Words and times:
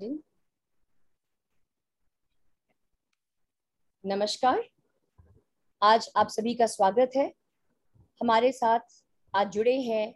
recording. 0.00 0.18
नमस्कार। 4.04 4.62
आज 5.82 6.08
आप 6.16 6.28
सभी 6.28 6.54
का 6.54 6.66
स्वागत 6.66 7.10
है। 7.16 7.32
हमारे 8.20 8.52
साथ 8.52 8.80
आज 9.34 9.50
जुड़े 9.52 9.74
हैं 9.80 10.14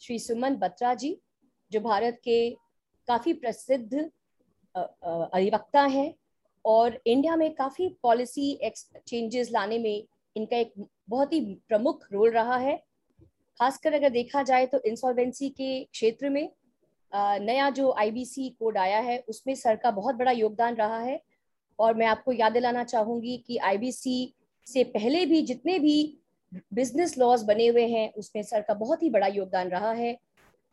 श्री 0.00 0.18
सुमन 0.18 0.56
बत्रा 0.56 0.94
जी, 0.94 1.16
जो 1.72 1.80
भारत 1.80 2.20
के 2.24 2.50
काफ़ी 3.08 3.32
प्रसिद्ध 3.34 4.10
अधिवक्ता 4.74 5.82
हैं 5.82 6.12
और 6.64 7.00
इंडिया 7.06 7.36
में 7.36 7.54
काफ़ी 7.54 7.88
पॉलिसी 8.02 8.58
चेंजेस 9.06 9.50
लाने 9.50 9.78
में 9.78 10.06
इनका 10.36 10.56
एक 10.56 10.72
बहुत 11.08 11.32
ही 11.32 11.40
प्रमुख 11.68 12.06
रोल 12.12 12.30
रहा 12.30 12.56
है। 12.56 12.76
खासकर 13.60 13.92
अगर 13.92 14.10
देखा 14.10 14.42
जाए 14.42 14.66
तो 14.66 14.80
इंसॉल्वेंसी 14.86 15.48
के 15.50 15.84
क्षेत्र 15.84 16.28
में 16.30 16.48
नया 17.12 17.68
जो 17.70 17.90
आईबीसी 17.98 18.48
कोड 18.50 18.78
आया 18.78 18.98
है, 18.98 19.18
उसमें 19.28 19.54
सर 19.54 19.76
का 19.76 19.90
बहुत 19.90 20.14
बड़ा 20.14 20.30
योगदान 20.32 20.74
रहा 20.74 20.98
है। 20.98 21.20
और 21.78 21.94
मैं 21.94 22.06
आपको 22.06 22.32
याद 22.32 22.52
दिलाना 22.52 22.84
चाहूँगी 22.84 23.36
कि 23.46 23.56
आईबीसी 23.56 24.34
से 24.66 24.84
पहले 24.84 25.24
भी 25.26 25.42
जितने 25.42 25.78
भी 25.78 26.16
बिज़नेस 26.74 27.16
लॉज 27.18 27.42
बने 27.42 27.66
हुए 27.66 27.86
हैं, 27.86 28.12
उसमें 28.12 28.42
सर 28.42 28.60
का 28.60 28.74
बहुत 28.74 29.02
ही 29.02 29.10
बड़ा 29.10 29.26
योगदान 29.26 29.68
रहा 29.68 29.92
है। 29.92 30.16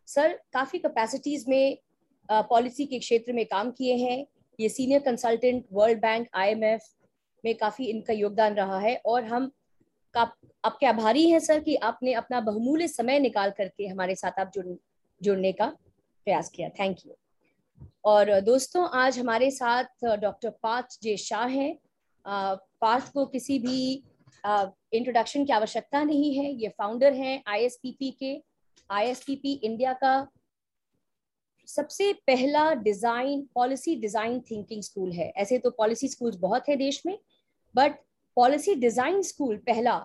सर, 0.07 0.39
काफ़ी 0.53 0.79
कैपेसिटीज 0.79 1.45
में 1.49 1.77
पॉलिसी 2.29 2.85
के 2.85 2.99
क्षेत्र 2.99 3.33
में 3.33 3.45
काम 3.45 3.71
किए 3.71 3.95
हैं। 3.95 4.25
ये 4.59 4.69
senior 4.69 5.01
consultant 5.01 5.65
World 5.73 6.01
Bank 6.01 6.27
IMF 6.33 6.87
में 7.43 7.53
काफ़ी 7.57 7.85
इनका 7.85 8.13
योगदान 8.13 8.53
रहा 8.53 8.79
है। 8.79 8.95
और 9.05 9.23
हम 9.23 9.51
आपके 10.15 10.85
आभारी 10.85 11.29
हैं, 11.29 11.39
सर, 11.39 11.59
कि 11.59 11.75
आपने 11.75 12.13
अपना 12.13 12.39
बहुमूल्य 12.41 12.87
समय 12.87 13.19
निकाल 13.19 13.51
करके 13.51 13.87
हमारे 13.87 14.15
साथ 14.15 14.39
आप 14.39 14.51
जुड़, 14.53 14.65
जुड़ने 15.21 15.51
का। 15.51 15.71
प्रयास 16.27 16.49
किया। 16.49 16.69
थैंक 16.69 16.97
यू 17.05 17.13
और 18.05 18.39
दोस्तों, 18.41 18.87
आज 18.93 19.19
हमारे 19.19 19.49
साथ 19.51 20.05
डॉक्टर 20.19 20.49
पार्थ 20.63 20.97
जे 21.03 21.15
शाह 21.19 21.47
हैं। 21.49 21.77
पार्थ 22.81 23.11
को 23.13 23.25
किसी 23.27 23.57
भी 23.59 23.79
इंट्रोडक्शन 24.43 25.45
की 25.45 25.53
आवश्यकता 25.53 26.03
नहीं 26.03 26.33
है। 26.35 26.51
ये 26.53 26.69
फाउंडर 26.77 27.13
हैं 27.13 27.41
आईएसपीपी 27.47 28.11
के। 28.19 28.31
आईएसपीपी 28.89 29.53
इंडिया 29.53 29.93
का 30.03 30.15
सबसे 31.67 32.11
पहला 32.27 32.73
design 32.83 33.47
policy 33.55 33.95
design 34.01 34.39
thinking 34.51 34.81
school 34.83 35.11
है। 35.11 35.29
ऐसे 35.37 35.57
तो 35.59 35.71
पॉलिसी 35.77 36.07
स्कूल्स 36.07 36.37
बहुत 36.39 36.69
है 36.69 36.75
देश 36.77 37.01
में 37.05 37.17
बट 37.75 37.99
पॉलिसी 38.37 38.75
डिज़ाइन 38.75 39.21
स्कूल 39.23 39.57
पहला 39.67 39.99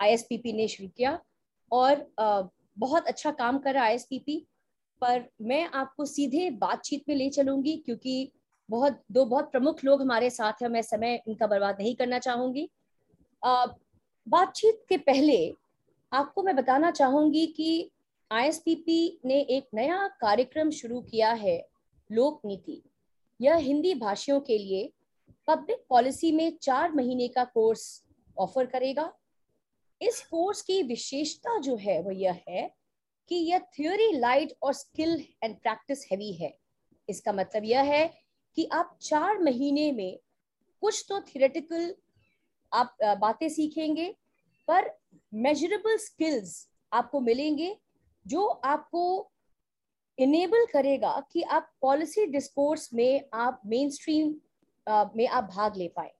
आईएसपीपी 0.00 0.52
ने 0.52 0.68
शुरू 0.68 0.88
किया 0.96 1.18
और 1.72 2.06
बहुत 2.20 3.06
अच्छा 3.06 3.30
काम 3.38 3.58
कर 3.58 3.74
रहा 3.74 3.84
है 3.84 3.90
आईएसपीपी 3.90 4.44
पर 5.00 5.24
मैं 5.42 5.64
आपको 5.64 6.04
सीधे 6.06 6.48
बातचीत 6.50 7.04
में 7.08 7.14
ले 7.16 7.28
चलूँगी, 7.30 7.76
क्योंकि 7.76 8.30
बहुत, 8.68 9.00
दो 9.12 9.24
बहुत 9.24 9.50
प्रमुख 9.50 9.84
लोग 9.84 10.02
हमारे 10.02 10.30
साथ 10.30 10.62
हैं, 10.62 10.68
मैं 10.68 10.82
समय 10.82 11.22
इनका 11.28 11.46
बर्बाद 11.46 11.76
नहीं 11.80 11.94
करना 11.96 12.18
चाहूँगी। 12.18 12.68
बातचीत 13.42 14.82
के 14.88 14.96
पहले 14.98 15.54
आपको 16.12 16.42
मैं 16.42 16.56
बताना 16.56 16.90
चाहूँगी 16.90 17.46
कि 17.46 17.90
आईएसपीपी 18.30 19.20
ने 19.24 19.40
एक 19.40 19.66
नया 19.74 20.06
कार्यक्रम 20.20 20.70
शुरू 20.70 21.00
किया 21.00 21.30
है, 21.32 21.58
लोक 22.10 22.40
नीति। 22.44 22.82
यह 23.40 23.56
हिंदी 23.56 23.94
भाषियों 23.94 24.40
के 24.40 24.58
लिए 24.58 24.90
पब्लिक 25.48 25.84
पॉलिसी 25.88 26.32
में 26.32 26.56
चार 26.62 26.92
महीने 26.92 27.28
का 27.28 27.44
कोर्स 27.44 28.04
ऑफ़र 28.36 28.66
करेगा। 28.66 29.12
इस 30.00 30.20
कोर्स 30.20 30.62
की 30.62 30.82
विशेषता 30.82 31.58
जो 31.58 31.76
है, 31.76 32.00
वो 32.02 32.10
यह 32.10 32.40
है 32.48 32.70
कि 33.30 33.36
यह 33.36 33.58
थ्योरी 33.74 34.10
लाइट 34.12 34.52
और 34.62 34.72
स्किल 34.72 35.24
एंड 35.44 35.56
प्रैक्टिस 35.56 36.06
हैवी 36.12 36.32
है। 36.32 36.52
इसका 37.08 37.32
मतलब 37.32 37.64
यह 37.64 37.82
है 37.84 38.06
कि 38.56 38.68
आप 38.72 38.96
चार 39.02 39.38
महीने 39.38 39.90
में 39.92 40.18
कुछ 40.82 41.04
तो 41.08 41.20
थियोरेटिकल 41.20 41.94
आप 42.72 42.96
बातें 43.20 43.48
सीखेंगे, 43.48 44.14
पर 44.68 44.90
मेजरेबल 45.32 45.96
स्किल्स 45.96 46.68
आपको 46.92 47.20
मिलेंगे 47.20 47.76
जो 48.26 48.46
आपको 48.46 49.30
इनेबल 50.18 50.66
करेगा 50.66 51.18
कि 51.32 51.42
आप 51.42 51.70
पॉलिसी 51.82 52.26
डिस्कोर्स 52.26 52.92
में 52.94 53.28
आप 53.34 53.60
मेन 53.66 53.90
स्ट्रीम 53.90 54.34
में 55.16 55.26
आप 55.28 55.44
भाग 55.44 55.76
ले 55.76 55.88
पाए। 55.96 56.12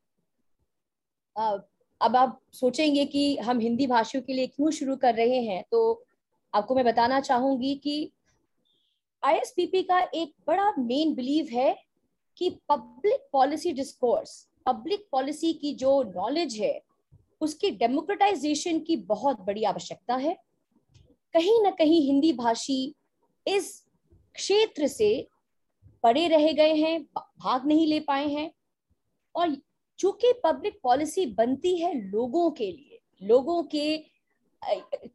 अब 1.37 2.17
आप 2.17 2.41
सोचेंगे 2.53 3.05
कि 3.07 3.37
हम 3.39 3.61
हिंदी 3.61 3.87
भाषियों 3.87 4.23
के 4.23 4.33
लिए 4.33 4.47
क्यों 4.47 4.71
शुरू 4.71 4.97
कर 4.97 5.15
रहे 5.15 5.41
हैं 5.43 5.63
तो 5.71 5.81
आपको 6.55 6.75
मैं 6.75 6.85
बताना 6.85 7.21
चाहूँगी 7.21 7.75
कि 7.75 8.13
आईएसपीपी 9.23 9.83
का 9.83 10.01
एक 10.15 10.35
बड़ा 10.47 10.71
मेन 10.79 11.15
बिलीव 11.15 11.49
है 11.53 11.85
कि 12.37 12.51
public 12.69 13.29
policy 13.33 13.73
discourse 13.73 14.49
public 14.67 15.07
policy 15.13 15.53
की 15.53 15.73
जो 15.75 16.03
नॉलेज 16.03 16.57
है, 16.57 16.81
उसकी 17.41 17.71
डेमोक्रेटाइजेशन 17.71 18.81
की 18.81 18.97
बहुत 18.97 19.41
बड़ी 19.41 19.65
आवश्यकता 19.65 20.17
है। 20.17 20.37
कहीं 21.35 21.63
ना 21.63 21.71
कहीं 21.71 22.01
हिंदी 22.03 22.33
भाषी 22.33 22.95
इस 23.47 23.71
क्षेत्र 24.35 24.87
से 24.87 25.29
पड़े 26.03 26.27
रह 26.29 26.53
गए 26.53 26.75
हैं, 26.75 27.03
भाग 27.39 27.67
नहीं 27.67 27.87
ले 27.87 28.01
पाए 28.01 28.29
हैं। 28.29 28.51
और 29.35 29.57
चूँकि 29.99 30.33
पब्लिक 30.45 30.79
पॉलिसी 30.83 31.27
बनती 31.27 31.77
है 31.79 31.95
लोगों 32.11 32.51
के 32.51 32.71
लिए, 32.73 33.01
लोगों 33.23 33.63
के 33.63 33.97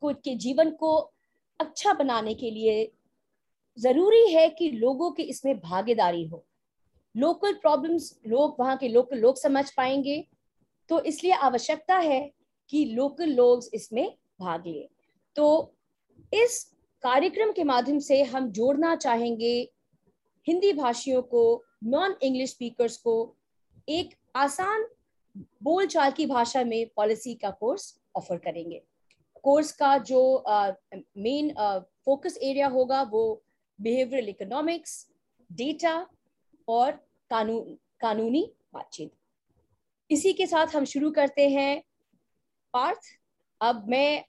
के 0.03 0.35
जीवन 0.35 0.69
को 0.71 1.11
अच्छा 1.63 1.93
बनाने 1.93 2.33
के 2.33 2.51
लिए 2.51 2.91
ज़रूरी 3.77 4.27
है 4.27 4.47
कि 4.49 4.69
लोगों 4.71 5.11
की 5.11 5.23
इसमें 5.23 5.59
भागीदारी 5.59 6.23
हो। 6.25 6.43
लोकल 7.15 7.53
प्रॉब्लम्स 7.53 8.13
लोग 8.27 8.55
वहाँ 8.59 8.77
के 8.77 8.87
लोकल 8.87 9.17
लोग 9.17 9.37
समझ 9.37 9.69
पाएँगे 9.71 10.23
तो 10.89 10.99
इसलिए 11.01 11.33
आवश्यकता 11.33 11.95
है 11.97 12.19
कि 12.69 12.83
लोकल 12.85 13.29
लोग 13.29 13.63
इसमें 13.73 14.07
भाग 14.41 14.67
ले। 14.67 14.87
तो 15.35 15.73
इस 16.33 16.63
कार्यक्रम 17.03 17.51
के 17.51 17.63
माध्यम 17.63 17.99
से 17.99 18.21
हम 18.23 18.49
जोड़ना 18.51 18.95
चाहेंगे 18.95 19.55
हिंदी 20.47 20.73
भाषियों 20.73 21.21
को 21.21 21.63
नॉन 21.83 22.15
इंग्लिश 22.21 22.49
स्पीकर्स 22.49 22.97
को, 22.97 23.35
एक 23.87 24.15
आसान 24.35 24.85
बोलचाल 25.63 26.11
की 26.11 26.25
भाषा 26.25 26.63
में 26.63 26.89
पॉलिसी 26.95 27.33
का 27.33 27.49
कोर्स 27.49 27.93
ऑफ़र 28.15 28.37
करेंगे। 28.37 28.81
कोर्स 29.45 29.71
का 29.71 29.97
जो 29.99 30.21
मेन 31.17 31.53
फोकस 32.05 32.37
एरिया 32.41 32.67
होगा 32.69 33.01
वो 33.11 33.23
बिहेवियरल 33.79 34.29
इकोनॉमिक्स 34.29 35.07
डेटा 35.49 35.95
और 36.67 36.91
कानून 37.31 37.77
कानूनी 38.01 38.45
बातचीत। 38.73 39.11
इसी 40.09 40.33
के 40.33 40.45
साथ 40.47 40.75
हम 40.75 40.85
शुरू 40.85 41.11
करते 41.11 41.49
हैं 41.49 41.83
पार्थ। 42.73 42.99
अब 43.61 43.85
मैं 43.89 44.23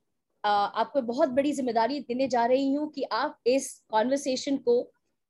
आपको 0.44 1.00
बहुत 1.02 1.28
बड़ी 1.30 1.52
ज़िम्मेदारी 1.52 2.00
देने 2.00 2.28
जा 2.28 2.44
रही 2.46 2.72
हूँ 2.72 2.90
कि 2.92 3.02
आप 3.12 3.38
इस 3.46 3.72
कॉन्वर्सेशन 3.90 4.56
को 4.58 4.74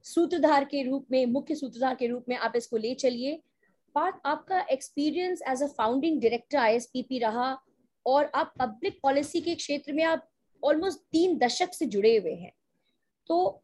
सूत्रधार 0.05 0.65
के 0.65 0.83
रूप 0.83 1.06
में, 1.11 1.27
मुख्य 1.27 1.55
सूत्रधार 1.55 1.95
के 1.95 2.06
रूप 2.06 2.25
में 2.28 2.37
आप 2.37 2.53
इसको 2.56 2.77
ले 2.77 2.95
चलिए। 2.97 3.41
पार्थ, 3.95 4.15
आपका 4.27 4.61
experience 4.72 5.43
as 5.49 5.62
a 5.62 5.66
founding 5.69 6.21
director 6.21 6.59
ISPP 6.59 7.19
रहा। 7.19 7.53
और 8.06 8.31
आप 8.34 8.53
पब्लिक 8.59 8.98
पॉलिसी 9.03 9.41
के 9.41 9.54
क्षेत्र 9.54 9.92
में 9.92 10.04
आप 10.04 10.28
ऑलमोस्ट 10.62 10.98
तीन 11.12 11.37
दशक 11.38 11.72
से 11.75 11.87
जुड़े 11.87 12.16
हुए 12.16 12.34
हैं। 12.34 12.53
तो 13.26 13.62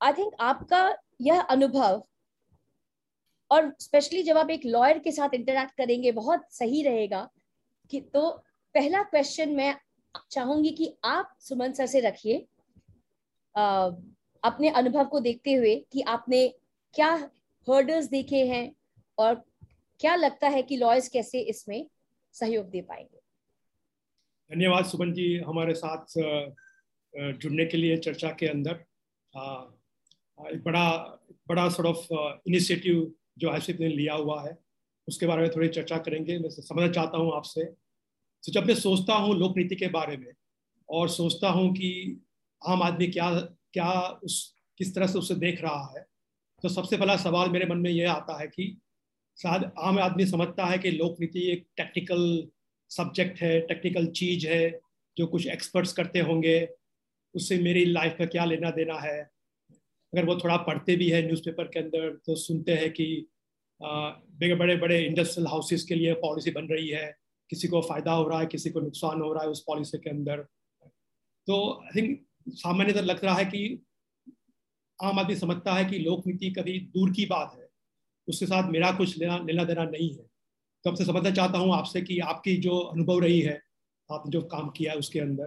आई 0.00 0.12
थिंक 0.12 0.32
आपका 0.40 0.96
यह 1.20 1.40
अनुभव 1.40 2.02
और 3.50 3.72
स्पेशली 3.80 4.22
जब 4.22 4.36
आप 4.38 4.50
एक 4.50 4.64
लॉयर 4.66 4.98
के 4.98 5.12
साथ 5.12 5.34
इंटरेक्ट 5.34 5.76
करेंगे, 5.76 6.12
बहुत 6.12 6.46
सही 6.50 6.82
रहेगा 6.82 7.28
कि 7.90 8.00
तो 8.00 8.30
पहला 8.74 9.02
क्वेश्चन 9.02 9.50
मैं 9.50 9.74
चाहूँगी 10.30 10.70
कि 10.70 10.94
आप 11.04 11.36
सुमन 11.40 11.72
सर 11.72 11.86
से 11.86 12.00
रखिए 12.00 12.38
अपने 14.42 14.68
अनुभव 14.68 15.04
को 15.04 15.20
देखते 15.20 15.52
हुए 15.52 15.74
कि 15.92 16.00
आपने 16.00 16.46
क्या 16.94 17.12
हर्डल्स 17.66 18.06
देखे 18.06 18.44
हैं 18.46 18.70
और 19.18 19.34
क्या 20.00 20.14
लगता 20.16 20.48
है 20.48 20.62
कि 20.62 20.76
लॉयर्स 20.76 21.08
कैसे 21.08 21.40
इसमें 21.40 21.86
सहयोग 22.34 22.68
दे 22.70 22.80
पाएँगे। 22.80 23.21
धन्यवाद 24.52 24.84
सुमन 24.84 25.12
जी 25.12 25.26
हमारे 25.46 25.74
साथ 25.74 26.18
जुड़ने 27.40 27.64
के 27.66 27.76
लिए 27.76 27.96
चर्चा 27.96 28.30
के 28.40 28.46
अंदर। 28.46 28.72
एक 30.38 30.62
बड़ा 30.64 30.88
बड़ा 31.48 31.68
सॉर्ट 31.68 31.88
ऑफ़ 31.88 32.06
इनिशिएटिव 32.48 33.10
जो 33.38 33.50
आसिफ 33.50 33.80
ने 33.80 33.88
लिया 33.88 34.14
हुआ 34.14 34.42
है, 34.42 34.56
उसके 35.08 35.26
बारे 35.26 35.42
में 35.42 35.50
थोड़ी 35.50 35.68
चर्चा 35.68 35.98
करेंगे। 35.98 36.38
मैं 36.38 36.50
समझना 36.50 36.90
चाहता 36.92 37.18
हूँ 37.18 37.34
आपसे 37.36 37.64
तो 37.64 38.52
जब 38.52 38.66
मैं 38.66 38.74
सोचता 38.74 39.14
हूँ 39.14 39.34
लोक 39.38 39.56
नीति 39.56 39.76
के 39.76 39.88
बारे 39.88 40.16
में 40.16 40.32
और 40.88 41.08
सोचता 41.08 41.48
हूँ 41.48 41.72
कि 41.72 41.90
आम 42.62 42.82
आदमी 42.82 43.06
क्या 43.06 43.32
क्या 43.72 43.90
उस, 44.24 44.54
किस 44.78 44.94
तरह 44.94 45.06
से 45.06 45.18
उसे 45.18 45.34
देख 45.34 45.62
रहा 45.62 45.92
है 45.96 46.06
तो 46.62 46.68
सबसे 46.68 46.96
पहला 46.96 47.16
सवाल 47.16 47.50
मेरे 47.50 47.66
मन 47.66 47.78
में 47.78 47.90
यह 47.90 48.12
आता 48.12 48.40
है 48.40 48.46
कि 48.46 48.76
शायद 49.38 49.70
आम 49.80 49.98
आदमी 49.98 50.26
समझता 50.26 50.66
है 50.66 50.78
कि 50.78 50.90
लोक 50.90 51.20
नीति 51.20 51.50
एक 51.52 51.66
टेक्निकल 51.76 52.50
सब्जेक्ट 52.92 53.40
है 53.40 53.60
टेक्निकल 53.62 54.06
चीज़ 54.12 54.46
है, 54.48 54.80
जो 55.16 55.26
कुछ 55.26 55.46
एक्सपर्ट्स 55.48 55.92
करते 55.92 56.20
होंगे, 56.20 56.68
उससे 57.34 57.58
मेरी 57.60 57.84
लाइफ 57.86 58.16
का 58.18 58.24
क्या 58.26 58.44
लेना 58.44 58.70
देना 58.72 58.98
है? 59.00 59.20
अगर 60.12 60.24
वो 60.24 60.36
थोड़ा 60.36 60.56
पढ़ते 60.62 60.96
भी 60.96 61.08
है 61.10 61.22
न्यूज़पेपर 61.26 61.68
के 61.68 61.78
अंदर 61.80 62.10
तो 62.26 62.34
सुनते 62.36 62.72
हैं 62.74 62.90
कि 62.92 63.06
बड़े 63.80 64.54
बड़े 64.54 64.76
बड़े 64.76 64.98
इंडस्ट्रियल 65.04 65.46
हाउसेस 65.48 65.84
के 65.84 65.94
लिए 65.94 66.12
पॉलिसी 66.16 66.50
बन 66.50 66.66
रही 66.66 66.88
है, 66.88 67.14
किसी 67.50 67.68
को 67.68 67.80
फ़ायदा 67.82 68.12
हो 68.12 68.28
रहा 68.28 68.40
है, 68.40 68.46
किसी 68.46 68.70
को 68.70 68.80
नुकसान 68.80 69.20
हो 69.20 69.32
रहा 69.32 69.44
है 69.44 69.50
उस 69.50 69.62
पॉलिसी 69.66 69.98
के 69.98 70.10
अंदर। 70.10 70.42
तो 71.48 71.56
आई 71.74 72.00
थिंक 72.00 72.20
सामान्यतः 72.56 73.00
लग 73.02 73.24
रहा 73.24 73.34
है 73.34 73.44
कि 73.44 73.82
आम 74.98 75.18
आदमी 75.18 75.36
समझता 75.36 75.74
है 75.74 75.84
कि 75.84 75.98
लोक 75.98 76.26
नीति 76.26 76.50
कभी 76.50 76.78
दूर 76.94 77.10
की 77.12 77.26
बात 77.26 77.56
है, 77.58 77.68
उसके 78.28 78.46
साथ 78.46 78.70
मेरा 78.70 78.90
कुछ 78.92 79.18
लेना 79.18 79.38
लेना 79.46 79.64
देना 79.64 79.84
नहीं 79.86 80.10
है। 80.10 80.24
तो 80.84 80.90
आपसे 80.90 81.04
समझना 81.04 81.30
चाहता 81.30 81.58
हूँ 81.58 81.74
आपसे 81.74 82.00
कि 82.02 82.18
आपकी 82.20 82.56
जो 82.58 82.78
अनुभव 82.78 83.18
रही 83.18 83.40
है, 83.40 83.60
आपने 84.10 84.30
जो 84.30 84.42
काम 84.42 84.68
किया 84.70 84.92
है 84.92 84.98
उसके 84.98 85.20
अंदर 85.20 85.46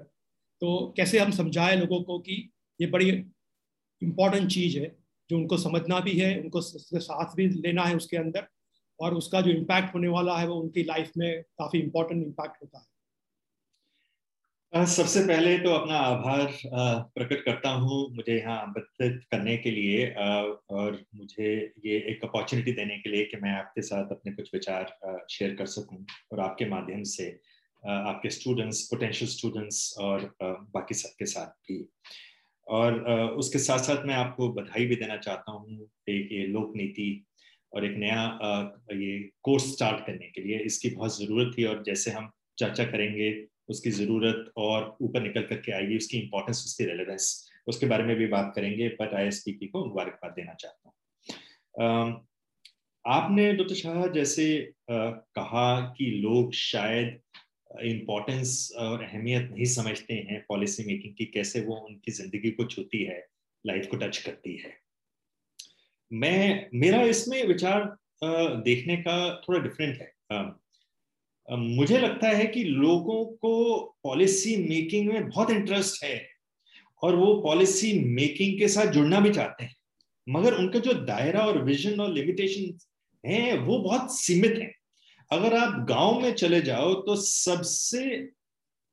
तो 0.62 0.94
कैसे 0.98 1.20
हम 1.20 1.32
समझाएँ 1.32 1.76
लोगों 1.78 2.02
को 2.04 2.20
कि 2.20 2.36
ये 2.80 2.88
बड़ी 2.88 3.10
इम्पोर्टेंट 3.10 4.50
चीज़ 4.52 4.78
है, 4.80 4.96
जो 5.30 5.38
उनको 5.38 5.58
समझना 5.58 6.00
भी 6.00 6.12
है, 6.20 6.40
उनको 6.42 6.62
साथ 6.62 7.36
भी 7.36 7.48
लेना 7.48 7.84
है 7.84 7.96
उसके 7.96 8.18
अंदर, 8.18 8.48
और 9.00 9.14
उसका 9.14 9.42
जो 9.42 9.52
इम्पैक्ट 9.52 9.94
होने 9.96 10.08
वाला 10.08 10.38
है 10.38 10.48
वो 10.48 10.56
उनकी 10.56 10.84
लाइफ 10.84 11.12
में 11.18 11.42
काफ़ी 11.60 11.80
इम्पोर्टेंट 11.80 12.24
इम्पैक्ट 12.24 12.62
होता 12.64 12.80
है। 12.80 12.86
सबसे 14.75 15.19
पहले 15.27 15.57
तो 15.57 15.69
अपना 15.72 15.98
आभार 15.98 16.57
प्रकट 17.16 17.44
करता 17.44 17.69
हूँ 17.72 18.00
मुझे 18.16 18.36
यहाँ 18.38 18.57
आमंत्रित 18.62 19.22
करने 19.31 19.56
के 19.57 19.72
लिए 19.72 20.07
और 20.16 21.00
मुझे 21.16 21.51
ये 21.86 21.98
एक 22.12 22.24
अपॉर्चुनिटी 22.25 22.72
देने 22.72 22.98
के 22.98 23.10
लिए 23.10 23.25
कि 23.25 23.38
मैं 23.44 23.51
आपके 23.51 23.81
साथ 23.81 24.12
अपने 24.12 24.31
कुछ 24.33 24.50
विचार 24.54 24.94
शेयर 25.31 25.54
कर 25.56 25.66
सकूँ 25.66 26.04
और 26.31 26.39
आपके 26.39 26.66
माध्यम 26.69 27.04
से 27.04 27.30
आपके 27.83 28.30
स्टूडेंट्स 28.30 28.81
पोटेंशियल 28.89 29.31
स्टूडेंट्स 29.31 29.95
और 30.00 30.30
बाकी 30.44 30.95
सबके 30.95 31.25
साथ 31.25 31.56
भी। 31.68 31.80
और 32.68 33.01
उसके 33.38 33.60
साथ 33.60 33.80
साथ 33.80 34.06
मैं 34.06 34.16
आपको 34.16 34.51
बधाई 34.54 34.86
भी 34.86 34.95
देना 34.95 35.18
चाहता 35.18 35.51
हूँ, 35.51 35.89
एक 36.10 36.31
ये 36.31 36.45
लोक 36.48 36.74
नीति 36.75 37.25
और 37.74 37.86
एक 37.86 37.98
नया 37.98 38.30
ये 38.94 39.18
कोर्स 39.44 39.74
स्टार्ट 39.74 40.06
करने 40.06 40.31
के 40.36 40.42
लिए। 40.42 40.60
इसकी 40.66 40.89
बहुत 40.89 41.18
ज़रूरत 41.19 41.57
थी 41.57 41.63
और 41.63 41.83
जैसे 41.86 42.12
हम 42.12 42.31
चर्चा 42.57 42.83
करेंगे 42.86 43.33
उसकी 43.70 43.92
ज़रूरत 43.92 44.52
और 44.58 44.96
ऊपर 45.02 45.22
निकल 45.22 45.42
करके 45.44 45.72
आएगी 45.72 45.98
उसकी 45.98 46.18
इंपॉर्टेंस 46.18 46.64
उसकी 46.66 46.86
रेलिवेंस 46.86 47.28
उसके 47.68 47.86
बारे 47.86 48.04
में 48.04 48.16
भी 48.16 48.28
बात 48.28 48.52
करेंगे 48.56 48.88
बट 49.02 49.14
आई 49.14 49.28
एस 49.28 49.44
को 49.50 49.86
मुबारकबाद 49.86 50.32
देना 50.32 50.54
चाहता 50.54 50.90
हूँ। 50.90 52.26
आपने 53.06 53.52
डॉक्टर 53.54 53.76
शाह 53.76 54.08
जैसे 54.08 54.46
कहा 54.92 55.80
कि 55.98 56.06
लोग 56.22 56.54
शायद 56.54 57.20
इम्पोर्टेंस 57.84 58.72
और 58.80 59.04
अहमियत 59.04 59.50
नहीं 59.52 59.66
समझते 59.66 60.14
हैं 60.30 60.44
पॉलिसी 60.50 60.84
मेकिंग 60.84 61.14
की, 61.14 61.26
कैसे 61.26 61.62
वो 61.62 61.76
उनकी 61.78 62.12
ज़िंदगी 62.12 62.52
को 62.52 62.66
छूती 62.66 63.04
है 63.04 63.20
लाइफ 63.66 63.88
को 63.92 63.98
टच 63.98 64.18
करती 64.18 64.56
है। 64.58 64.74
मैं, 66.12 66.70
मेरा 66.74 67.02
इसमें 67.04 67.44
विचार 67.48 67.96
देखने 68.64 68.98
का 68.98 69.18
थोड़ा 69.42 69.60
डिफरेंट 69.60 70.02
है। 70.02 70.12
मुझे 71.50 71.98
लगता 71.98 72.30
है 72.30 72.46
कि 72.46 72.64
लोगों 72.64 73.26
को 73.26 73.84
पॉलिसी 74.04 74.56
मेकिंग 74.58 75.08
में 75.08 75.28
बहुत 75.30 75.52
इंटरेस्ट 75.52 76.04
है 76.04 76.28
और 77.04 77.16
वो 77.16 77.34
पॉलिसी 77.42 77.94
मेकिंग 78.00 78.58
के 78.60 78.68
साथ 78.68 78.92
जुड़ना 78.92 79.20
भी 79.20 79.30
चाहते 79.30 79.64
हैं। 79.64 79.76
मगर 80.28 80.54
उनका 80.54 80.80
जो 80.80 80.94
दायरा 80.94 81.46
और 81.46 81.64
विजन 81.64 82.00
और 82.00 82.14
लिमिटेशन 82.14 82.78
है, 83.24 83.58
वो 83.58 83.80
बहुत 83.80 84.20
सीमित 84.20 84.58
है। 84.60 84.72
अगर 85.32 85.58
आप 85.58 85.86
गाँव 85.90 86.20
में 86.22 86.34
चले 86.34 86.62
जाओ 86.62 86.94
तो 86.94 87.16
सबसे 87.16 88.04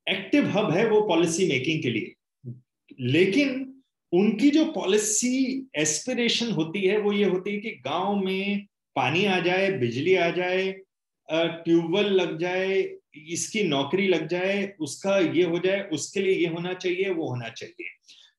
एक्टिव 0.06 0.46
हब 0.48 0.70
है 0.70 0.88
वो 0.88 1.00
पॉलिसी 1.00 1.48
मेकिंग 1.48 1.82
के 1.82 1.90
लिए। 1.90 2.54
लेकिन 3.00 3.82
उनकी 4.12 4.50
जो 4.50 4.64
पॉलिसी 4.64 5.66
एस्पिरेशन 5.74 6.50
होती 6.50 6.80
है, 6.80 6.98
वो 6.98 7.12
ये 7.12 7.24
होती 7.24 7.50
है 7.50 7.58
कि 7.58 7.70
गाँव 7.70 8.16
में 8.16 8.66
पानी 8.96 9.24
आ 9.24 9.38
जाए, 9.40 9.70
बिजली 9.72 10.14
आ 10.14 10.30
जाए 10.30 10.74
ट्यूबवेल 11.30 12.06
लग 12.06 12.38
जाए, 12.38 12.94
इसकी 13.16 13.62
नौकरी 13.62 14.08
लग 14.08 14.26
जाए, 14.28 14.74
उसका 14.80 15.18
ये 15.18 15.42
हो 15.42 15.58
जाए, 15.58 15.82
उसके 15.92 16.20
लिए 16.20 16.34
ये 16.34 16.46
होना 16.46 16.72
चाहिए, 16.74 17.10
वो 17.10 17.28
होना 17.28 17.48
चाहिए। 17.48 17.88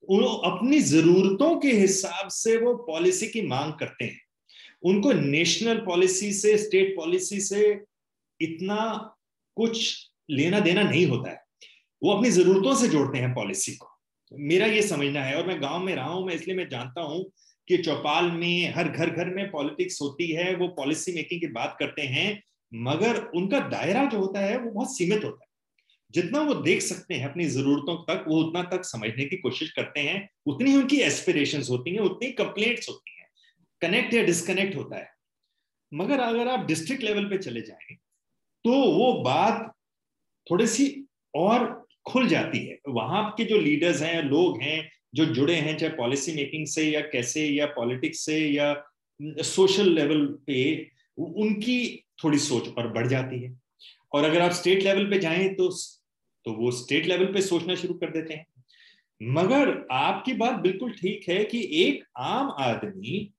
वो 0.09 0.27
अपनी 0.27 0.79
जरूरतों 0.79 1.59
के 1.59 1.71
हिसाब 1.71 2.29
से 2.29 2.57
वो 2.57 2.73
पॉलिसी 2.75 3.27
की 3.27 3.41
मांग 3.41 3.73
करते 3.73 4.05
हैं। 4.05 4.21
उनको 4.83 5.11
नेशनल 5.11 5.77
पॉलिसी 5.77 6.33
से, 6.33 6.57
स्टेट 6.57 6.95
पॉलिसी 6.95 7.39
से 7.39 7.81
इतना 8.41 9.15
कुछ 9.55 10.09
लेना 10.31 10.59
देना 10.59 10.83
नहीं 10.83 11.05
होता 11.05 11.31
है। 11.31 11.43
वो 12.03 12.11
अपनी 12.11 12.31
जरूरतों 12.31 12.75
से 12.75 12.87
जोड़ते 12.87 13.17
हैं 13.17 13.33
पॉलिसी 13.33 13.71
को। 13.71 13.87
मेरा 14.31 14.65
ये 14.65 14.81
समझना 14.81 15.23
है 15.23 15.35
और 15.35 15.47
मैं 15.47 15.61
गाँव 15.61 15.83
में 15.83 15.95
रहा 15.95 16.09
हूँ, 16.09 16.25
मैं 16.25 16.33
इसलिए 16.33 16.57
मैं 16.57 16.69
जानता 16.69 17.01
हूँ 17.01 17.31
कि 17.67 17.77
चौपाल 17.77 18.31
में, 18.31 18.73
हर 18.73 18.89
घर 18.89 19.09
घर 19.09 19.29
में 19.29 19.51
पॉलिटिक्स 19.51 20.01
होती 20.01 20.31
है, 20.31 20.55
वो 20.55 20.67
पॉलिसी 20.67 21.13
मेकिंग 21.13 21.41
की 21.41 21.47
बात 21.47 21.75
करते 21.79 22.01
हैं 22.01 22.43
मगर 22.75 23.23
उनका 23.23 23.59
दायरा 23.59 24.05
जो 24.05 24.17
होता 24.17 24.39
है, 24.39 24.57
वो 24.57 24.71
बहुत 24.71 24.97
सीमित 24.97 25.23
होता 25.23 25.43
है। 25.43 25.47
जितना 26.11 26.41
वो 26.41 26.53
देख 26.53 26.81
सकते 26.81 27.13
हैं 27.13 27.29
अपनी 27.29 27.45
जरूरतों 27.45 27.95
तक, 27.95 28.25
वो 28.27 28.43
उतना 28.43 28.63
तक 28.63 28.81
समझने 28.83 29.25
की 29.25 29.37
कोशिश 29.37 29.71
करते 29.71 29.99
हैं। 29.99 30.29
उतनी 30.45 30.75
उनकी 30.75 30.97
एस्पिरेशन 30.97 31.63
होती 31.69 31.91
हैं, 31.91 31.99
उतनी 31.99 32.31
कंप्लेंट्स 32.31 32.89
होती 32.89 33.11
हैं। 33.11 33.27
कनेक्ट 33.81 34.13
या 34.13 34.23
डिस्कनेक्ट 34.23 34.75
होता 34.75 34.97
है। 34.97 35.09
मगर 35.93 36.19
अगर 36.19 36.47
आप 36.47 36.65
डिस्ट्रिक्ट 36.65 37.03
लेवल 37.03 37.25
पे 37.25 37.37
चले 37.37 37.61
जाएँगे 37.61 37.95
तो 38.65 38.71
वो 38.71 39.13
बात 39.13 39.73
थोड़ी 40.51 40.67
सी 40.67 41.05
और 41.35 41.87
खुल 42.07 42.27
जाती 42.27 42.59
है। 42.59 42.79
वहाँ 42.89 43.31
के 43.31 43.43
जो 43.45 43.59
लीडर्स 43.59 44.01
हैं, 44.01 44.23
लोग 44.23 44.61
हैं, 44.61 44.91
जो 45.15 45.25
जुड़े 45.25 45.55
हैं, 45.55 45.77
चाहे 45.77 45.93
पॉलिसी 45.93 46.33
मेकिंग 46.33 46.67
से 46.67 46.91
या 46.91 47.01
कैसे, 47.01 47.47
या 47.47 47.65
पॉलिटिक्स 47.65 48.25
से, 48.25 48.47
या 48.47 48.83
सोशल 49.21 49.89
लेवल 49.89 50.25
पे 50.47 50.92
उनकी 51.17 52.05
थोड़ी 52.23 52.37
सोच 52.37 52.67
और 52.77 52.87
बढ़ 52.87 53.07
जाती 53.07 53.39
है। 53.39 53.59
और 54.13 54.23
अगर 54.23 54.41
आप 54.41 54.51
स्टेट 54.51 54.83
लेवल 54.83 55.09
पे 55.09 55.19
जाएँ 55.19 55.49
तो 55.49 55.69
तो 56.45 56.51
वो 56.53 56.71
स्टेट 56.71 57.05
लेवल 57.05 57.25
पे 57.25 57.41
सोचना 57.41 57.75
शुरू 57.75 57.93
कर 57.93 58.09
देते 58.09 58.33
हैं। 58.33 58.45
मगर 59.21 59.87
आपकी 59.91 60.33
बात 60.33 60.53
बिल्कुल 60.53 60.91
ठीक 60.91 61.29
है 61.29 61.43
कि 61.43 61.59
एक 61.73 62.03
आम 62.17 62.49
आदमी 62.59 63.33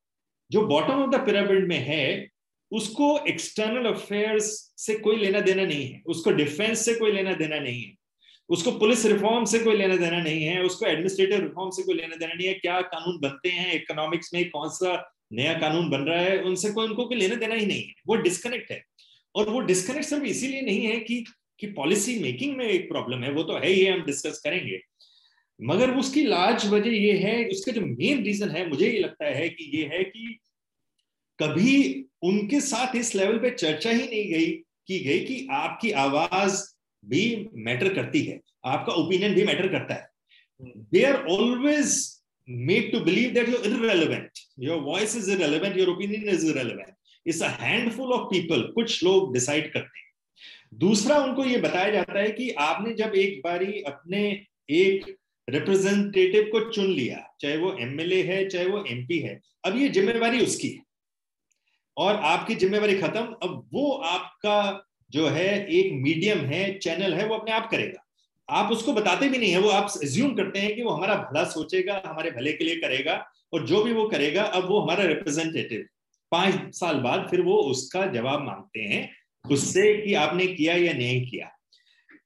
जो 0.50 0.66
बॉटम 0.66 1.02
ऑफ़ 1.02 1.10
द 1.10 1.24
पिरामिड 1.26 1.68
में 1.68 1.78
है, 1.78 2.28
उसको 2.72 3.18
एक्सटर्नल 3.18 3.86
अफेयर्स 3.86 4.74
से 4.76 4.94
कोई 4.94 5.16
लेना 5.16 5.40
देना 5.40 5.64
नहीं 5.64 5.86
है। 5.88 6.02
उसको 6.06 6.30
डिफेंस 6.30 6.84
से 6.84 6.94
कोई 6.94 7.12
लेना 7.12 7.32
देना 7.32 7.58
नहीं 7.58 7.82
है। 7.82 7.92
उसको 8.48 8.70
पुलिस 8.70 9.04
रिफॉर्म 9.06 9.44
से 9.44 9.58
कोई 9.58 9.76
लेना 9.76 9.96
देना 9.96 10.22
नहीं 10.22 10.44
है। 10.44 10.62
उसको 10.62 10.86
एडमिनिस्ट्रेटिव 10.86 11.40
रिफॉर्म 11.40 11.70
से 11.70 11.82
कोई 11.82 11.94
लेना 11.94 12.16
देना 12.16 12.34
नहीं 12.34 12.48
है। 12.48 12.54
क्या 12.54 12.80
कानून 12.80 13.20
बनते 13.20 13.48
हैं? 13.48 13.72
इकोनॉमिक्स 13.74 14.34
में 14.34 14.50
कौन 14.50 14.68
सा 14.68 15.13
नया 15.34 15.52
कानून 15.58 15.88
बन 15.90 16.00
रहा 16.00 16.20
है 16.20 16.42
उनसे 16.42 16.70
कोई 16.70 16.86
उनको 16.86 17.04
कोई 17.04 17.16
लेना 17.16 17.34
देना 17.34 17.54
ही 17.54 17.66
नहीं 17.66 17.82
है। 17.82 17.94
वो 18.06 18.16
डिस्कनेक्ट 18.16 18.70
है। 18.72 18.82
और 19.34 19.50
वो 19.50 19.60
डिस्कनेक्ट 19.60 20.08
सिर्फ़ 20.08 20.24
इसीलिए 20.24 20.62
नहीं 20.62 20.86
है 20.86 21.00
कि 21.00 21.24
कि 21.58 21.66
पॉलिसी 21.66 22.18
मेकिंग 22.20 22.56
में 22.56 22.64
एक 22.64 22.88
प्रॉब्लम 22.88 23.22
है 23.24 23.30
वो 23.32 23.42
तो 23.42 23.56
है 23.56 23.68
ही 23.68 23.86
हम 23.86 24.02
डिस्कस 24.02 24.40
करेंगे। 24.44 24.80
मगर 25.60 25.90
उसकी 25.90 26.22
लार्ज 26.24 26.66
वजह 26.66 26.90
ये 26.90 27.12
है 27.12 27.44
उसका 27.48 27.72
जो 27.72 27.80
मेन 27.80 28.22
रीजन 28.24 28.50
है 28.50 28.68
मुझे 28.68 28.90
ये 28.90 28.98
लगता 28.98 29.24
है 29.24 29.48
कि 29.48 29.70
ये 29.78 29.84
है 29.92 30.02
कि 30.04 30.38
कभी 31.38 32.06
उनके 32.22 32.60
साथ 32.60 32.96
इस 32.96 33.14
लेवल 33.14 33.38
पे 33.38 33.50
चर्चा 33.50 33.90
ही 33.90 34.06
नहीं 34.08 34.32
गई 34.32 34.50
की 34.86 34.98
गई 34.98 35.20
कि 35.20 35.46
आपकी 35.50 35.90
आवाज़ 35.90 36.62
भी 37.04 37.48
मैटर 37.54 37.94
करती 37.94 38.22
है 38.22 38.40
आपका 38.64 38.92
ओपिनियन 38.92 39.34
भी 39.34 39.44
मैटर 39.44 39.68
करता 39.68 39.94
है। 39.94 40.10
They 40.66 41.02
are 41.04 41.24
always 41.26 42.13
made 42.46 42.92
to 42.92 43.00
believe 43.00 43.34
that 43.34 43.48
you're 43.48 43.64
irrelevant. 43.64 44.30
Your 44.56 44.80
voice 44.80 45.14
is 45.14 45.28
irrelevant. 45.28 45.76
Your 45.76 45.90
opinion 45.94 46.28
is 46.28 46.44
irrelevant. 46.44 46.94
It's 47.24 47.40
a 47.40 47.48
handful 47.48 48.12
of 48.12 48.30
people. 48.30 48.62
कुछ 48.74 49.02
लोग 49.04 49.32
डिसाइड 49.34 49.72
करते 49.72 49.98
हैं 49.98 50.02
दूसरा 50.78 51.16
उनको 51.18 51.44
ये 51.44 51.56
बताया 51.60 51.90
जाता 51.90 52.18
है 52.18 52.30
कि 52.30 52.50
आपने 52.50 52.92
जब 52.94 53.14
एक 53.14 53.40
बारी 53.44 53.80
अपने 53.82 54.46
एक 54.70 55.04
रिप्रेजेंटेटिव 55.48 56.48
को 56.52 56.60
चुन 56.70 56.86
लिया, 56.86 57.18
चाहे 57.40 57.56
वो 57.56 57.76
एमएलए 57.80 58.22
है, 58.22 58.48
चाहे 58.48 58.66
वो 58.66 58.84
एमपी 58.90 59.18
है, 59.18 59.40
अब 59.64 59.76
ये 59.76 59.88
जिम्मेवारी 59.88 60.40
उसकी 60.44 60.68
है 60.68 60.82
और 61.96 62.16
आपकी 62.16 62.54
जिम्मेवारी 62.54 62.98
खत्म, 62.98 63.24
अब 63.42 63.68
वो 63.72 63.90
आपका 63.90 64.86
जो 65.10 65.28
है, 65.28 65.66
एक 65.66 65.92
मीडियम 65.92 66.38
है 66.38 66.78
चैनल 66.78 67.14
है, 67.14 67.26
वो 67.28 67.34
अपने 67.34 67.52
आप 67.52 67.70
करेगा 67.70 68.03
आप 68.48 68.72
उसको 68.72 68.92
बताते 68.92 69.28
भी 69.28 69.38
नहीं 69.38 69.50
है, 69.50 69.58
वो 69.58 69.68
आप 69.70 69.92
एज्यूम 70.04 70.34
करते 70.36 70.58
हैं 70.58 70.74
कि 70.76 70.82
वो 70.82 70.90
हमारा 70.90 71.14
भला 71.16 71.44
सोचेगा, 71.44 72.02
हमारे 72.06 72.30
भले 72.30 72.52
के 72.52 72.64
लिए 72.64 72.76
करेगा 72.76 73.24
और 73.52 73.66
जो 73.66 73.82
भी 73.82 73.92
वो 73.92 74.08
करेगा, 74.08 74.42
अब 74.42 74.68
वो 74.68 74.80
हमारा 74.80 75.04
रिप्रेजेंटेटिव 75.04 75.86
पाँच 76.32 76.74
साल 76.74 76.98
बाद 77.00 77.26
फिर 77.30 77.40
वो 77.40 77.56
उसका 77.64 78.06
जवाब 78.12 78.42
मांगते 78.42 78.80
हैं, 78.82 79.10
उससे 79.44 79.92
कि 79.96 80.14
आपने 80.14 80.46
किया 80.46 80.74
या 80.74 80.92
नहीं 80.92 81.26
किया। 81.26 81.50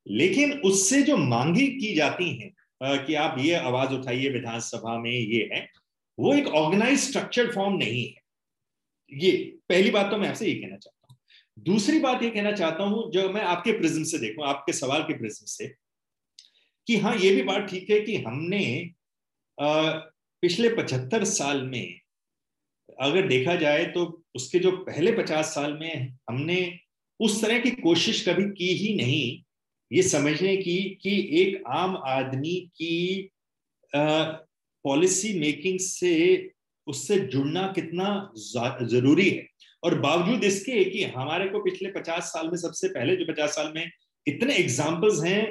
लेकिन 0.07 0.53
उससे 0.61 1.03
जो 1.03 1.17
मांगी 1.17 1.67
की 1.71 1.95
जाती 1.95 2.31
हैं 2.33 3.05
कि 3.05 3.15
आप 3.17 3.37
ये 3.39 3.55
आवाज़ 3.55 3.93
उठाइए 3.95 4.29
विधानसभा 4.29 4.99
में, 4.99 5.11
ये 5.11 5.49
है, 5.53 5.69
वो 6.19 6.35
एक 6.35 6.47
ऑर्गेनाइज 6.49 6.99
स्ट्रक्चर्ड 7.01 7.53
फॉर्म 7.55 7.77
नहीं 7.77 8.05
है। 8.05 9.19
ये 9.19 9.33
पहली 9.69 9.91
बात 9.91 10.11
तो 10.11 10.17
मैं 10.17 10.29
आपसे 10.29 10.47
ये 10.47 10.55
कहना 10.55 10.77
चाहता 10.77 11.07
हूँ। 11.11 11.17
दूसरी 11.65 11.99
बात 11.99 12.23
ये 12.23 12.31
कहना 12.31 12.53
चाहता 12.53 12.85
हूँ, 12.85 13.11
जो 13.13 13.29
मैं 13.29 13.43
आपके 13.43 13.73
प्रिज्म 13.73 14.03
से 14.05 14.19
देखूँ, 14.19 14.45
आपके 14.47 14.73
सवाल 14.73 15.03
के 15.03 15.19
प्रिज्म 15.19 15.47
से 15.47 15.75
कि 16.89 16.97
हाँ 16.97 17.15
ये 17.17 17.35
भी 17.35 17.43
बात 17.43 17.67
ठीक 17.71 17.91
है 17.91 18.01
कि 18.01 18.17
हमने 18.17 18.91
पिछले 20.43 20.69
पचहत्तर 20.75 21.25
साल 21.25 21.63
में 21.63 21.99
अगर 23.01 23.27
देखा 23.29 23.55
जाए 23.55 23.85
तो 23.87 24.05
उसके 24.37 24.59
जो 24.59 24.71
पहले 24.79 25.13
पचास 25.13 25.55
साल 25.55 25.73
में 25.73 26.17
हमने 26.31 26.59
उस 27.21 27.41
तरह 27.43 27.59
की 27.59 27.71
कोशिश 27.73 28.29
कभी 28.29 28.45
की 28.51 28.73
ही 28.75 28.95
नहीं। 28.97 29.43
ये 29.91 30.03
समझने 30.03 30.57
की 30.57 30.79
कि 31.03 31.19
एक 31.41 31.63
आम 31.69 31.97
आदमी 32.07 32.55
की 32.77 33.31
पॉलिसी 33.93 35.39
मेकिंग 35.41 35.79
से 35.81 36.15
उससे 36.87 37.19
जुड़ना 37.21 37.67
कितना 37.77 38.09
ज़रूरी 38.83 39.29
है। 39.31 39.47
और 39.83 39.99
बावजूद 40.01 40.45
इसके 40.45 40.85
कि 40.85 41.05
हमारे 41.07 41.49
को 41.49 41.63
पिछले 41.65 41.91
पचास 41.91 42.33
साल 42.33 42.49
में 42.51 42.57
सबसे 42.57 42.89
पहले 42.89 43.17
जो 43.17 43.33
पचास 43.33 43.55
साल 43.57 43.73
में 43.75 43.91
इतने 44.27 44.55
एग्जाम्पल्स 44.55 45.25
हैं 45.25 45.43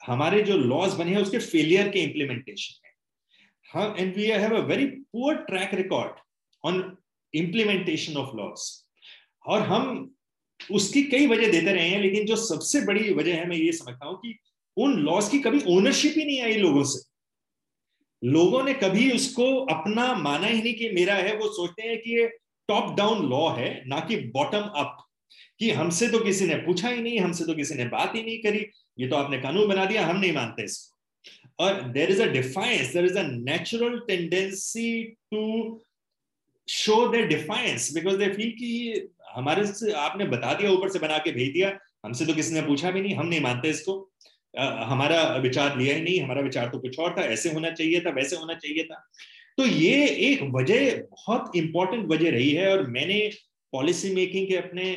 हमारे 0.00 0.42
जो 0.42 0.56
लॉज 0.56 0.94
बने 0.94 1.10
हैं, 1.10 1.18
उसके 1.18 1.38
फेलियर 1.38 1.88
के 1.88 2.00
इम्प्लीमेंटेशन 2.00 2.80
में 2.82 3.96
and 3.96 4.14
we 4.16 4.24
have 4.24 4.56
a 4.56 4.60
very 4.66 4.86
poor 4.86 5.36
track 5.44 5.74
record 5.74 6.20
on 6.64 6.96
implementation 7.34 8.16
of 8.16 8.36
laws 8.36 8.70
और 9.44 9.62
हम 9.62 10.10
उसकी 10.60 11.02
कई 11.04 11.26
वजह 11.26 11.50
देते 11.50 11.72
रहे 11.72 11.88
हैं, 11.88 12.00
लेकिन 12.00 12.26
जो 12.26 12.36
सबसे 12.36 12.80
बड़ी 12.86 13.12
वजह 13.14 13.34
है, 13.34 13.48
मैं 13.48 13.56
ये 13.56 13.72
समझता 13.72 14.06
हूँ 14.06 14.16
कि 14.16 14.38
उन 14.76 14.96
लॉज 15.00 15.28
की 15.28 15.38
कभी 15.38 15.60
ओनरशिप 15.68 16.14
ही 16.16 16.24
नहीं 16.24 16.40
आई 16.42 16.56
लोगों 16.56 16.82
से। 16.84 17.04
लोगों 18.22 18.62
ने 18.62 18.74
कभी 18.74 19.10
उसको 19.10 19.44
अपना 19.66 20.12
माना 20.14 20.46
ही 20.46 20.62
नहीं 20.62 20.74
कि 20.74 20.90
मेरा 20.90 21.14
है, 21.14 21.36
वो 21.36 21.48
सोचते 21.48 21.82
हैं 21.82 21.98
कि 21.98 22.16
ये 22.18 22.26
टॉप 22.68 22.94
डाउन 22.96 23.28
लॉ 23.30 23.48
है, 23.56 23.82
ना 23.88 24.00
कि 24.00 24.16
बॉटम 24.34 24.62
अप 24.76 24.96
कि 25.58 25.70
हमसे 25.70 26.08
तो 26.08 26.18
किसी 26.18 26.46
ने 26.46 26.54
पूछा 26.56 26.88
ही 26.88 27.02
नहीं, 27.02 27.18
हमसे 27.18 27.44
तो 27.44 27.54
किसी 27.54 27.74
ने 27.74 27.84
बात 27.88 28.14
ही 28.14 28.22
नहीं 28.22 28.38
करी। 28.38 28.66
ये 28.98 29.08
तो 29.08 29.16
आपने 29.16 29.38
कानून 29.38 29.68
बना 29.68 29.84
दिया 29.84 30.06
हम 30.06 30.20
नहीं 30.20 30.32
मानते 30.32 30.64
इसको। 30.64 30.94
और 31.58 31.80
there 31.92 32.10
is 32.10 32.22
a 32.22 32.26
defiance 32.32 32.92
there 32.92 33.04
is 33.04 33.18
a 33.18 33.22
natural 33.22 33.98
tendency 34.08 35.02
to 35.04 35.42
show 36.68 37.06
their 37.08 37.26
defiance 37.26 37.92
because 37.94 38.16
they 38.16 38.28
feel 38.28 38.50
कि 38.50 39.10
हमारे 39.34 39.66
से 39.66 39.92
आपने 40.00 40.24
बता 40.26 40.52
दिया 40.54 40.70
ऊपर 40.70 40.88
से 40.88 40.98
बना 40.98 41.18
के 41.18 41.32
भेज 41.32 41.52
दिया 41.52 41.78
हमसे 42.04 42.26
तो 42.26 42.34
किसी 42.34 42.54
ने 42.54 42.62
पूछा 42.62 42.90
भी 42.90 43.00
नहीं 43.00 43.14
हम 43.14 43.26
नहीं 43.26 43.40
मानते 43.40 43.70
इसको। 43.70 43.94
आ, 44.54 44.84
हमारा 44.84 45.22
विचार 45.36 45.76
लिया 45.78 45.94
ही 45.94 46.00
नहीं 46.02 46.20
हमारा 46.20 46.42
विचार 46.42 46.68
तो 46.68 46.78
कुछ 46.78 46.98
और 46.98 47.14
था 47.18 47.22
ऐसे 47.24 47.52
होना 47.52 47.70
चाहिए 47.70 48.00
था 48.00 48.10
वैसे 48.10 48.36
होना 48.36 48.54
चाहिए 48.54 48.84
था। 48.84 49.02
तो 49.58 49.66
ये 49.66 50.06
एक 50.28 50.42
वजह 50.54 50.96
बहुत 51.02 51.56
इंपॉर्टेंट 51.56 52.06
वजह 52.08 52.30
रही 52.30 52.50
है 52.50 52.70
और 52.70 52.86
मैंने 52.90 53.18
पॉलिसी 53.72 54.14
मेकिंग 54.14 54.46
के 54.48 54.56
अपने 54.56 54.94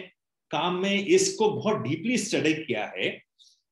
काम 0.52 0.82
में 0.82 1.06
इसको 1.06 1.50
बहुत 1.52 1.82
डीपली 1.82 2.18
स्टडी 2.18 2.54
किया 2.54 2.86
है। 2.98 3.10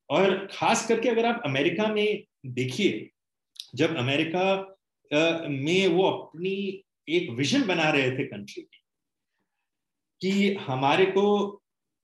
और 0.10 0.48
खास 0.52 0.88
करके 0.88 1.10
अगर 1.10 1.26
आप 1.26 1.42
अमेरिका 1.46 1.88
में 1.88 2.24
देखिए, 2.46 3.10
जब 3.76 3.96
अमेरिका 3.98 4.44
में 5.12 5.88
वो 5.88 6.04
अपनी 6.04 6.84
एक 7.10 7.30
विजन 7.30 7.66
बना 7.68 7.90
रहे 7.90 8.12
थे 8.12 8.24
कंट्री 8.26 8.62
की 8.62 8.84
कि 10.22 10.54
हमारे 10.60 11.06
को 11.08 11.48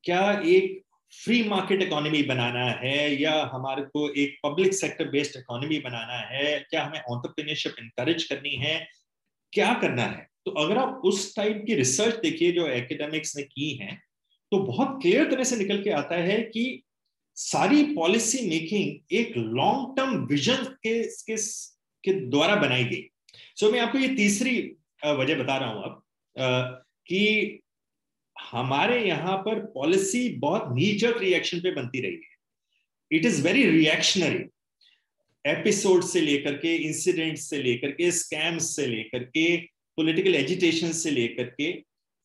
क्या 0.03 0.31
एक 0.45 0.81
फ्री 1.13 1.41
मार्केट 1.43 1.81
इकोनॉमी 1.81 2.21
बनाना 2.23 2.65
है 2.79 3.21
या 3.21 3.33
हमारे 3.53 3.81
को 3.83 4.07
एक 4.11 4.37
पब्लिक 4.43 4.73
सेक्टर 4.73 5.09
बेस्ड 5.09 5.37
इकोनॉमी 5.37 5.79
बनाना 5.79 6.17
है, 6.29 6.59
क्या 6.59 6.83
हमें 6.85 6.99
ऑन्टरप्रीनियरशिप 7.01 7.75
इंकरेज 7.79 8.23
करनी 8.23 8.55
है, 8.55 8.87
क्या 9.53 9.73
करना 9.73 10.03
है? 10.03 10.27
तो 10.45 10.51
अगर 10.51 10.77
आप 10.77 11.01
उस 11.05 11.35
टाइप 11.35 11.63
की 11.67 11.75
रिसर्च 11.75 12.15
देखिए 12.15 12.51
जो 12.51 12.67
एकेडमिक्स 12.67 13.35
ने 13.37 13.43
की 13.43 13.69
है 13.75 13.95
तो 14.51 14.59
बहुत 14.61 14.97
क्लियर 15.01 15.29
तरह 15.31 15.43
से 15.43 15.55
निकल 15.55 15.83
के 15.83 15.89
आता 15.91 16.15
है 16.15 16.41
कि 16.43 16.83
सारी 17.37 17.83
पॉलिसी 17.93 18.47
मेकिंग 18.49 19.15
एक 19.15 19.33
लॉन्ग 19.37 19.95
टर्म 19.97 20.25
विजन 20.25 20.63
के 20.83 21.01
के, 21.03 21.35
के 22.03 22.13
द्वारा 22.29 22.55
बनाई 22.55 22.83
गई। 22.83 23.01
सो 23.55 23.65
so, 23.65 23.71
मैं 23.73 23.79
आपको 23.79 23.97
ये 23.97 24.07
तीसरी 24.15 24.57
वजह 25.05 25.35
बता 25.35 25.57
रहा 25.57 25.69
हूँ 25.69 25.83
अब 25.83 26.83
कि 27.07 27.59
हमारे 28.35 29.03
यहाँ 29.07 29.37
पर 29.37 29.59
पॉलिसी 29.73 30.27
बहुत 30.39 30.65
नीचर 30.75 31.17
रिएक्शन 31.19 31.59
पे 31.59 31.71
बनती 31.75 32.01
रही 32.01 32.13
है। 32.13 33.17
It 33.17 33.25
is 33.25 33.41
very 33.41 33.63
reactionary 33.69 34.43
episode 35.45 36.03
से 36.03 36.21
लेकर 36.21 36.53
के 36.57 36.75
इंसिडेंट 36.75 37.37
से 37.37 37.61
लेकर 37.63 37.91
के 37.91 38.11
स्कैम्स 38.11 38.75
से 38.75 38.85
लेकर 38.87 39.23
के 39.23 39.45
पॉलिटिकल 39.97 40.35
एजिटेशन 40.35 40.91
से 40.91 41.11
लेकर 41.11 41.43
के 41.59 41.69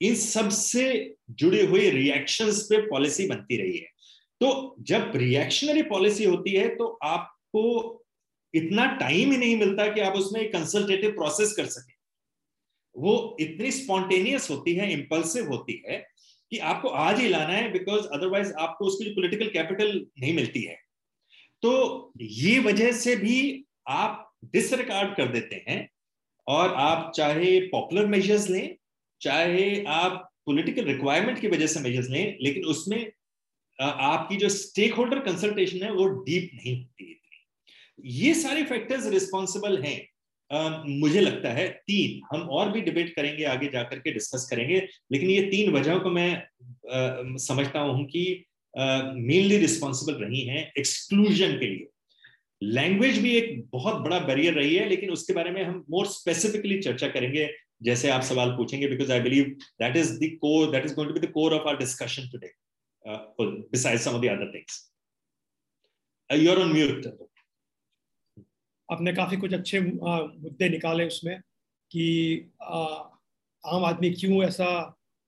इन 0.00 0.14
सबसे 0.14 1.14
जुड़े 1.30 1.62
हुए 1.62 1.88
रिएक्शंस 1.90 2.62
पे 2.62 2.80
पॉलिसी 2.80 3.26
बनती 3.26 3.56
रही 3.56 3.78
है। 3.78 3.86
तो 4.40 4.76
जब 4.80 5.12
रिएक्शनरी 5.16 5.82
पॉलिसी 5.84 6.24
होती 6.24 6.50
है 6.52 6.68
तो 6.76 6.86
आपको 7.04 7.62
इतना 8.54 8.84
टाइम 8.96 9.30
ही 9.32 9.36
नहीं 9.36 9.56
मिलता 9.56 9.86
कि 9.92 10.00
आप 10.00 10.14
उसमें 10.14 10.50
कंसल्टेटिव 10.50 11.10
प्रोसेस 11.10 11.52
कर 11.52 11.66
सकें। 11.66 11.94
वो 12.94 13.36
इतनी 13.40 13.70
स्पॉन्टेनियस 13.70 14.48
होती 14.50 14.74
है 14.74 14.92
इंपल्सिव 14.92 15.48
होती 15.48 15.82
है, 15.88 15.98
कि 16.52 16.58
आपको 16.58 16.88
आज 16.88 17.20
ही 17.20 17.28
लाना 17.28 17.52
है 17.52 17.70
बिकॉज़ 17.72 18.06
अदरवाइज़ 18.08 18.52
आपको 18.52 18.84
उसकी 18.84 19.10
पॉलिटिकल 19.10 19.48
कैपिटल 19.48 20.06
नहीं 20.20 20.32
मिलती 20.34 20.62
है। 20.62 20.76
तो 21.62 22.12
ये 22.20 22.58
वजह 22.60 22.92
से 22.92 23.16
भी 23.16 23.64
आप 23.88 24.24
डिसरिकार्ड 24.44 25.14
कर 25.16 25.28
देते 25.28 25.64
हैं, 25.68 25.88
और 26.46 26.74
आप 26.74 27.12
चाहे 27.16 27.60
पॉपुलर 27.68 28.06
मेजर्स 28.06 28.48
लें, 28.50 28.76
चाहे 29.20 29.84
आप 29.84 30.28
पॉलिटिकल 30.46 30.84
रिक्वायरमेंट 30.84 31.40
की 31.40 31.48
वजह 31.48 31.66
से 31.66 31.80
मेजर्स 31.80 32.08
लें, 32.10 32.36
लेकिन 32.40 32.64
उसमें 32.64 33.12
आपकी 33.78 34.36
जो 34.36 34.48
स्टेक 34.48 34.94
होल्डर 34.94 35.18
कंसल्टेशन 35.20 35.82
है 35.84 35.92
वो 35.92 36.06
डीप 36.08 36.50
नहीं 36.54 36.76
होती 36.76 37.04
इतनी। 37.04 38.18
ये 38.18 38.34
सारे 38.34 38.62
फैक्टर्स 38.64 39.06
रिस्पॉन्सिबल 39.10 39.82
हैं। 39.82 39.98
मुझे 41.00 41.20
लगता 41.20 41.52
है 41.52 41.68
तीन 41.86 42.20
हम 42.32 42.48
और 42.50 42.70
भी 42.72 42.80
डिबेट 42.80 43.14
करेंगे 43.14 43.44
आगे 43.44 43.68
जाकर 43.72 43.98
के 43.98 44.12
डिस्कस 44.12 44.46
करेंगे 44.50 44.78
लेकिन 45.12 45.30
ये 45.30 45.42
तीन 45.50 45.72
वजहों 45.72 45.98
को 46.00 46.10
मैं 46.10 46.34
आ, 46.34 47.36
समझता 47.38 47.80
हूँ 47.80 48.04
कि 48.06 48.44
मेनली 48.74 49.56
रिस्पॉन्सिबल 49.58 50.24
रही 50.24 50.40
हैं 50.46 50.72
एक्सक्लूजन 50.78 51.52
के 51.58 51.66
लिए। 51.66 51.86
लैंग्वेज 52.62 53.18
भी 53.18 53.34
एक 53.36 53.64
बहुत 53.72 54.00
बड़ा 54.02 54.18
बैरियर 54.20 54.54
रही 54.54 54.74
है 54.74 54.88
लेकिन 54.88 55.10
उसके 55.10 55.32
बारे 55.32 55.50
में 55.50 55.62
हम 55.64 55.84
मोर 55.90 56.06
स्पेसिफिकली 56.06 56.78
चर्चा 56.78 57.08
करेंगे 57.08 57.48
जैसे 57.82 58.08
आप 58.10 58.22
सवाल 58.22 58.50
पूछेंगे 58.50 58.88
because 58.88 59.12
I 59.12 59.20
believe 59.20 59.44
that 59.82 59.96
is 59.96 60.12
the 60.18 60.30
core 60.40 60.70
that 60.70 60.84
is 60.84 60.94
going 60.94 61.12
to 61.12 61.20
be 61.20 61.26
the 61.26 61.30
core 61.32 61.54
of 61.54 61.68
our 61.68 61.78
discussion 61.78 62.28
today 62.32 62.50
beside 63.04 63.98
some 63.98 64.10
of 64.10 64.22
the 64.22 64.28
other 64.28 64.52
things 64.54 64.84
you 66.30 66.50
are 66.52 66.58
on 66.58 66.72
mute 66.72 67.06
आपने 68.88 69.12
काफ़ी 69.14 69.36
कुछ 69.36 69.54
अच्छे 69.54 69.80
मुद्दे 69.80 70.68
निकाले 70.68 71.06
उसमें 71.06 71.40
कि 71.90 72.04
आम 72.62 73.84
आदमी 73.84 74.10
क्यों 74.10 74.42
ऐसा 74.44 74.68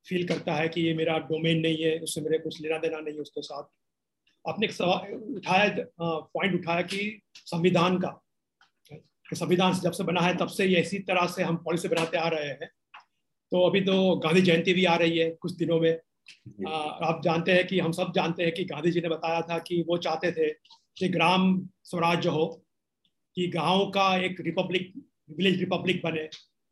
फील 0.06 0.26
करता 0.28 0.54
है 0.54 0.68
कि 0.68 0.80
ये 0.80 0.94
मेरा 0.94 1.18
डोमेन 1.18 1.60
नहीं 1.60 1.82
है, 1.82 1.98
उससे 1.98 2.20
मेरे 2.20 2.38
कुछ 2.38 2.60
लेना 2.60 2.78
देना 2.78 2.98
नहीं 2.98 3.14
है 3.14 3.20
उसके 3.20 3.42
साथ? 3.42 3.64
आपने 4.44 4.66
एक 4.66 4.72
सवाल 4.72 5.12
उठाया 5.36 5.84
पॉइंट 6.00 6.54
उठाया 6.54 6.82
कि 6.82 7.20
संविधान 7.36 7.98
का, 8.00 8.08
कि 8.90 9.36
संविधान 9.36 9.72
जब 9.80 9.92
से 9.92 10.04
बना 10.04 10.20
है 10.20 10.36
तब 10.36 10.48
से 10.48 10.66
ये 10.66 10.80
इसी 10.80 10.98
तरह 11.10 11.26
से 11.26 11.42
हम 11.42 11.56
पॉलिसी 11.64 11.88
बनाते 11.88 12.16
आ 12.16 12.28
रहे 12.28 12.46
हैं। 12.46 12.68
तो 13.52 13.66
अभी 13.68 13.80
तो 13.80 14.16
गांधी 14.16 14.40
जयंती 14.40 14.72
भी 14.74 14.84
आ 14.84 14.96
रही 14.96 15.18
है 15.18 15.30
कुछ 15.30 15.52
दिनों 15.54 15.80
में। 15.80 16.00
आप 16.68 17.20
जानते 17.24 17.52
हैं 17.52 17.66
कि, 17.66 17.78
हम 17.78 17.92
सब 17.92 18.12
जानते 18.14 18.42
हैं 18.42 18.54
कि 18.54 18.64
गांधी 18.64 18.90
जी 18.90 19.00
ने 19.00 19.08
बताया 19.08 19.40
था 19.40 19.58
कि 19.58 19.84
वो 19.88 19.98
चाहते 19.98 20.32
थे 20.32 20.50
कि 20.96 21.08
ग्राम 21.08 21.68
स्वराज्य 21.84 22.28
हो, 22.28 22.64
कि 23.34 23.48
गाँव 23.48 23.90
का 23.90 24.16
एक 24.16 24.36
रिपब्लिक, 24.40 24.92
विलेज 25.36 25.60
रिपब्लिक 25.60 26.02
बने 26.04 26.28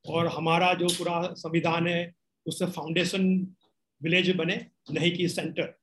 और 0.09 0.27
हमारा 0.27 0.75
जो 0.75 0.87
पूरा 0.87 1.35
संविधान 1.35 1.87
है, 1.87 2.15
उससे 2.47 2.67
फाउंडेशन 2.67 3.55
विलेज 4.03 4.37
बने, 4.37 4.67
नहीं 4.91 5.17
कि 5.17 5.29
सेंटर। 5.29 5.79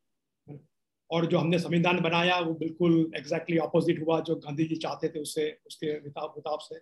और 1.12 1.26
जो 1.26 1.38
हमने 1.38 1.60
संविधान 1.60 2.00
बनाया, 2.00 2.40
वो 2.40 2.54
बिल्कुल 2.54 3.12
एग्जैक्टली 3.16 3.58
exactly 3.58 3.60
ऑपोजिट 3.60 4.08
हुआ 4.08 4.22
जो 4.22 4.36
गांधी 4.36 4.66
जी 4.66 4.76
चाहते 4.76 5.10
थे 5.10 5.20
उससे, 5.20 5.58
उसके 5.68 5.88
हिसाब 5.88 6.60
से। 6.62 6.80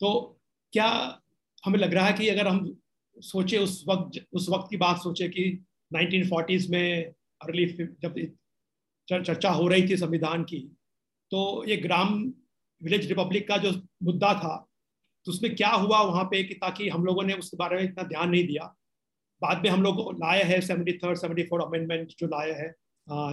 तो 0.00 0.40
क्या 0.72 1.20
हमें 1.66 1.78
लग 1.78 1.94
रहा 1.94 2.06
है 2.06 2.12
कि 2.12 2.28
अगर 2.28 2.48
हम 2.48 2.78
सोचे 3.18 3.58
उस 3.58 3.84
वक्त 3.88 4.26
उस 4.32 4.48
वक्त 4.48 4.66
की 4.70 4.76
बात 4.76 4.96
सोचे 4.96 5.28
कि 5.28 5.65
1940s 5.90 6.68
में 6.70 7.04
अर्ली 7.42 7.66
जब 8.02 8.14
चर्चा 9.08 9.50
हो 9.50 9.66
रही 9.68 9.88
थी 9.88 9.96
संविधान 9.96 10.44
की 10.44 10.58
तो 11.32 11.64
ये 11.68 11.76
ग्राम 11.76 12.14
विलेज 12.80 13.06
रिपब्लिक 13.08 13.46
का 13.48 13.56
जो 13.56 13.72
मुद्दा 14.02 14.32
था 14.34 14.56
तो 15.26 15.32
उसमें 15.32 15.54
क्या 15.56 15.68
हुआ 15.68 16.00
वहाँ 16.00 16.24
पे 16.24 16.42
कि 16.44 16.54
ताकि 16.54 16.88
हम 16.88 17.04
लोगों 17.04 17.22
ने 17.22 17.34
उसके 17.34 17.56
बारे 17.56 17.76
में 17.76 17.82
इतना 17.84 18.02
ध्यान 18.02 18.30
नहीं 18.30 18.46
दिया। 18.46 18.64
बाद 19.42 19.62
में 19.62 19.70
हम 19.70 19.82
लोग 19.82 20.12
लाए 20.14 20.42
हैं 20.42 20.60
seventy 20.60 20.92
third 20.98 21.18
seventy 21.18 21.42
four 21.42 21.62
amendment 21.62 22.12
जो 22.18 22.26
लाए 22.26 22.52
हैं 22.52 22.74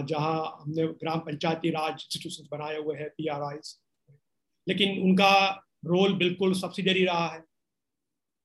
जहाँ 0.06 0.58
हमने 0.60 0.86
ग्राम 0.86 1.18
पंचायती 1.18 1.70
राज 1.70 1.92
इंस्टीट्यूशन 1.92 2.48
बनाए 2.50 2.78
हुए 2.78 2.96
हैं 2.96 3.08
पी 3.10 3.28
लेकिन 4.66 5.02
उनका 5.02 5.34
रोल 5.84 6.12
बिल्कुल 6.14 6.54
सब्सिडरी 6.54 7.04
रहा 7.04 7.26
है। 7.28 7.42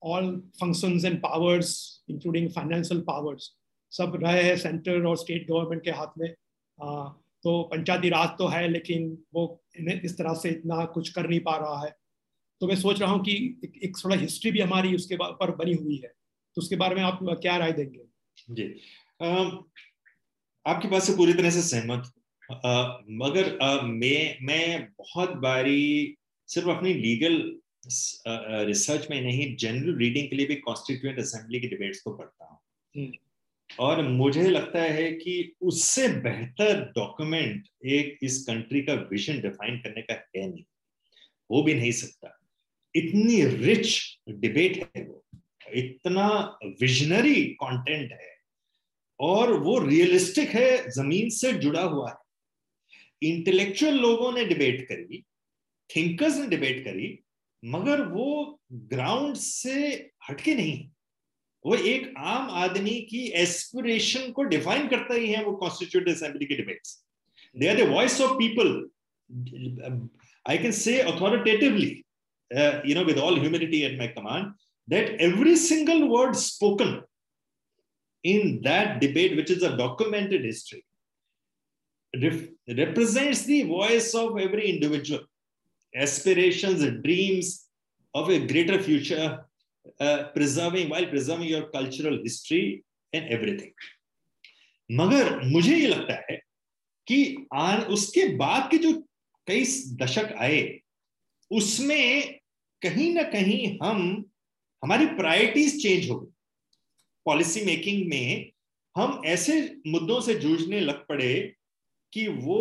All 0.02 0.30
functions 0.60 1.04
and 1.04 1.20
powers 1.22 1.70
including 2.10 2.48
financial 2.50 3.00
powers 3.00 3.50
सब 3.92 4.18
रहे 4.22 4.42
हैं 4.42 4.56
सेंटर 4.56 5.06
और 5.06 5.16
स्टेट 5.16 5.46
गवर्नमेंट 5.48 5.82
के 5.84 5.90
हाथ 5.90 6.18
में। 6.18 6.28
आ, 6.78 7.08
तो 7.44 7.62
पंचायती 7.62 8.08
राज 8.08 8.28
तो 8.38 8.46
है 8.48 8.68
लेकिन 8.68 9.16
वो 9.34 9.42
इस 9.78 10.16
तरह 10.18 10.34
से 10.34 10.50
इतना 10.50 10.84
कुछ 10.94 11.08
कर 11.08 11.28
नहीं 11.28 11.40
पा 11.40 11.56
रहा 11.56 11.84
है। 11.84 11.94
तो 12.60 12.66
मैं 12.66 12.76
सोच 12.76 13.00
रहा 13.00 13.10
हूँ 13.10 13.22
कि 13.24 13.34
एक, 13.64 13.80
एक 13.84 13.96
थोड़ा 13.96 14.16
हिस्ट्री 14.16 14.50
भी 14.50 14.60
हमारी 14.60 14.94
उसके 14.94 15.16
पर 15.20 15.50
बनी 15.56 15.74
हुई 15.74 15.96
है। 15.96 16.08
तो 16.56 16.60
उसके 16.62 16.76
बारे 16.76 16.94
में 16.94 17.02
आप 17.02 17.18
क्या 17.22 17.56
राय 17.56 17.72
देंगे? 17.72 18.00
जी। 18.50 18.64
आपकी 20.66 20.88
बात 20.88 21.02
से 21.02 21.16
पूरी 21.16 21.32
तरह 21.32 21.50
से 21.50 21.62
सहमत। 21.62 22.12
मगर 23.14 23.58
मैं 23.84 24.38
मैं 24.42 24.84
बहुत 24.98 25.32
बारी 25.38 26.16
सिर्फ़ 26.48 26.68
अपनी 26.68 26.94
लीगल 26.94 27.40
रिसर्च 28.66 29.06
में 29.10 29.20
नहीं 29.22 29.54
जनरल 29.56 29.96
रीडिंग 29.98 30.28
के 30.30 30.36
लिए 30.36 30.46
भी 30.46 30.54
कॉन्स्टिट्यूंट 30.60 31.18
असेंबली 31.18 31.60
की 31.60 31.68
डिबेट्स 31.68 32.00
को 32.00 32.14
पढ़ता 32.14 32.44
हूँ। 32.44 32.58
हम्म। 32.94 33.12
और 33.78 34.08
मुझे 34.08 34.50
लगता 34.50 34.82
है 34.82 35.12
कि 35.12 35.52
उससे 35.60 36.08
बेहतर 36.08 36.92
डॉक्यूमेंट 36.96 37.66
एक 37.86 38.18
इस 38.22 38.44
कंट्री 38.46 38.80
का 38.80 38.94
विजन 38.94 39.40
डिफाइन 39.40 39.78
करने 39.78 40.02
का 40.02 40.14
है 40.14 40.50
नहीं। 40.50 40.64
हो 41.50 41.62
भी 41.62 41.74
नहीं 41.74 41.92
सकता। 41.92 42.38
इतनी 42.94 43.44
रिच 43.44 44.18
डिबेट 44.28 44.90
है 44.96 45.04
वो। 45.04 45.24
इतना 45.74 46.58
विजनरी 46.64 47.44
कंटेंट 47.44 48.12
है। 48.12 48.36
और 49.20 49.52
वो 49.52 49.78
रियलिस्टिक 49.78 50.48
है, 50.48 50.90
ज़मीन 50.90 51.28
से 51.28 51.52
जुड़ा 51.52 51.82
हुआ 51.82 52.10
है। 52.10 52.16
इंटेलेक्चुअल 53.28 53.94
लोगों 53.94 54.32
ने 54.32 54.44
डिबेट 54.44 54.88
करी 54.88 55.24
थिंकर्स 55.96 56.36
ने 56.36 56.46
डिबेट 56.46 56.84
करी, 56.84 57.20
मगर 57.64 58.02
वो 58.02 58.60
ग्राउंड 58.72 59.36
से 59.36 60.10
हटके 60.28 60.54
नहीं 60.54 60.88
वो 61.64 61.74
एक 61.74 62.12
आम 62.18 62.50
आदमी 62.58 63.00
की 63.10 63.24
एस्पिरेशन 63.36 64.30
को 64.32 64.42
डिफाइन 64.52 64.88
करता 64.88 65.14
ही 65.14 65.32
है 65.32 65.44
वो 65.44 65.52
कॉन्स्टिट्यूट 65.56 66.08
असेंबली 66.08 66.46
के 66.46 66.56
debates 66.56 66.96
they 67.54 67.68
are 67.68 67.76
the 67.76 67.88
voice 67.90 68.20
of 68.20 68.32
people 68.38 68.72
I 70.46 70.58
can 70.58 70.72
say 70.74 71.00
authoritatively 71.02 71.90
you 72.90 72.94
know 72.94 73.04
with 73.04 73.18
all 73.18 73.38
humanity 73.40 73.82
at 73.82 73.98
my 73.98 74.08
command 74.18 74.52
that 74.88 75.20
every 75.22 75.56
single 75.58 76.02
word 76.08 76.34
spoken 76.36 77.00
in 78.24 78.56
that 78.62 78.98
debate 79.00 79.36
which 79.36 79.50
is 79.50 79.64
a 79.64 79.76
documented 79.76 80.46
history 80.46 80.82
represents 82.14 83.46
the 83.48 83.62
voice 83.66 84.14
of 84.16 84.40
every 84.40 84.62
individual 84.70 85.26
aspiration 85.94 86.74
dreams 87.02 87.54
of 88.14 88.30
a 88.30 88.38
greater 88.46 88.82
future 88.82 89.28
uh, 90.00 90.28
preserving 90.32 90.88
while 90.88 91.06
preserving 91.06 91.48
your 91.48 91.70
cultural 91.70 92.18
history 92.22 92.84
and 93.12 93.28
everything. 93.28 93.72
मगर 94.92 95.40
मुझे 95.44 95.76
ये 95.76 95.86
लगता 95.86 96.14
है 96.14 96.36
कि 97.06 97.46
आन 97.54 97.80
उसके 97.80 98.36
बाद 98.36 98.70
के 98.70 98.78
जो 98.78 98.92
कई 99.46 99.64
दशक 100.02 100.34
आए 100.38 100.80
उसमें 101.50 102.38
कहीं 102.82 103.14
ना 103.14 103.22
कहीं 103.22 103.78
हम 103.82 104.30
हमारी 104.84 105.06
प्रायोरिटीज 105.06 105.82
चेंज 105.82 106.10
हो 106.10 106.20
गई। 106.20 106.32
पॉलिसी 107.24 107.64
मेकिंग 107.64 108.08
में 108.08 108.52
हम 108.96 109.22
ऐसे 109.26 109.76
मुद्दों 109.86 110.20
से 110.20 110.34
जूझने 110.34 110.80
लग 110.80 111.06
पड़े 111.06 111.54
कि 112.12 112.28
वो 112.28 112.60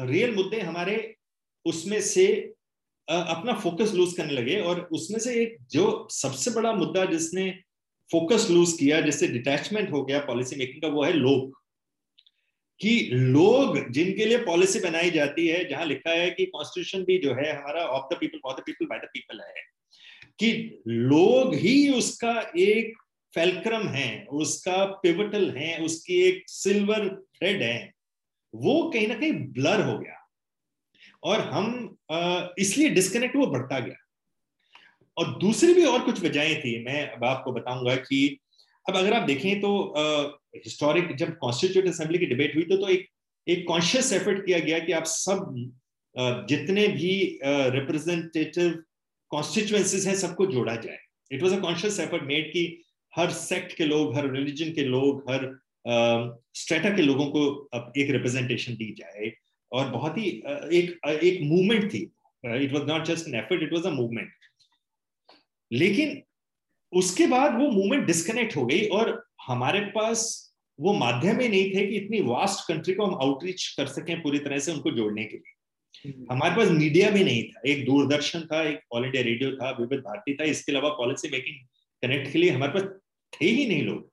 रियल 0.00 0.34
मुद्दे 0.34 0.60
हमारे 0.60 1.16
उसमें 1.64 2.00
से 2.00 2.54
अपना 3.10 3.54
फोकस 3.54 3.92
लूज 3.94 4.12
करने 4.12 4.32
लगे 4.32 4.60
और 4.60 4.88
उसमें 4.92 5.18
से 5.18 5.42
एक 5.42 5.56
जो 5.70 6.08
सबसे 6.10 6.50
बड़ा 6.50 6.72
मुद्दा 6.72 7.04
जिसने 7.04 7.58
फोकस 8.12 8.48
लूज 8.50 8.72
किया, 8.72 9.00
जिससे 9.00 9.28
डिटैचमेंट 9.28 9.92
हो 9.92 10.04
गया 10.04 10.18
पॉलिसी 10.18 10.56
मेकिंग 10.56 10.82
का, 10.82 10.88
वो 10.88 11.04
है 11.04 11.12
लोग। 11.12 11.60
कि 12.80 13.10
लोग 13.12 13.90
जिनके 13.90 14.24
लिए 14.24 14.38
पॉलिसी 14.38 14.80
बनाई 14.80 15.10
जाती 15.10 15.46
है, 15.46 15.68
जहाँ 15.68 15.84
लिखा 15.84 16.10
है 16.10 16.30
कि 16.30 16.46
कॉन्स्टिट्यूशन 16.46 17.04
भी 17.04 17.18
जो 17.18 17.34
है, 17.34 17.56
हमारा 17.56 17.84
of 17.84 18.14
the 18.14 18.18
people 18.18 18.38
for 18.38 18.54
the 18.54 18.62
people 18.66 18.86
by 18.86 18.98
the 18.98 19.02
people 19.02 19.40
है। 19.40 19.54
कि 20.38 20.82
लोग 20.88 21.54
ही 21.54 21.88
उसका 21.88 22.52
एक 22.58 22.94
फेल्क्रम 23.34 23.88
है, 23.88 24.26
उसका 24.30 24.84
पिवटल 24.84 25.50
है, 25.50 25.78
उसकी 25.78 26.22
एक 26.22 26.44
सिल्वर 26.46 27.08
थ्रेड 27.08 27.62
है, 27.62 27.92
वो 28.54 28.90
कहीं 28.94 29.08
ना 29.08 29.14
कहीं 29.14 29.32
ब्लर 29.32 29.82
हो 29.82 29.98
गया। 29.98 30.19
और 31.22 31.40
हम 31.50 31.96
इसलिए 32.58 32.88
डिस्कनेक्ट 32.90 33.36
वो 33.36 33.46
बढ़ता 33.46 33.78
गया। 33.78 33.96
और 35.16 35.38
दूसरी 35.38 35.72
भी 35.74 35.84
और 35.84 36.04
कुछ 36.04 36.22
वजहें 36.24 36.60
थी 36.60 36.82
मैं 36.84 37.06
अब 37.08 37.24
आपको 37.24 37.52
बताऊँगा 37.52 37.94
कि 37.96 38.38
अब 38.86 38.96
अगर 38.96 39.12
आप 39.14 39.26
देखें 39.26 39.60
तो 39.60 39.70
हिस्टोरिक 40.56 41.14
जब 41.16 41.36
कॉन्स्टिट्यूट 41.38 41.86
असेंबली 41.88 42.18
की 42.18 42.26
डिबेट 42.26 42.54
हुई 42.56 42.64
तो, 42.64 42.76
तो 42.76 42.88
एक 42.88 43.08
एक 43.46 43.66
कॉन्शियस 43.68 44.12
एफर्ट 44.12 44.44
किया 44.46 44.58
गया 44.58 44.78
कि 44.78 44.92
आप 44.92 45.04
सब 45.06 46.46
जितने 46.48 46.86
भी 46.88 47.12
रिप्रेजेंटेटिव 47.44 48.82
कॉन्स्टिट्युएंसीज 49.30 50.06
हैं 50.08 50.14
सबको 50.16 50.46
जोड़ा 50.46 50.74
जाए। 50.76 50.98
It 51.32 51.42
was 51.42 51.52
a 51.52 51.58
conscious 51.60 51.98
effort 52.00 52.22
made 52.22 52.52
कि 52.52 52.62
हर 53.12 53.30
सेक्ट 53.32 53.76
के 53.76 53.84
लोग 53.84 54.16
हर 54.16 54.30
रिलीजन 54.32 54.72
के 54.72 54.84
लोग 54.84 55.30
हर 55.30 55.46
स्ट्रेटा 56.54 56.90
के 56.96 57.02
लोगों 57.02 57.26
को 57.26 57.44
एक 57.98 58.10
रिप्रेजेंटेशन 58.10 58.74
दी 58.74 58.92
जाए। 58.98 59.32
और 59.72 59.90
बहुत 59.90 60.18
ही 60.18 60.28
एक 60.78 61.08
एक 61.08 61.40
मूवमेंट 61.42 61.92
थी। 61.94 62.02
It 62.44 62.72
was 62.72 62.84
not 62.84 63.04
just 63.04 63.28
an 63.28 63.34
effort 63.34 63.62
it 63.62 63.72
was 63.72 63.86
a 63.86 63.90
movement 63.90 64.30
लेकिन 65.70 66.20
उसके 66.92 67.26
बाद 67.26 67.58
वो 67.60 67.70
मूवमेंट 67.70 68.06
डिस्कनेक्ट 68.06 68.56
हो 68.56 68.64
गई 68.66 68.86
और 68.88 69.10
हमारे 69.46 69.80
पास 69.94 70.22
वो 70.78 70.92
माध्यम 70.92 71.40
ही 71.40 71.48
नहीं 71.48 71.70
थे 71.74 71.86
कि 71.86 71.96
इतनी 71.96 72.20
वास्ट 72.20 72.66
कंट्री 72.68 72.94
को 72.94 73.06
हम 73.06 73.14
आउटरीच 73.22 73.66
कर 73.76 73.86
सकें 73.86 74.20
पूरी 74.22 74.38
तरह 74.38 74.58
से 74.58 74.72
उनको 74.72 74.90
जोड़ने 74.90 75.24
के 75.24 75.36
लिए। 75.36 75.54
हम्म। 76.04 76.26
हमारे 76.30 76.56
पास 76.56 76.68
मीडिया 76.68 77.10
भी 77.10 77.24
नहीं 77.24 77.42
था। 77.44 77.60
एक 77.66 77.84
दूरदर्शन 77.86 78.46
था 78.52 78.62
एक 78.68 78.80
ऑल 78.92 79.04
इंडिया 79.04 79.22
रेडियो 79.22 79.50
था 79.56 79.70
विविध 79.80 80.00
भारती 80.00 80.34
था 80.34 80.44
इसके 80.44 80.72
अलावा 80.72 80.88
पॉलिसी 80.98 81.28
मेकिंग 81.28 81.56
कनेक्ट 82.02 82.32
के 82.32 82.38
लिए 82.38 82.50
हमारे 82.50 82.72
पास 82.72 82.82
थे 83.32 83.46
ही 83.46 83.66
नहीं 83.66 83.82
लोग। 83.82 84.08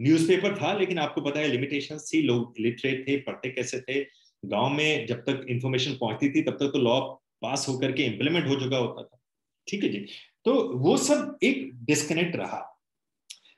न्यूज़पेपर 0.00 0.56
था 0.56 0.72
लेकिन 0.78 0.98
आपको 0.98 1.20
पता 1.20 1.40
है 1.40 1.48
लिमिटेशन 1.48 1.98
थी 2.06 2.22
लोग 2.22 2.54
लिटरेट 2.60 3.06
थे 3.08 3.16
पढ़ते 3.20 3.50
कैसे 3.50 3.80
थे 3.80 4.02
गाँव 4.44 4.68
में 4.68 5.06
जब 5.06 5.20
तक 5.20 5.46
इंफॉर्मेशन 5.48 5.92
पहुँचती 5.92 6.30
थी, 6.30 6.42
तब 6.42 6.52
तक 6.52 6.70
तो 6.72 6.78
लॉ 6.78 7.00
पास 7.42 7.66
होकर 7.68 7.92
के 7.92 8.02
इम्प्लीमेंट 8.02 8.46
हो 8.46 8.54
चुका 8.60 8.76
होता 8.76 9.02
था। 9.02 9.20
ठीक 9.68 9.82
है 9.84 9.88
जी? 9.88 10.06
तो 10.44 10.78
वो 10.78 10.96
सब 10.96 11.38
एक 11.42 11.70
डिस्कनेक्ट 11.74 12.36
रहा। 12.36 12.80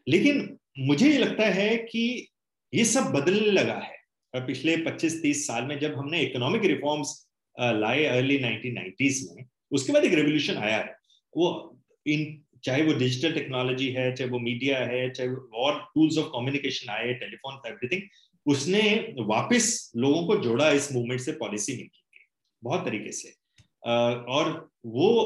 लेकिन 0.08 0.58
मुझे 0.78 1.10
ये 1.10 1.18
लगता 1.18 1.46
है 1.46 1.76
कि 1.76 2.28
ये 2.74 2.84
सब 2.84 3.04
बदलने 3.04 3.50
लगा 3.50 3.78
है। 3.78 4.02
पिछले 4.34 4.76
25-30 4.76 5.46
साल 5.46 5.64
में 5.64 5.78
जब 5.78 5.94
हमने 5.94 6.20
इकोनॉमिक 6.20 6.64
रिफॉर्म्स 6.64 7.28
लाए 7.60 8.04
अर्ली 8.04 8.38
1990s 8.38 9.36
में, 9.36 9.44
उसके 9.70 9.92
बाद 9.92 10.04
एक 10.04 10.14
रेवोल्यूशन 10.14 10.56
आया 10.56 10.78
है। 10.78 10.96
वो 11.36 11.78
इन, 12.06 12.42
चाहे 12.64 12.82
वो 12.82 12.92
डिजिटल 12.92 13.32
टेक्नोलॉजी 13.32 13.90
है, 13.90 14.14
चाहे 14.14 14.30
वो 14.30 14.38
मीडिया 14.38 14.78
है, 14.78 15.10
चाहे 15.10 15.28
वो 15.28 15.50
और 15.54 15.80
टूल्स 15.94 16.18
ऑफ़ 16.18 16.26
कम्युनिकेशन 16.26 16.90
आए 16.90 17.12
टेलीफोन 17.14 17.60
एवरीथिंग 17.66 18.02
उसने 18.46 19.14
वापस 19.18 19.92
लोगों 19.96 20.26
को 20.26 20.36
जोड़ा 20.36 20.70
इस 20.70 20.92
मूवमेंट 20.92 21.20
से 21.20 21.32
पॉलिसी 21.32 21.72
मेकिंग 21.72 21.88
के। 21.88 22.24
बहुत 22.62 22.84
तरीके 22.84 23.12
से। 23.12 23.34
और 23.82 24.70
वो 24.86 25.24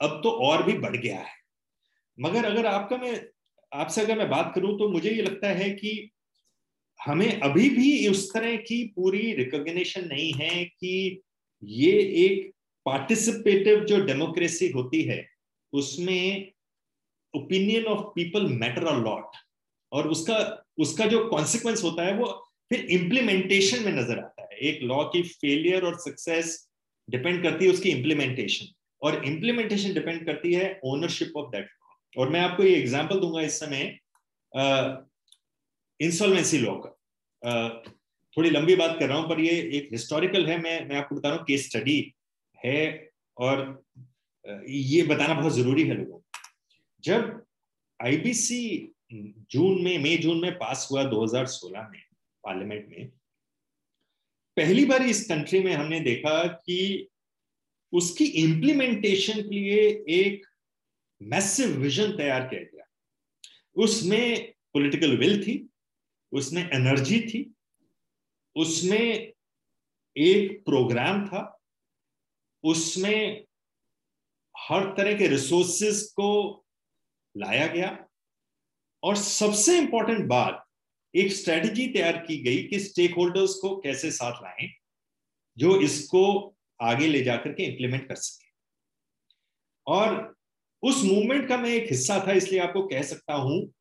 अब 0.00 0.20
तो 0.24 0.30
और 0.46 0.62
भी 0.62 0.72
बढ़ 0.72 0.96
गया 0.96 1.18
है। 1.18 1.32
मगर 2.18 2.44
अगर 2.44 2.66
आपका 2.66 2.96
मैं, 2.96 3.26
आपसे 3.72 4.00
अगर 4.00 4.18
मैं 4.18 4.28
बात 4.30 4.52
करूँ 4.54 4.78
तो 4.78 4.88
मुझे 4.88 5.10
ये 5.10 5.22
लगता 5.22 5.48
है 5.48 5.70
कि 5.70 6.10
हमें 7.00 7.40
अभी 7.40 7.68
भी 7.70 8.08
उस 8.08 8.32
तरह 8.34 8.56
की 8.56 8.84
पूरी 8.96 9.32
रिकॉग्निशन 9.34 10.06
नहीं 10.08 10.32
है 10.32 10.64
कि 10.64 11.20
ये 11.62 11.92
एक 12.24 12.50
पार्टिसिपेटिव 12.86 13.84
जो 13.84 14.00
डेमोक्रेसी 14.00 14.68
होती 14.68 15.02
है, 15.02 15.26
उसमें 15.72 16.52
opinion 17.34 17.84
of 17.84 18.04
people 18.14 18.46
matter 18.46 18.86
a 18.86 18.96
lot 18.98 19.36
और 19.94 20.08
उसका 20.08 20.36
उसका 20.78 21.06
जो 21.06 21.24
कॉन्सिक्वेंस 21.28 21.82
होता 21.84 22.02
है, 22.02 22.14
वो 22.14 22.26
फिर 22.70 22.80
इम्प्लीमेंटेशन 22.92 23.84
में 23.84 23.92
नज़र 23.92 24.18
आता 24.18 24.42
है। 24.42 24.58
एक 24.60 24.82
लॉ 24.82 25.02
की 25.06 25.22
फेलियर 25.22 25.84
और 25.84 25.98
सक्सेस 26.00 26.56
डिपेंड 27.08 27.42
करती 27.42 27.64
है 27.64 27.70
उसकी 27.72 27.90
इम्प्लीमेंटेशन 27.90 28.66
और 29.02 29.24
इम्प्लीमेंटेशन 29.24 29.94
डिपेंड 29.94 30.24
करती 30.26 30.52
है 30.54 30.80
ओनरशिप 30.84 31.36
ऑफ़ 31.36 31.50
दैट 31.50 31.64
लॉ 31.64 32.22
और 32.22 32.30
मैं 32.30 32.40
आपको 32.40 32.62
ये 32.62 32.74
एग्जांपल 32.76 33.20
दूँगा 33.20 33.40
इस 33.42 33.58
समय 33.60 33.98
इंसॉल्वेंसी 36.00 36.58
लॉ 36.58 36.74
का। 36.76 37.68
थोड़ी 38.36 38.50
लंबी 38.50 38.74
बात 38.76 38.96
कर 38.98 39.08
रहा 39.08 39.18
हूँ, 39.18 39.28
पर 39.28 39.40
ये 39.40 39.50
एक 39.76 39.88
हिस्टोरिकल 39.92 40.46
है, 40.46 40.58
मैं 40.58 40.88
मैं 40.88 40.96
आपको 40.96 41.14
बता 41.14 41.28
रहा 41.28 41.38
हूँ 41.38 41.44
केस 41.46 41.66
स्टडी 41.68 42.14
है 42.58 43.10
और 43.36 43.82
ये 44.68 45.02
बताना 45.04 45.34
बहुत 45.34 45.52
ज़रूरी 45.52 45.82
है 45.82 45.94
लोगों 45.94 46.20
जब 47.04 47.42
आईबीसी 48.00 48.60
जून 49.50 49.82
में, 49.82 49.98
मई, 49.98 50.16
जून 50.16 50.40
में 50.40 50.54
पास 50.54 50.88
हुआ 50.90 51.04
2016 51.04 51.88
में, 51.88 52.02
पार्लियामेंट 52.44 52.88
में। 52.88 53.08
पहली 54.56 54.84
बार 54.84 55.02
इस 55.02 55.28
कंट्री 55.28 55.60
में 55.60 55.72
हमने 55.72 56.00
देखा 56.00 56.46
कि 56.46 57.08
उसकी 57.92 58.24
इंप्लीमेंटेशन 58.24 59.42
के 59.42 59.48
लिए 59.48 60.04
एक 60.08 60.46
मैसिव 61.22 61.68
विजन 61.68 62.16
तैयार 62.16 62.48
किया 62.48 62.60
गया। 62.60 62.84
उसमें 63.76 64.54
पॉलिटिकल 64.72 65.16
विल 65.16 65.44
थी, 65.44 65.68
उसमें 66.32 66.70
एनर्जी 66.70 67.20
थी, 67.20 67.54
उसमें 68.56 69.32
एक 70.16 70.64
प्रोग्राम 70.64 71.26
था, 71.26 71.62
उसमें 72.64 73.44
हर 74.58 74.94
तरह 74.96 75.18
के 75.18 75.26
रिसोर्सेस 75.26 76.02
को 76.12 76.64
लाया 77.36 77.66
गया 77.66 78.08
और 79.04 79.16
सबसे 79.16 79.78
इंपॉर्टेंट 79.78 80.26
बात, 80.26 80.64
एक 81.14 81.32
स्ट्रेटजी 81.32 81.86
तैयार 81.86 82.16
की 82.18 82.36
गई 82.42 82.62
कि 82.62 82.78
स्टेक 82.80 83.14
होल्डर्स 83.14 83.54
को 83.54 83.76
कैसे 83.76 84.10
साथ 84.10 84.32
लाएँ, 84.32 84.68
जो 85.56 85.80
इसको 85.80 86.54
आगे 86.80 87.06
ले 87.06 87.22
जाकर 87.22 87.52
के 87.52 87.62
इंप्लीमेंट 87.62 88.08
कर 88.08 88.14
सके। 88.14 88.44
और 89.86 90.34
उस 90.82 91.02
मूवमेंट 91.04 91.48
का 91.48 91.56
मैं 91.56 91.70
एक 91.70 91.90
हिस्सा 91.90 92.24
था, 92.26 92.32
इसलिए 92.32 92.60
आपको 92.60 92.82
कह 92.86 93.02
सकता 93.02 93.34
हूँ 93.34 93.72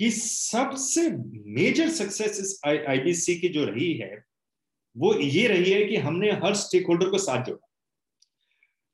कि 0.00 0.10
सबसे 0.10 1.10
मेजर 1.10 1.88
सक्सेस 1.88 2.38
इस 2.40 2.60
आईबीसी 2.66 3.34
की 3.40 3.48
जो 3.48 3.64
रही 3.64 3.92
है, 3.94 4.24
वो 4.96 5.14
ये 5.14 5.46
रही 5.46 5.70
है 5.72 5.84
कि 5.84 5.96
हमने 5.96 6.30
हर 6.30 6.54
स्टेक 6.54 6.86
होल्डर 6.86 7.10
को 7.10 7.18
साथ 7.18 7.44
जोड़ा। 7.44 7.68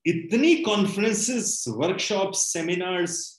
इतनी 0.06 0.54
conferences 0.54 1.64
workshop 1.68 2.32
seminars 2.32 3.37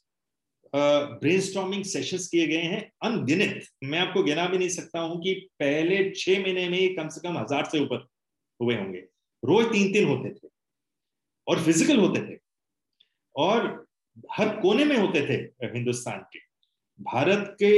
brainstorming 0.73 1.83
sessions 1.85 2.27
किए 2.27 2.47
गए 2.47 2.61
हैं 2.63 2.81
अनगिनत 3.03 3.67
मैं 3.83 3.99
आपको 3.99 4.23
गिना 4.23 4.45
भी 4.47 4.57
नहीं 4.57 4.69
सकता 4.69 4.99
हूँ 4.99 5.21
कि 5.21 5.33
पहले 5.59 6.09
छह 6.11 6.41
महीने 6.41 6.67
में 6.69 6.95
कम 6.95 7.07
से 7.09 7.21
कम 7.21 7.37
हज़ार 7.37 7.65
से 7.71 7.79
ऊपर 7.79 8.07
हुए 8.59 8.75
होंगे। 8.75 8.99
रोज 9.43 9.65
तीन 9.65 9.91
तीन 9.93 10.07
होते 10.07 10.29
थे 10.29 10.47
और 11.47 11.63
फ़िज़िकल 11.63 11.99
होते 11.99 12.21
थे 12.21 12.37
और 13.35 13.67
हर 14.31 14.49
कोने 14.61 14.85
में 14.85 14.95
होते 14.97 15.21
थे 15.27 15.67
हिंदुस्तान 15.67 16.19
के। 16.33 16.39
भारत 16.99 17.55
के 17.59 17.75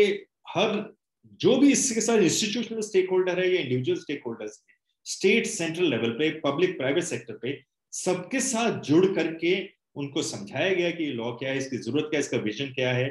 हर 0.50 0.94
जो 1.42 1.56
भी 1.58 1.72
इसके 1.72 2.02
साथ 2.02 2.18
इंस्टीट्यूशनल 2.20 2.82
स्टेक 2.82 3.10
होल्डर 3.10 3.40
है 3.40 3.50
या 3.50 3.62
individual 3.62 4.00
stakeholders 4.26 4.62
state 5.06 5.46
central 5.48 5.90
level 5.90 6.10
पे 6.18 6.30
पब्लिक 6.40 6.78
प्राइवेट 6.78 7.04
सेक्टर 7.04 7.34
पे, 7.34 7.62
सबके 7.94 8.40
साथ 8.40 8.80
जुड़ 8.82 9.06
करके 9.06 9.54
उनको 9.96 10.22
समझाया 10.24 10.74
गया 10.74 10.90
कि 10.92 11.06
लॉ 11.14 11.32
क्या 11.34 11.50
है, 11.52 11.58
इसकी 11.58 11.78
ज़रूरत 11.78 12.08
क्या 12.10 12.18
है, 12.18 12.24
इसका 12.26 12.38
विजन 12.40 12.72
क्या 12.74 12.92
है? 12.94 13.08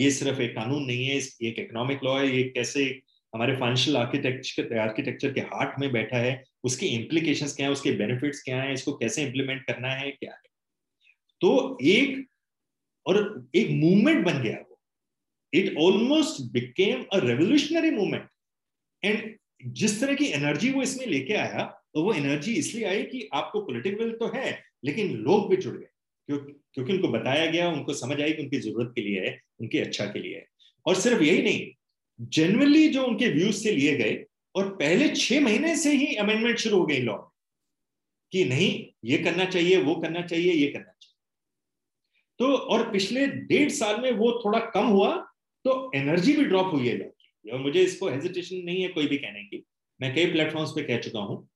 ये 0.00 0.10
सिर्फ़ 0.10 0.40
एक 0.42 0.54
कानून 0.54 0.84
नहीं 0.86 1.06
है 1.06 1.16
एक 1.16 1.58
इकोनॉमिक 1.58 2.04
लॉ 2.04 2.18
है, 2.18 2.28
ये 2.36 2.42
कैसे 2.56 2.84
हमारे 3.32 3.56
फाइनेंशियल 3.56 3.96
आर्किटेक्चर 3.96 4.76
आर्किटेक्चर 4.78 5.32
के 5.32 5.40
हार्ट 5.52 5.78
में 5.80 5.90
बैठा 5.92 6.18
है, 6.18 6.42
उसके 6.64 6.86
इम्प्लीकेशंस 6.88 7.56
क्या 7.56 7.66
है, 7.66 7.72
उसके 7.72 7.90
बेनिफिट्स 7.96 8.42
क्या 8.42 8.62
है, 8.62 8.72
इसको 8.74 8.92
कैसे 8.96 9.22
इम्प्लीमेंट 9.22 9.64
करना 9.66 9.88
है, 9.90 10.10
क्या 10.10 10.32
है? 10.32 10.48
तो 11.40 11.78
एक, 11.82 12.26
और 13.06 13.48
एक 13.56 13.70
मूवमेंट 13.72 14.24
बन 14.26 14.42
गया 14.42 14.56
वो। 14.58 14.78
It 15.52 15.76
almost 15.78 16.40
became 16.52 17.02
a 17.12 17.18
revolutionary 17.24 17.90
movement 17.90 18.28
and 19.02 19.36
जिस 19.74 20.00
तरह 20.00 20.14
की 20.14 20.26
एनर्जी 20.32 20.70
वो 20.70 20.82
इसमें 20.82 21.06
लेके 21.06 21.34
आया 21.34 21.64
तो 21.94 22.02
वो 22.04 22.12
एनर्जी 22.14 22.52
इसलिए 22.54 22.84
आई 22.84 23.02
कि 23.02 23.28
आपको 23.34 23.60
पॉलिटिकल 23.60 24.10
तो 24.20 24.30
है 24.34 24.50
लेकिन 24.82 25.12
लोग 25.16 25.48
भी 25.50 25.56
जुड़ 25.56 25.76
गए 25.76 25.86
क्यों, 26.28 26.38
क्योंकि 26.38 26.92
उनको 26.92 27.08
बताया 27.08 27.46
गया 27.46 27.68
उनको 27.70 27.94
समझ 27.94 28.20
आई 28.20 28.32
कि 28.32 28.42
उनकी 28.42 28.58
ज़रूरत 28.60 28.92
के 28.94 29.00
लिए 29.00 29.20
है 29.20 29.38
उनकी 29.60 29.78
अच्छा 29.78 30.04
के 30.06 30.18
लिए 30.18 30.36
है। 30.36 30.46
और 30.86 30.94
सिर्फ़ 30.96 31.22
यही 31.22 31.42
नहीं 31.42 31.66
जनरली 32.30 32.88
जो 32.88 33.04
उनके 33.06 33.28
व्यूज़ 33.30 33.56
से 33.56 33.72
लिए 33.72 33.96
गए 33.96 34.24
और 34.54 34.68
पहले 34.76 35.08
छह 35.10 35.40
महीने 35.40 35.74
से 35.76 35.92
ही 35.92 36.14
अमेंडमेंट 36.16 36.58
शुरू 36.58 36.78
हो 36.78 36.86
गई 36.86 37.00
लॉ 37.00 37.16
कि 38.32 38.44
नहीं 38.44 38.70
ये 39.04 39.18
करना 39.18 39.44
चाहिए 39.46 39.76
वो 39.82 39.94
करना 39.96 40.22
चाहिए 40.22 40.52
ये 40.52 40.66
करना 40.66 40.92
चाहिए। 40.92 41.14
तो 42.40 42.56
और 42.56 42.90
पिछले 42.92 43.26
डेढ़ 43.26 43.70
साल 43.72 44.00
में 44.00 44.10
वो 44.14 44.30
थोड़ा 44.44 44.58
कम 44.74 44.86
हुआ 44.86 45.14
तो 45.64 45.90
एनर्जी 45.96 46.32
भी 46.32 46.44
ड्रॉप 46.44 46.72
हुई 46.72 46.88
है 46.88 46.96
लॉ 46.96 47.04
की। 47.04 47.50
और 47.50 47.58
मुझे 47.60 47.82
इसको 47.82 48.08
हेजिटेशन 48.08 48.64
नहीं 48.64 48.82
है 48.82 48.88
कोई 48.88 49.06
भी 49.06 49.16
कहने 49.18 49.42
की। 49.44 49.64
मैं 50.00 50.14
कई 50.14 50.26
प्लेटफॉर्म्स 50.32 50.70
पे 50.70 50.82
कह 50.82 50.98
चुका 51.00 51.20
हूँ 51.20 51.48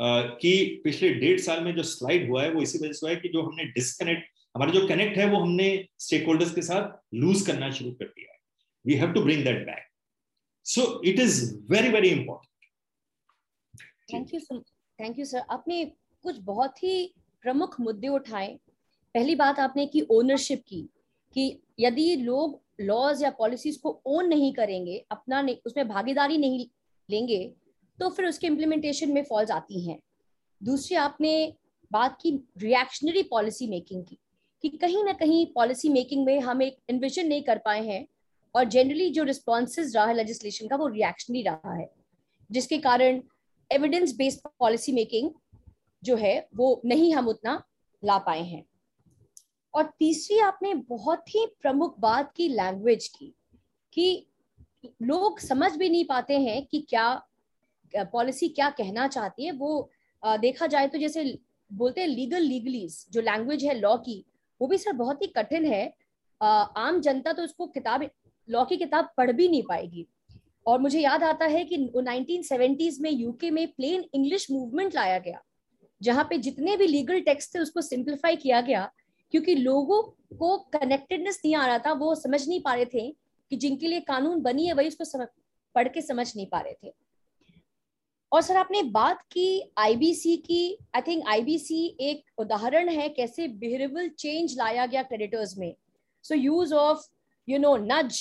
कि 0.00 0.80
पिछले 0.84 1.08
डेढ़ 1.14 1.40
साल 1.40 1.62
में 1.64 1.74
जो 1.76 1.82
स्लाइड 1.82 2.28
हुआ 2.30 2.42
है 2.42 2.50
वो 2.52 2.62
इसी 2.62 2.78
वजह 2.78 2.92
से 2.92 3.06
हुआ 3.06 3.10
है 3.10 3.16
कि 3.16 3.28
जो 3.28 3.42
हमने 3.42 3.64
डिस्कनेक्ट 3.72 4.26
हमारा 4.56 4.72
जो 4.72 4.86
कनेक्ट 4.88 5.16
है 5.18 5.26
वो 5.30 5.38
हमने 5.38 5.68
स्टेक 5.98 6.26
होल्डर्स 6.26 6.54
के 6.54 6.62
साथ 6.62 6.98
लूज 7.14 7.46
करना 7.46 7.70
शुरू 7.70 7.90
कर 7.92 8.04
दिया 8.04 8.32
है। 8.32 8.38
We 8.84 8.94
have 8.94 9.12
to 9.12 9.22
bring 9.24 9.44
that 9.44 9.64
back 9.66 9.86
so 10.66 11.02
it 11.04 11.20
is 11.20 11.42
very 11.70 11.88
very 11.88 12.08
important 12.08 13.82
thank 14.12 14.34
you 14.34 14.40
thank 14.98 15.18
you 15.18 15.24
sir 15.24 15.42
आपने 15.50 15.84
कुछ 16.24 16.38
बहुत 16.44 16.82
ही 16.82 17.14
प्रमुख 17.42 17.80
मुद्दे 17.80 18.08
उठाए। 18.08 18.58
पहली 19.14 19.34
बात 19.34 19.58
आपने 19.58 19.86
की 19.86 20.00
ओनरशिप 20.10 20.62
की 20.68 20.80
कि 21.36 21.60
यदि 21.80 22.14
लोग 22.16 22.60
लॉज 22.80 23.22
या 23.22 23.30
पॉलिसीज़ 23.38 23.78
को 23.82 24.00
ओन 24.06 24.26
नहीं 24.28 24.52
करेंगे 24.54 25.04
अपना 25.10 25.40
नहीं, 25.42 25.56
उसमें 25.66 25.88
भागीदारी 25.88 26.36
नहीं 26.38 26.66
लेंगे 27.08 27.54
तो 27.98 28.08
फिर 28.10 28.26
उसके 28.26 28.46
इम्प्लीमेंटेशन 28.46 29.12
में 29.12 29.22
फॉल्स 29.24 29.50
आती 29.50 29.80
हैं। 29.80 29.98
दूसरी, 30.60 30.96
आपने 30.96 31.52
बात 31.90 32.18
की 32.22 32.30
रिएक्शनरी 32.58 33.22
पॉलिसी 33.22 33.66
मेकिंग 33.66 34.04
की, 34.04 34.18
कि 34.64 34.68
कहीं 34.70 35.04
ना 35.04 35.12
कहीं 35.12 35.44
पॉलिसी 35.46 35.88
मेकिंग 35.88 36.24
में 36.26 36.38
हम 36.40 36.62
एक 36.62 36.76
इन्विजन 36.90 37.26
नहीं 37.26 37.42
कर 37.42 37.58
पाए 37.58 37.84
हैं 37.86 38.06
और 38.54 38.64
जनरली 38.64 39.10
जो 39.10 39.22
रिस्पॉन्सेज 39.22 39.96
रहा 39.96 40.06
है 40.06 40.14
लेजिस्लेशन 40.14 40.68
का 40.68 40.76
वो 40.76 40.86
रिएक्शनरी 40.86 41.42
रहा 41.42 41.74
है, 41.74 41.88
जिसके 42.50 42.78
कारण 42.78 43.20
एविडेंस 43.70 44.14
बेस्ड 44.16 44.48
पॉलिसी 44.58 44.92
मेकिंग 44.92 45.30
जो 46.02 46.16
है 46.16 46.48
वो 46.56 46.80
नहीं 46.84 47.12
हम 47.14 47.28
उतना 47.28 47.62
ला 48.02 48.18
पाए 48.18 48.42
हैं। 48.42 48.64
और 49.74 49.92
तीसरी, 49.98 50.38
आपने 50.38 50.74
बहुत 50.74 51.28
ही 51.28 51.46
प्रमुख 51.62 51.98
बात 52.00 52.32
की 52.32 52.48
लैंग्वेज 52.48 53.06
की, 53.08 53.34
कि 53.92 54.26
लोग 55.02 55.38
समझ 55.38 55.72
भी 55.72 55.88
नहीं 55.88 56.04
पाते 56.04 56.38
हैं 56.38 56.64
कि 56.66 56.80
क्या 56.80 57.22
पॉलिसी 57.96 58.48
क्या 58.50 58.70
कहना 58.72 59.06
चाहती 59.08 59.44
है, 59.44 59.52
वो 59.52 59.90
देखा 60.22 60.66
जाए 60.66 60.88
तो 60.88 60.98
जैसे 60.98 61.38
बोलते 61.70 62.00
हैं 62.00 62.08
लीगल 62.08 62.42
लीगलीज 62.42 63.04
जो 63.12 63.20
लैंग्वेज 63.20 63.64
है 63.64 63.74
लॉ 63.74 63.96
की, 63.98 64.24
वो 64.60 64.66
भी 64.66 64.78
सर 64.78 64.92
बहुत 64.94 65.22
ही 65.22 65.26
कठिन 65.28 65.64
है। 65.66 65.86
आम 66.40 67.00
जनता 67.00 67.32
तो 67.32 67.42
उसको 67.42 67.66
किताब 67.68 68.08
लॉ 68.48 68.64
की 68.64 68.76
किताब 68.76 69.08
पढ़ 69.16 69.32
भी 69.32 69.48
नहीं 69.48 69.62
पाएगी। 69.62 70.06
और 70.66 70.78
मुझे 70.80 71.00
याद 71.00 71.22
आता 71.24 71.44
है 71.46 71.64
कि 71.64 71.76
1970s 71.96 72.98
में 73.00 73.10
यूके 73.10 73.50
में 73.50 73.66
प्लेन 73.68 74.04
इंग्लिश 74.14 74.50
मूवमेंट 74.50 74.94
लाया 74.94 75.18
गया, 75.18 75.40
जहाँ 76.00 76.24
पे 76.24 76.38
जितने 76.38 76.76
भी 76.76 76.86
लीगल 76.86 77.20
टेक्स्ट 77.20 77.54
थे 77.54 77.58
उसको 77.58 77.80
सिंप्लीफाई 77.82 78.36
किया 78.36 78.60
गया, 78.60 78.90
क्योंकि 79.32 79.54
लोगों 79.54 80.02
को 80.36 80.56
कनेक्टेडनेस 80.72 81.40
नहीं 81.44 81.54
आ 81.54 81.66
रहा 81.66 81.78
था, 81.78 81.92
वो 81.92 82.14
समझ 82.14 82.46
नहीं 82.48 82.60
पा 82.62 82.74
रहे 82.74 82.84
थे 82.84 83.08
कि 83.50 83.56
जिनके 83.56 83.88
लिए 83.88 84.00
कानून 84.02 84.42
बनी 84.42 84.66
है, 84.66 84.72
वही 84.72 84.88
उसको 84.88 85.04
समझ 85.04 85.26
पढ़ 85.74 85.88
के 85.88 86.02
समझ 86.02 86.32
नहीं 86.36 86.46
पा 86.46 86.60
रहे 86.60 86.74
थे। 86.74 86.92
और 88.32 88.42
सर, 88.42 88.56
आपने 88.56 88.82
बात 88.82 89.22
की 89.32 89.72
आईबीसी 89.78 90.36
की। 90.36 90.78
आई 90.96 91.02
थिंक 91.02 91.24
आईबीसी 91.28 91.96
एक 92.00 92.40
उदाहरण 92.40 92.88
है 92.88 93.08
कैसे 93.08 93.46
बिहेवियरल 93.48 94.08
चेंज 94.08 94.56
लाया 94.58 94.86
गया 94.86 95.02
क्रेडिटर्स 95.02 95.56
में। 95.58 95.74
So 96.24 96.34
use 96.34 96.74
of 96.74 97.06
you 97.48 97.58
know 97.58 97.76
nudge 97.76 98.20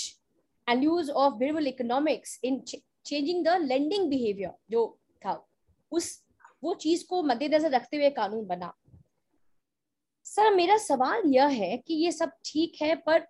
and 0.67 0.83
use 0.83 1.11
of 1.11 1.33
behavioural 1.33 1.67
economics 1.67 2.39
in 2.43 2.59
changing 2.59 3.45
the 3.45 3.57
lending 3.61 4.09
behaviour 4.09 4.51
जो 4.71 4.99
था, 5.25 5.45
उस, 5.91 6.23
वो 6.63 6.73
चीज़ 6.73 7.05
को 7.07 7.23
मद्देनजर 7.23 7.71
रखते 7.71 7.97
हुए 7.97 8.09
कानून 8.09 8.45
बना। 8.45 8.73
सर, 10.25 10.53
मेरा 10.55 10.77
सवाल 10.77 11.21
यह 11.25 11.47
है 11.47 11.77
कि 11.77 11.93
ये 11.93 12.11
सब 12.11 12.31
ठीक 12.45 12.81
है, 12.81 12.95
पर 12.95 13.27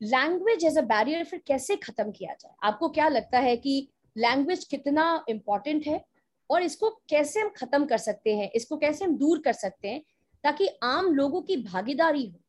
लैंग्वेज 0.00 0.64
एज 0.64 0.78
अ 0.78 0.82
बैरियर 0.82 1.24
फिर 1.24 1.42
कैसे 1.46 1.76
खत्म 1.76 2.10
किया 2.10 2.34
जाए? 2.34 2.54
आपको 2.62 2.88
क्या 2.88 3.08
लगता 3.08 3.38
है 3.38 3.56
कि 3.56 3.88
लैंग्वेज 4.16 4.64
कितना 4.64 5.24
इम्पोर्टेंट 5.28 5.86
है 5.86 6.04
और 6.50 6.62
इसको 6.62 6.90
कैसे 7.10 7.40
हम 7.40 7.48
खत्म 7.48 7.86
कर 7.86 7.98
सकते 7.98 8.36
हैं 8.36 8.50
इसको 8.50 8.76
कैसे 8.76 9.04
हम 9.04 9.16
दूर 9.18 9.38
कर 9.38 9.52
सकते 9.52 9.88
हैं 9.88 10.02
ताकि 10.44 10.68
आम 10.82 11.14
लोगों 11.14 11.42
की 11.42 11.56
भागीदारी 11.56 12.26
हो। 12.26 12.40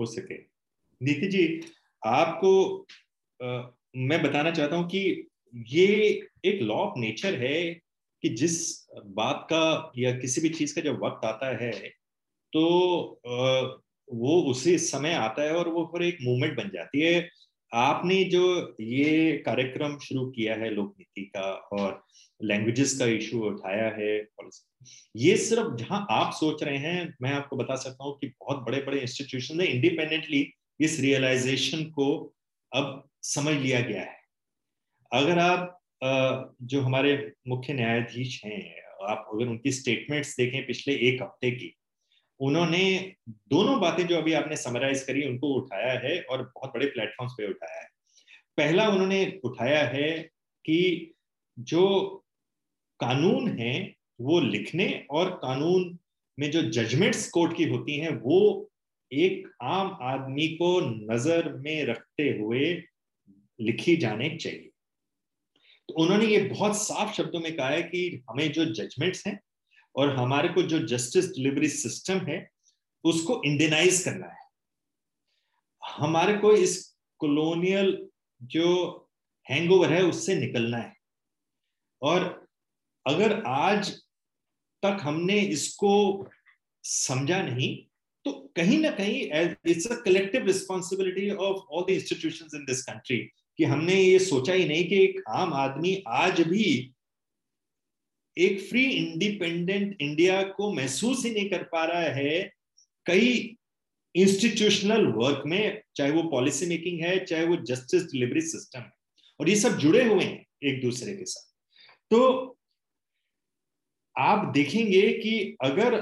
हो 0.00 0.06
सके। 0.06 0.34
नीति 1.00 1.26
जी 1.26 1.60
आपको 2.06 2.86
आ, 3.40 3.62
मैं 3.96 4.22
बताना 4.22 4.50
चाहता 4.50 4.76
हूँ 4.76 4.88
कि 4.88 5.28
ये 5.54 5.86
एक 6.44 6.62
लॉ 6.62 6.74
ऑफ़ 6.74 6.98
नेचर 6.98 7.34
है 7.34 7.74
कि 8.22 8.28
जिस 8.28 8.86
बात 8.96 9.46
का 9.52 9.92
या 9.98 10.12
किसी 10.12 10.40
भी 10.40 10.48
चीज़ 10.48 10.74
का 10.74 10.80
जब 10.80 11.02
वक्त 11.04 11.24
आता 11.24 11.56
है 11.64 11.70
तो 12.52 12.64
आ, 13.26 13.62
वो 14.08 14.42
उसी 14.42 14.78
समय 14.78 15.14
आता 15.14 15.42
है 15.42 15.54
और 15.54 15.68
वो 15.68 15.84
फिर 15.84 16.02
एक 16.02 16.18
मूवमेंट 16.22 16.56
बन 16.56 16.70
जाती 16.74 17.00
है। 17.00 17.30
आपने 17.72 18.22
जो 18.24 18.76
ये 18.80 19.36
कार्यक्रम 19.46 19.98
शुरू 19.98 20.26
किया 20.30 20.54
है 20.54 20.70
लोक 20.70 20.94
नीति 20.98 21.22
का 21.36 21.50
और 21.72 22.04
लैंग्वेजेस 22.40 22.98
का 22.98 23.06
इशू 23.06 23.40
उठाया 23.44 23.88
है 23.96 24.16
ये 25.16 25.36
सिर्फ़ 25.36 25.74
जहाँ 25.76 26.06
आप 26.10 26.32
सोच 26.34 26.62
रहे 26.62 26.78
हैं, 26.78 27.14
मैं 27.22 27.32
आपको 27.32 27.56
बता 27.56 27.76
सकता 27.76 28.04
हूँ 28.04 28.16
कि 28.18 28.26
बहुत 28.40 28.64
बड़े 28.66 28.80
बड़े 28.82 29.00
इंस्टीट्यूशन 29.00 29.58
ने 29.58 29.64
इंडिपेंडेंटली 29.64 30.46
इस 30.80 30.98
रियलाइजेशन 31.00 31.84
को 31.90 32.08
अब 32.72 33.08
समझ 33.22 33.54
लिया 33.54 33.80
गया 33.80 34.02
है। 34.02 34.16
अगर 35.12 35.38
आप 35.38 35.72
जो 36.62 36.80
हमारे 36.80 37.32
मुख्य 37.48 37.72
न्यायाधीश 37.72 38.40
हैं, 38.44 38.82
आप 39.08 39.30
अगर 39.34 39.46
उनकी 39.46 39.72
स्टेटमेंट्स 39.72 40.36
देखें 40.36 40.66
पिछले 40.66 40.94
एक 41.08 41.22
हफ़्ते 41.22 41.50
की 41.50 41.74
उन्होंने 42.40 43.14
दोनों 43.28 43.80
बातें 43.80 44.06
जो 44.06 44.16
अभी 44.16 44.32
आपने 44.32 44.56
समराइज 44.56 45.02
करी, 45.02 45.28
उनको 45.28 45.54
उठाया 45.54 45.92
है 45.92 46.20
और 46.22 46.42
बहुत 46.42 46.70
बड़े 46.74 46.86
प्लेटफॉर्म्स 46.86 47.32
पे 47.32 47.48
उठाया 47.50 47.80
है। 47.80 47.88
पहला 48.56 48.88
उन्होंने 48.88 49.40
उठाया 49.44 49.84
है 49.84 50.10
कि 50.64 51.14
जो 51.58 52.06
कानून 53.00 53.48
है, 53.48 53.94
वो 54.20 54.40
लिखने 54.40 55.06
और 55.10 55.30
कानून 55.30 55.98
में 56.38 56.50
जो 56.50 56.62
जजमेंट्स 56.62 57.28
कोर्ट 57.30 57.56
की 57.56 57.64
होती 57.64 57.96
हैं, 57.96 58.10
वो 58.10 58.70
एक 59.12 59.48
आम 59.62 59.98
आदमी 60.02 60.48
को 60.48 60.80
नज़र 60.80 61.52
में 61.52 61.84
रखते 61.84 62.30
हुए 62.30 62.82
लिखी 63.60 63.96
जाने 63.96 64.28
चाहिए। 64.36 64.70
तो 65.88 65.94
उन्होंने 65.94 66.26
ये 66.26 66.38
बहुत 66.38 66.76
साफ़ 66.76 67.12
शब्दों 67.14 67.40
में 67.40 67.56
कहा 67.56 67.68
है 67.68 67.82
कि 67.82 68.24
हमें 68.30 68.52
जो 68.52 68.64
जजमेंट्स 68.64 69.26
हैं 69.26 69.40
और 69.96 70.16
हमारे 70.16 70.48
को 70.48 70.62
जो 70.62 70.78
जस्टिस 70.86 71.28
डिलीवरी 71.28 71.68
सिस्टम 71.68 72.18
है, 72.26 72.48
उसको 73.04 73.42
इंडियनाइज 73.46 74.02
करना 74.04 74.26
है। 74.26 74.44
हमारे 75.82 76.34
को 76.38 76.52
इस 76.52 76.78
कॉलोनियल 77.20 78.08
जो 78.42 78.68
हैंगओवर 79.50 79.92
है, 79.92 80.02
उससे 80.02 80.34
निकलना 80.34 80.78
है। 80.78 80.94
और 82.02 82.48
अगर 83.06 83.42
आज 83.46 83.90
तक 84.82 84.98
हमने 85.02 85.40
इसको 85.40 85.92
समझा 86.84 87.42
नहीं 87.42 87.76
तो 88.24 88.32
कहीं 88.56 88.78
ना 88.78 88.90
कहीं 88.90 89.20
it's 89.70 89.86
a 89.86 89.94
collective 89.94 90.46
responsibility 90.46 91.30
of 91.30 91.56
all 91.56 91.84
the 91.84 91.90
institutions 91.90 92.54
in 92.54 92.64
this 92.64 92.82
country 92.82 93.18
कि 93.58 93.64
हमने 93.64 93.94
ये 93.94 94.18
सोचा 94.18 94.52
ही 94.52 94.64
नहीं 94.64 94.88
कि 94.88 94.96
एक 95.04 95.22
आम 95.28 95.52
आदमी 95.54 96.02
आज 96.08 96.40
भी 96.40 96.94
एक 98.36 98.60
फ्री 98.68 98.84
इंडिपेंडेंट 98.84 99.96
इंडिया 100.02 100.42
को 100.56 100.72
महसूस 100.72 101.24
ही 101.24 101.30
नहीं 101.30 101.48
कर 101.50 101.62
पा 101.72 101.84
रहा 101.84 102.08
है 102.14 102.40
कई 103.06 103.56
इंस्टीट्यूशनल 104.14 105.06
वर्क 105.06 105.42
में, 105.46 105.82
चाहे 105.96 106.10
वो 106.10 106.22
पॉलिसी 106.30 106.66
मेकिंग 106.66 107.00
है, 107.00 107.24
चाहे 107.24 107.46
वो 107.46 107.56
जस्टिस 107.64 108.02
डिलीवरी 108.02 108.40
सिस्टम 108.40 108.80
है, 108.80 108.92
और 109.40 109.48
ये 109.48 109.56
सब 109.56 109.78
जुड़े 109.78 110.04
हुए 110.04 110.24
हैं 110.24 110.44
एक 110.64 110.80
दूसरे 110.82 111.16
के 111.16 111.24
साथ। 111.24 111.52
तो 112.10 112.58
आप 114.16 114.52
देखेंगे 114.54 115.02
कि 115.12 115.56
अगर 115.62 115.96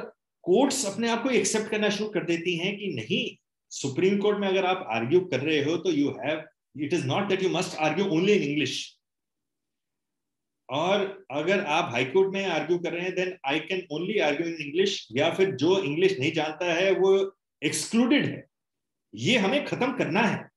कोर्ट्स 0.45 0.85
अपने 0.87 1.09
आप 1.09 1.23
को 1.23 1.31
एक्सेप्ट 1.31 1.71
करना 1.71 1.89
शुरू 1.91 2.09
कर 2.11 2.25
देती 2.25 2.57
हैं 2.57 2.77
कि 2.79 2.89
नहीं 2.95 3.25
सुप्रीम 3.73 4.19
कोर्ट 4.19 4.39
में 4.39 4.49
अगर 4.49 4.65
आप 4.65 4.87
आर्ग्यू 4.93 5.21
कर 5.21 5.41
रहे 5.41 5.63
हो 5.65 5.77
तो 5.77 5.93
you 5.93 6.11
have 6.21 6.43
it 6.77 6.93
is 6.93 7.07
not 7.07 7.29
that 7.29 7.43
you 7.43 7.49
must 7.51 7.77
argue 7.87 8.07
only 8.17 8.33
in 8.33 8.43
English 8.43 8.75
और 10.69 11.27
अगर 11.31 11.61
आप 11.61 11.91
हाईकोर्ट 11.93 12.35
में 12.35 12.45
आर्ग्यू 12.47 12.79
कर 12.79 12.93
रहे 12.93 13.03
हैं 13.03 13.15
then 13.15 13.37
I 13.47 13.59
can 13.61 13.87
only 13.93 14.19
argue 14.19 14.47
in 14.47 14.55
English 14.55 15.09
या 15.17 15.35
फिर 15.35 15.51
जो 15.51 15.83
इंग्लिश 15.83 16.19
नहीं 16.19 16.33
जानता 16.33 16.73
है, 16.73 16.91
वो 16.91 17.37
एक्सक्लूडेड 17.63 18.27
है। 18.27 18.45
ये 19.15 19.39
हमें 19.39 19.65
खत्म 19.65 19.93
करना 19.93 20.21
है। 20.21 20.49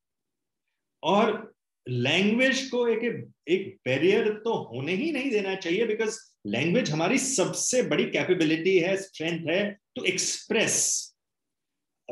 और 1.04 1.56
लैंग्वेज 1.90 2.70
को 2.70 2.88
एक 2.88 3.34
एक 3.48 3.78
बैरियर 3.86 4.30
तो 4.34 4.54
होने 4.64 4.94
ही 4.94 5.12
नहीं 5.12 5.32
देना 5.32 5.56
चाहिए 5.56 5.86
बिकॉज़ 5.86 6.20
लैंग्वेज 6.48 6.92
हमारी 6.92 7.18
सबसे 7.18 7.82
बड़ी 7.84 8.04
कैपेबिलिटी 8.04 8.80
है 8.80 8.98
स्ट्रेंथ 8.98 9.48
है 9.50 9.78
टू 9.96 10.04
एक्सप्रेस 10.04 10.78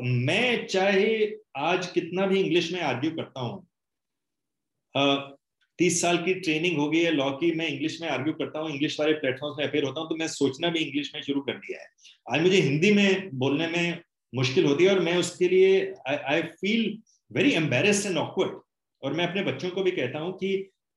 मैं 0.00 0.66
चाहे 0.66 1.32
आज 1.56 1.86
कितना 1.86 2.26
भी 2.26 2.40
इंग्लिश 2.40 2.72
में 2.72 2.80
आर्ग्यू 2.80 3.10
करता 3.10 3.40
हूँ 3.40 3.68
तीस 5.78 6.00
साल 6.02 6.16
की 6.18 6.34
ट्रेनिंग 6.36 6.76
हो 6.78 6.88
गई 6.90 7.00
है, 7.00 7.10
लॉ 7.12 7.30
की 7.32 7.50
मैं 7.54 7.68
इंग्लिश 7.68 8.00
में 8.02 8.08
आर्ग्यू 8.08 8.32
करता 8.34 8.58
हूँ, 8.58 8.70
इंग्लिश 8.70 8.98
वाले 9.00 9.12
प्लेटफॉर्म 9.14 9.56
में 9.58 9.66
अपेयर 9.66 9.84
होता 9.84 10.00
हूँ 10.00 10.08
तो 10.08 10.16
मैं 10.16 10.28
सोचना 10.30 10.68
भी 10.68 10.80
इंग्लिश 10.80 11.10
में 11.14 11.22
शुरू 11.22 11.40
कर 11.40 11.56
दिया 11.56 11.80
है। 11.80 11.88
आज 12.26 12.42
मुझे 12.42 12.60
हिंदी 12.60 12.92
में 12.92 13.30
बोलने 13.34 13.66
में 13.68 13.98
मुश्किल 14.32 14.64
होती 14.64 14.84
है 14.84 14.90
और 14.90 15.00
मैं 15.00 15.16
उसके 15.16 15.48
लिए 15.48 15.80
I 16.08 16.42
feel 16.60 16.98
very 17.30 17.52
embarrassed 17.54 18.06
and 18.06 18.16
awkward 18.18 18.58
और 19.02 19.12
मैं 19.12 19.26
अपने 19.26 19.42
बच्चों 19.44 19.70
को 19.70 19.82
भी 19.82 19.90
कहता 19.92 20.18
हूँ 20.18 20.32
कि 20.34 20.48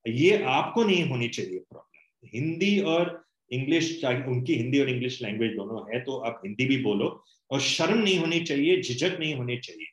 ये 0.04 0.42
आपको 0.48 0.84
नहीं 0.84 1.08
होनी 1.08 1.28
चाहिए 1.28 1.58
प्रॉब्लम 1.60 2.28
हिंदी 2.34 2.78
और 2.90 3.18
इंग्लिश 3.50 4.04
उनकी 4.04 4.54
हिंदी 4.54 4.80
और 4.80 4.88
इंग्लिश 4.90 5.20
लैंग्वेज 5.22 5.50
दोनों 5.52 5.82
है 5.92 6.00
तो 6.04 6.16
आप 6.20 6.40
हिंदी 6.44 6.64
भी 6.66 6.76
बोलो 6.82 7.06
और 7.50 7.60
शर्म 7.60 7.98
नहीं 7.98 8.18
होनी 8.18 8.40
चाहिए, 8.40 8.80
झिझक 8.82 9.16
नहीं 9.20 9.34
होनी 9.34 9.56
चाहिए। 9.58 9.86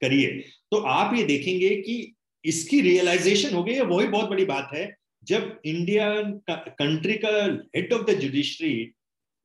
करिए। 0.00 0.28
तो 0.70 0.76
आप 0.76 1.14
ये 1.14 1.24
देखेंगे 1.24 1.68
कि 1.76 2.14
इसकी 2.44 2.80
रियलाइजेशन 2.80 3.54
हो 3.54 3.62
गई 3.64 3.74
है 3.74 3.82
वही 3.84 4.06
बहुत 4.08 4.28
बड़ी 4.30 4.44
बात 4.44 4.70
है। 4.74 4.92
जब 5.26 5.60
इंडिया 5.66 6.08
कंट्री 6.50 7.14
का 7.24 7.30
हेड 7.76 7.92
ऑफ़ 7.92 8.02
द 8.02 8.18
जुडिशरी 8.20 8.74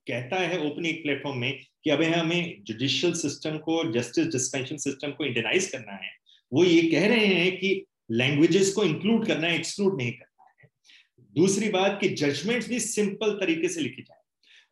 कहता 0.07 0.39
है 0.39 0.59
ओपनिंग 0.61 0.95
प्लेटफॉर्म 0.95 1.37
में 1.37 1.59
कि 1.83 1.89
अभी 1.89 2.05
हमें 2.05 2.63
जुडिशियल 2.63 3.13
सिस्टम 3.15 3.57
को 3.59 3.83
जस्टिस 3.91 4.27
डिस्पेंशन 4.27 4.77
सिस्टम 4.77 5.11
को 5.11 5.25
इंडियनाइज 5.25 5.67
करना 5.71 5.93
है, 5.93 6.11
वो 6.51 6.63
ये 6.63 6.81
कह 6.91 7.07
रहे 7.07 7.25
हैं 7.25 7.51
कि 7.57 7.85
लैंग्वेजेस 8.11 8.71
को 8.73 8.83
इंक्लूड 8.83 9.25
करना 9.27 9.47
है 9.47 9.55
एक्सक्लूड 9.55 9.97
नहीं 9.97 10.11
करना 10.11 10.45
है। 10.53 10.69
दूसरी 11.35 11.69
बात 11.69 11.97
कि 12.01 12.09
जजमेंट्स 12.11 12.69
भी 12.69 12.79
सिंपल 12.81 13.37
तरीके 13.39 13.67
से 13.67 13.81
लिखी 13.81 14.01
जाए। 14.01 14.17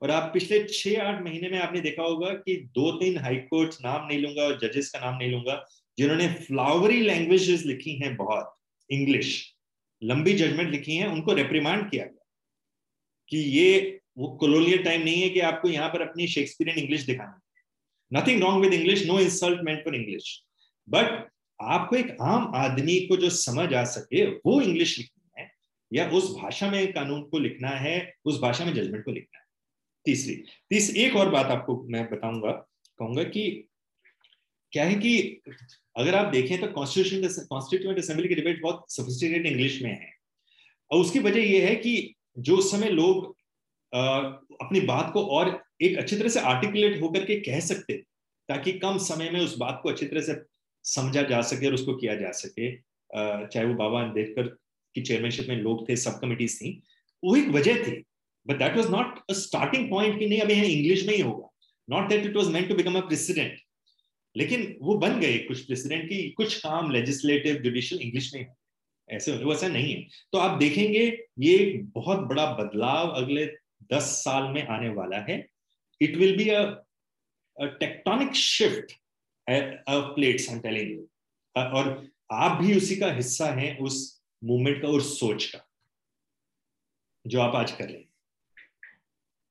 और 0.02 0.12
आप 0.12 0.30
पिछले 0.34 0.64
छह 0.64 1.02
आठ 1.02 1.24
महीने 1.24 1.50
में 1.50 1.60
आपने 1.60 1.80
देखा 1.82 2.04
होगा 2.04 2.34
कि 2.36 2.56
दो 2.76 2.92
तीन 3.00 3.18
हाईकोर्ट 3.18 3.76
नाम 3.84 4.08
नहीं 4.08 4.20
लूँगा 4.20 4.44
और 4.44 4.58
जजेस 4.60 4.90
का 4.90 5.00
नाम 5.00 5.18
नहीं 5.18 5.32
लूँगा 5.32 5.64
जिन्होंने 5.98 6.28
फ्लावरी 6.28 7.02
लैंग्वेजेस 7.02 7.66
लिखी 7.66 7.96
हैं 7.96 8.16
बहुत 8.16 8.56
इंग्लिश 8.90 9.54
लंबी 10.04 10.34
जजमेंट 10.34 10.70
लिखी 10.70 10.96
हैं, 10.96 11.08
उनको 11.08 11.34
रेप्रीमांड 11.34 11.92
किया 11.92 12.06
गया। 12.06 12.26
कि 13.30 13.38
ये, 13.38 14.00
वो 14.18 14.28
कोलोनियल 14.28 14.84
टाइम 14.84 15.02
नहीं 15.02 15.22
है 15.22 15.30
कि 15.30 15.40
आपको 15.40 15.70
यहाँ 15.70 15.90
पर 15.90 16.02
अपनी 16.02 16.28
शेक्सपियन 16.28 16.78
इंग्लिश 16.78 17.02
दिखानी 17.02 17.44
nothing 18.14 18.42
wrong 18.42 18.62
with 18.62 18.74
English 18.74 19.08
no 19.08 19.20
insult 19.20 19.60
meant 19.64 19.84
for 19.84 19.96
English 19.96 20.44
but 20.90 21.30
आपको 21.62 21.96
एक 21.96 22.18
आम 22.22 22.52
आदमी 22.56 23.08
को 23.08 23.18
जो 23.18 23.30
समझ 23.30 23.74
आ 23.74 23.84
सके, 23.84 24.26
वो 24.26 24.62
इंग्लिश 24.62 24.98
लिखनी 24.98 25.42
है, 25.42 25.52
या 25.94 26.10
उस 26.10 26.38
भाषा 26.42 26.72
में 26.72 26.94
कानून 26.94 27.24
को 27.24 27.40
लिखना 27.40 27.70
है, 27.70 28.14
उस 28.26 28.40
भाषा 28.40 28.66
में 28.66 28.74
जजमेंट 28.74 29.06
को 29.06 29.12
लिखना 29.12 29.40
है। 29.40 29.46
तीसरी, 30.06 30.36
तीस, 30.70 30.96
एक 30.96 31.16
और 31.16 31.30
बात 31.30 31.46
आपको 31.46 31.84
मैं 31.84 32.10
बताऊँगा, 32.10 32.52
कहूँगा 32.98 33.24
कि 33.24 33.68
क्या 34.74 34.84
है 34.86 34.96
कि 34.96 35.42
अगर 35.96 36.16
आप 36.16 36.32
देखें 36.34 36.60
तो 36.62 36.68
कॉन्स्टिट्यूशन 36.68 37.46
कॉन्स्टिट्यूंट 37.46 37.98
असेंबली 37.98 38.28
की 38.28 38.36
डिबेट 38.36 38.62
बहुत 38.62 38.92
सोफिस्टिकेटेड 38.92 39.46
इंग्लिश 39.46 39.82
में 39.82 39.90
है। 39.92 40.12
और 40.92 41.02
उसकी 41.02 41.20
वजह 41.20 41.42
यह 41.42 41.68
है 41.68 41.76
कि 41.76 42.14
जो 42.40 42.58
उस 42.58 42.72
समय 42.72 42.90
लोग 42.92 43.36
आ, 43.94 44.00
अपनी 44.00 44.80
बात 44.82 45.12
को 45.14 45.24
और 45.28 45.50
एक 45.82 45.98
अच्छी 45.98 46.16
तरह 46.16 46.30
से 46.30 46.40
आर्टिकुलेट 46.46 47.02
होकर 47.02 47.26
के 47.26 47.36
कह 47.42 47.60
सकते 47.60 47.94
ताकि 48.50 48.72
कम 48.80 48.98
समय 49.04 49.30
में 49.30 49.40
उस 49.40 49.58
बात 49.58 49.80
को 49.84 49.90
अच्छी 49.90 50.06
तरह 50.06 50.22
से 50.22 50.36
समझा 50.86 51.22
जा 51.22 51.42
सके 51.42 51.68
और 51.68 51.74
उसको 51.74 51.96
किया 51.96 52.16
जा 52.16 52.32
सके। 52.32 52.72
चाहे 52.72 53.66
वो 53.66 53.74
बाबा 53.74 54.02
अंबेडकर 54.02 54.48
की 54.96 55.02
चेयरमैनशिप 55.02 55.48
में 55.50 55.56
लोग 55.58 55.88
थे 55.90 55.96
सब 55.96 56.20
कमिटीज 56.22 56.58
थी। 56.62 56.72
वो 57.24 57.36
एक 57.36 57.48
वजह 57.50 57.84
थी। 57.84 57.92
But 58.46 58.60
that 58.60 58.76
was 58.78 58.90
not 58.90 59.20
a 59.30 59.34
starting 59.36 59.90
point 59.90 60.20
कि 60.20 60.26
नहीं 60.26 60.40
अभी 60.42 60.54
इंग्लिश 60.54 61.06
में 61.08 61.14
ही 61.14 61.22
होगा। 61.22 61.50
Not 61.88 62.10
that 62.10 62.26
it 62.26 62.36
was 62.36 62.50
meant 62.52 62.68
to 62.70 62.76
become 62.76 62.98
a 62.98 63.02
president 63.08 63.60
लेकिन 64.38 64.76
वो 64.82 64.98
बन 64.98 65.20
गए 65.20 65.38
कुछ 65.40 65.66
प्रेसिडेंट 65.66 66.08
की, 66.10 66.30
कुछ 66.32 66.58
काम 66.60 66.92
लेजिस्लेटिव 66.92 67.56
जुडिशियल 67.64 68.02
इंग्लिश 68.02 68.34
में 68.34 68.46
ऐसे 69.10 69.32
वो 69.38 69.54
ऐसा 69.54 69.68
नहीं 69.68 69.94
है। 69.94 70.02
तो 70.32 70.38
आप 70.38 70.58
देखेंगे, 70.60 71.06
ये 71.40 71.58
बहुत 71.94 72.20
बड़ा 72.28 72.46
बदलाव 72.54 73.10
अगले 73.14 73.46
दस 73.94 74.04
साल 74.24 74.52
में 74.54 74.66
आने 74.68 74.90
वाला 74.90 75.18
है। 75.30 75.38
It 76.02 76.16
will 76.16 76.36
be 76.38 76.50
a 76.50 76.64
tectonic 77.80 78.34
shift 78.36 78.92
plates 79.48 80.50
I 80.50 80.60
telling 80.60 81.00
और 81.56 81.88
आप 82.34 82.62
भी 82.62 82.76
उसी 82.78 82.96
का 82.96 83.12
हिस्सा 83.14 83.46
हैं 83.54 83.78
उस 83.80 83.96
मूवमेंट 84.42 84.82
का 84.82 84.88
और 84.88 85.02
सोच 85.04 85.46
का, 85.46 85.60
जो 87.26 87.42
आप 87.42 87.56
आज 87.56 87.72
कर 87.72 87.86
रहे 87.86 87.98
हैं। 87.98 88.10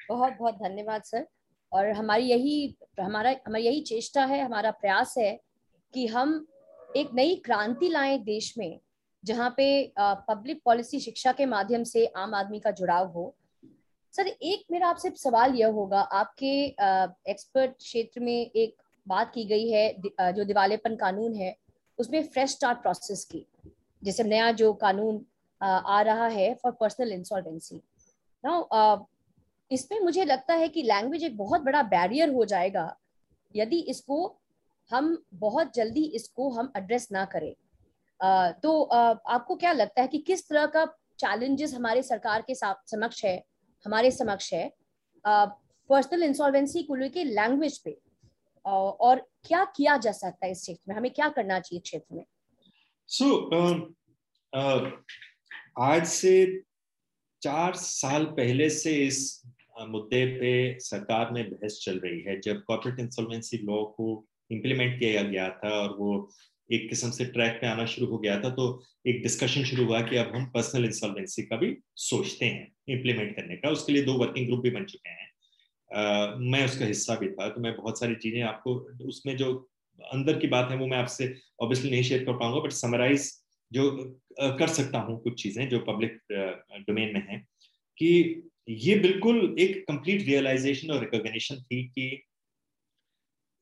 बहुत 0.01 0.33
बहुत 0.33 0.55
धन्यवाद, 0.57 1.03
सर। 1.03 1.27
और 1.73 1.91
हमारी 1.91 2.25
यही, 2.25 2.77
हमारा, 3.01 3.35
हमारी 3.47 3.65
यही 3.65 3.81
चेष्टा 3.81 4.25
है, 4.25 4.41
हमारा 4.41 4.71
प्रयास 4.71 5.15
है 5.19 5.41
कि 5.95 6.07
हम 6.07 6.47
एक 6.97 7.11
नई 7.15 7.35
क्रांति 7.37 7.89
लाएँ 7.89 8.19
देश 8.19 8.55
में, 8.59 8.79
जहाँ 9.25 9.55
पे 9.57 9.93
पब्लिक 9.99 10.61
पॉलिसी 10.65 11.01
शिक्षा 11.01 11.33
के 11.33 11.47
माध्यम 11.47 11.85
से 11.85 12.07
आम 12.07 12.35
आदमी 12.35 12.61
का 12.61 12.71
जुड़ाव 12.71 13.11
हो। 13.11 13.35
सर, 14.15 14.27
एक 14.27 14.65
मेरा 14.71 14.89
आपसे 14.89 15.11
सवाल 15.17 15.55
यह 15.55 15.69
होगा, 15.69 16.01
आपके 16.01 16.65
एक्सपर्ट 17.31 17.71
क्षेत्र 17.71 18.21
में 18.21 18.51
एक 18.51 18.83
बात 19.07 19.33
की 19.35 19.45
गई 19.45 19.69
है 19.71 20.33
जो 20.33 20.45
दिवालेपन 20.45 20.97
कानून 20.97 21.35
है, 21.35 21.57
उसमें 21.99 22.23
फ्रेश 22.23 22.51
स्टार्ट 22.51 22.79
प्रोसेस 22.79 23.25
की, 23.25 23.47
जैसे 24.03 24.23
नया 24.23 24.51
जो 24.53 24.73
कानून 24.75 25.25
आ 25.61 26.01
रहा 26.03 26.27
है 26.27 26.55
फॉर 26.55 26.73
पर्सनल 26.73 27.13
इंसॉल्वेंसी 27.13 27.81
इसमें 29.71 30.01
मुझे 30.01 30.25
लगता 30.25 30.55
है 30.55 30.69
कि 30.69 30.83
लैंग्वेज 30.83 31.25
एक 31.25 31.37
बहुत 31.37 31.61
बड़ा 31.61 31.83
बैरियर 31.83 32.33
हो 32.35 32.45
जाएगा 32.45 32.97
यदि 33.57 33.79
इसको 33.81 34.41
हम 34.91 35.17
बहुत 35.35 35.75
जल्दी 35.75 36.05
इसको 36.15 36.49
हम 36.51 36.73
एड्रेस 36.77 37.09
ना 37.13 37.25
करें। 37.25 37.55
आ, 38.21 38.51
तो 38.51 38.83
आ, 38.83 39.15
आपको 39.27 39.57
क्या 39.57 39.73
लगता 39.73 40.03
है 40.03 40.09
कि 40.09 40.19
किस 40.19 40.49
तरह 40.49 40.67
का 40.67 40.85
चैलेंजेस 41.19 41.75
हमारे 41.75 42.03
सरकार 42.03 42.43
के 42.43 42.55
समक्ष 42.55 43.25
है 43.25 43.37
हमारे 43.87 44.11
समक्ष 44.11 44.53
है 44.55 44.71
पर्सनल 45.25 46.23
इंसॉल्वेंसी 46.23 46.83
को 46.83 46.95
लेके 46.95 47.25
लैंग्वेज 47.25 47.79
पे? 47.79 47.99
आ, 48.67 48.71
और 48.71 49.29
क्या 49.45 49.65
किया 49.77 49.97
जा 49.97 50.13
सकता 50.13 50.47
है 50.47 50.53
इस 50.53 50.61
क्षेत्र 50.61 50.83
में? 50.89 50.97
हमें 50.97 51.11
क्या 51.11 51.29
करना 51.29 51.61
चाहिए 51.61 51.81
क्षेत्र 51.81 52.15
में? 52.15 52.25
सो 53.09 53.25
so, 53.25 53.57
uh, 53.57 53.75
uh, 54.53 54.91
आज 55.79 56.07
से 56.07 56.63
चार 57.43 57.75
साल 57.75 58.25
पहले 58.25 58.69
से 58.71 58.95
इस 59.07 59.43
मुद्दे 59.77 60.25
पे 60.39 60.79
सरकार 60.81 61.31
में 61.33 61.51
बहस 61.51 61.81
चल 61.85 61.99
रही 61.99 62.21
है। 62.21 62.41
जब 62.41 62.63
कॉर्पोरेट 62.65 63.01
इंसॉल्वेंसी 63.01 63.59
लॉ 63.59 63.83
को 63.85 64.25
इम्प्लीमेंट 64.51 64.99
किया 64.99 65.23
गया 65.23 65.49
था 65.59 65.71
और 65.71 65.97
वो 65.99 66.29
एक 66.71 66.89
किस्म 66.89 67.11
से 67.11 67.25
ट्रैक 67.25 67.59
पे 67.61 67.67
आना 67.67 67.85
शुरू 67.87 68.07
हो 68.11 68.19
गया 68.19 68.41
था 68.41 68.51
तो 68.51 68.65
एक 69.07 69.23
डिस्कशन 69.23 69.65
शुरू 69.65 69.85
हुआ 69.85 70.01
कि 70.01 70.17
अब 70.17 70.35
हम 70.37 70.47
पर्सनल 70.47 70.85
इंसॉल्वेंसी 70.85 71.43
का 71.43 71.57
भी 71.57 71.77
सोचते 71.97 72.47
हैं 72.47 72.73
इम्प्लीमेंट 72.89 73.37
करने 73.37 73.57
का। 73.57 73.71
उसके 73.71 73.93
लिए 73.93 74.03
दो 74.03 74.15
वर्किंग 74.15 74.47
ग्रुप 74.47 74.61
भी 74.61 74.71
बन 74.71 74.85
चुके 74.85 75.09
हैं। 75.09 75.31
uh, 75.91 76.37
मैं 76.41 76.65
उसका 76.65 76.87
हिस्सा 76.87 77.15
भी 77.15 77.29
था 77.29 77.49
तो 77.49 77.61
मैं 77.61 77.77
बहुत 77.77 78.01
सारी 78.01 78.15
चीज़ें 78.15 78.43
आपको 78.43 78.75
उसमें 79.09 79.37
जो 79.37 79.55
अंदर 79.99 80.39
की 80.39 80.47
बात 80.47 80.71
है 80.71 80.77
वो 80.77 80.87
मैं 80.87 80.99
आपसे 80.99 81.35
ऑब्वियसली 81.63 81.91
नहीं 81.91 82.03
शेयर 82.03 82.25
कर 82.25 82.33
पाऊँगा 82.33 82.61
बट 82.61 82.73
समराइज 82.73 83.31
जो 83.73 83.91
कर 84.41 84.69
सकता 84.69 84.99
हूँ 84.99 85.21
कुछ 85.23 85.43
चीज़ें 85.43 85.69
जो 85.69 85.79
पब्लिक 85.79 86.19
डोमेन 86.89 87.15
में 87.15 87.27
है 87.29 87.39
कि 87.99 88.11
ये 88.69 88.95
बिल्कुल 88.99 89.55
एक 89.59 89.85
कंप्लीट 89.89 90.23
रियलाइजेशन 90.23 90.91
और 90.91 91.01
रिकॉग्निशन 91.01 91.57
थी 91.63 91.83
कि 91.89 92.23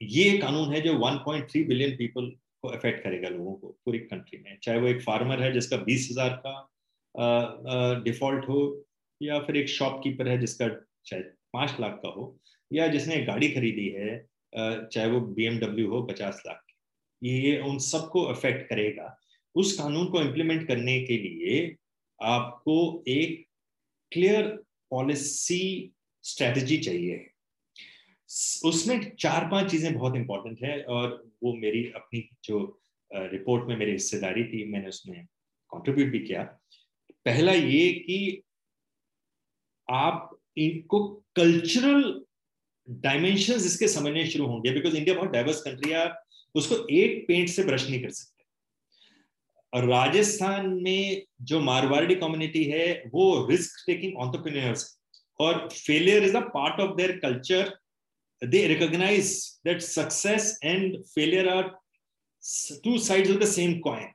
ये 0.01 0.39
कानून 0.39 0.73
है 0.75 0.81
जो 0.81 0.95
1.3 1.01 1.67
बिलियन 1.69 1.97
पीपल 1.97 2.31
को 2.63 2.69
अफेक्ट 2.69 3.03
करेगा 3.05 3.29
लोगों 3.29 3.53
को, 3.55 3.69
पूरी 3.85 3.99
कंट्री 3.99 4.39
में। 4.39 4.59
चाहे 4.63 4.79
वो 4.81 4.89
एक 4.89 5.03
फार्मर 5.03 5.43
है 5.43 5.53
जिसका 5.53 5.77
बीस 5.79 6.09
हज़ार 6.11 6.41
का 6.47 8.03
डिफ़ॉल्ट 8.05 8.49
हो, 8.49 8.85
या 9.21 9.39
फिर 9.41 9.57
एक 9.57 9.69
शॉपकीपर 9.69 10.29
है 10.29 10.39
जिसका 10.39 10.69
चाहे 11.07 11.23
पाँच 11.53 11.77
लाख 11.81 12.01
का 12.03 12.09
हो, 12.09 12.37
या 12.71 12.87
जिसने 12.89 13.21
गाड़ी 13.25 13.49
खरीदी 13.51 13.89
है 13.89 14.17
चाहे 14.53 15.07
वो 15.11 15.21
बी 15.21 15.83
हो, 15.83 16.03
पचास 16.03 16.43
लाख 16.47 16.63
की। 16.63 17.29
ये 17.29 17.59
उन 17.61 17.79
सबको 17.81 18.23
अफेक्ट 18.25 18.69
करेगा। 18.69 19.17
उस 19.55 19.79
कानून 19.79 20.07
को 20.11 20.21
इम्प्लीमेंट 20.23 20.67
करने 20.69 21.01
के 21.01 21.17
लिए 21.19 21.75
आपको 22.21 23.05
एक 23.09 23.45
क्लियर 24.13 24.64
पॉलिसी 24.91 25.93
स्ट्रेटजी 26.25 26.77
चाहिए। 26.79 27.31
उसमें 28.65 29.11
चार 29.17 29.49
पाँच 29.51 29.71
चीज़ें 29.71 29.93
बहुत 29.95 30.17
इंपॉर्टेंट 30.17 30.63
है 30.63 30.83
और 30.85 31.11
वो 31.43 31.53
मेरी 31.57 31.85
अपनी 31.97 32.29
जो 32.45 32.61
रिपोर्ट 33.11 33.69
में 33.69 33.77
मेरी 33.77 33.93
हिस्सेदारी 33.93 34.45
थी, 34.45 34.65
मैंने 34.65 34.89
उसमें 34.89 35.25
कंट्रीब्यूट 35.73 36.09
भी 36.13 36.19
किया। 36.19 36.43
पहला 37.27 37.53
ये 37.53 37.91
कि 38.01 38.43
आप 39.89 40.31
इनको 40.57 41.07
कल्चरल 41.37 42.25
डायमेंशन 42.89 43.55
इसके 43.57 43.89
समझने 43.89 44.27
शुरू 44.27 44.47
होंगे 44.47 44.71
बिकॉज़ 44.71 44.97
इंडिया 44.97 45.17
बहुत 45.17 45.31
डाइवर्स 45.31 45.61
कंट्री 45.63 45.91
है, 45.91 45.97
आप 45.99 46.23
उसको 46.55 46.87
एक 46.93 47.25
पेंट 47.29 47.49
से 47.49 47.63
ब्रश 47.65 47.89
नहीं 47.89 48.03
कर 48.03 48.11
सकते। 48.11 48.34
और 49.75 49.85
राजस्थान 49.85 50.69
में 50.83 51.23
जो 51.43 51.61
मारवाड़ी 51.61 52.15
कम्युनिटी 52.15 52.65
है, 52.65 53.03
वो 53.15 53.47
रिस्क 53.51 53.85
टेकिंग 53.87 54.17
ऑन्टरप्रीनियर्स 54.17 55.01
और 55.41 55.69
failure 55.73 56.25
is 56.25 56.37
a 56.37 56.41
part 56.41 56.81
of 56.81 56.97
their 56.97 57.19
culture 57.19 57.79
they 58.43 58.61
recognize 58.69 59.61
that 59.65 59.83
success 59.83 60.59
and 60.63 60.97
failure 61.15 61.49
are 61.49 61.71
two 62.85 62.99
sides 62.99 63.31
of 63.31 63.39
the 63.41 63.47
same 63.47 63.81
coin. 63.81 64.07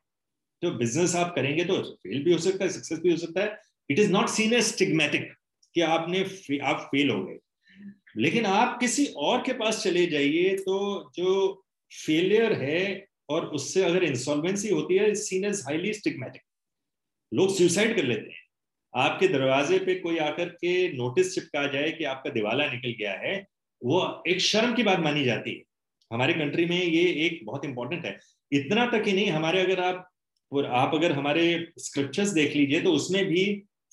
जो 0.63 0.71
बिज़नेस 0.71 1.15
आप 1.15 1.33
करेंगे 1.35 1.63
तो 1.65 1.81
फेल 2.03 2.23
भी 2.23 2.33
हो 2.33 2.37
सकता 2.39 2.63
है 2.63 2.69
सक्सेस 2.71 2.99
भी 2.99 3.11
हो 3.11 3.17
सकता 3.17 3.41
है. 3.41 3.57
It 3.89 3.99
is 3.99 4.11
not 4.11 4.29
seen 4.29 4.53
a 4.53 4.61
stigmatic 4.61 5.31
कि 5.75 5.81
आपने 5.81 6.19
आप 6.59 6.87
फेल 6.91 7.09
हो 7.09 7.23
गए। 7.25 7.37
लेकिन 8.17 8.45
आप 8.45 8.77
किसी 8.79 9.05
और 9.17 9.41
के 9.45 9.53
पास 9.53 9.81
चले 9.83 10.05
जाइए 10.05 10.55
तो 10.57 10.77
जो 11.15 11.63
फेलियर 12.05 12.53
है 12.53 13.08
और 13.29 13.45
उससे 13.55 13.83
अगर 13.83 14.03
इंसॉल्वेंसी 14.03 14.69
होती 14.69 14.95
है 14.97 15.13
सीन 15.15 15.45
एज 15.45 15.61
हाईली 15.67 15.93
स्टिग्मेटिक 15.93 16.41
लोग 17.31 17.55
सुसाइड 17.55 17.95
कर 17.95 18.03
लेते 18.03 18.31
हैं। 18.31 18.47
आपके 18.93 19.27
दरवाजे 19.27 19.77
पे 19.79 19.95
कोई 19.95 20.17
आकर 20.17 20.49
के 20.61 20.71
नोटिस 20.93 21.33
चिपका 21.35 21.65
जाए 21.73 21.91
कि 21.91 22.03
आपका 22.03 22.29
दिवाला 22.29 22.71
निकल 22.71 22.95
गया 22.99 23.13
है, 23.19 23.45
वो 23.81 24.23
एक 24.27 24.41
शर्म 24.41 24.73
की 24.75 24.83
बात 24.83 24.99
मानी 24.99 25.23
जाती 25.23 25.51
है। 25.51 25.63
हमारे 26.11 26.33
कंट्री 26.33 26.65
में 26.65 26.81
ये 26.81 27.03
एक 27.25 27.45
बहुत 27.45 27.65
इंपॉर्टेंट 27.65 28.05
है। 28.05 28.17
इतना 28.51 28.85
तक 28.91 29.03
ही 29.07 29.13
नहीं, 29.13 29.29
हमारे 29.31 29.61
अगर 29.61 29.79
आप, 29.79 30.09
और 30.51 30.65
आप 30.65 30.95
अगर 30.95 31.11
हमारे 31.11 31.43
स्क्रिप्चर्स 31.79 32.29
देख 32.29 32.55
लीजिए 32.55 32.81
तो 32.81 32.91
उसमें 32.91 33.25
भी 33.25 33.43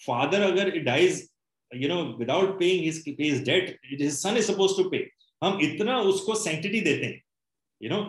फादर 0.01 0.43
अगर 0.43 0.79
dies 0.83 1.29
you 1.71 1.89
know 1.89 2.03
without 2.19 2.59
paying 2.59 2.85
his 2.85 3.43
debt 3.45 3.79
his 3.87 4.13
son 4.13 4.37
is 4.37 4.51
suppose 4.53 4.77
to 4.77 4.89
pay 4.91 4.99
हम 5.43 5.59
इतना 5.63 5.99
उसको 6.11 6.35
सेंटिटी 6.35 6.81
देते 6.81 7.05
हैं 7.05 7.23
यू 7.81 7.91
नो 7.91 8.01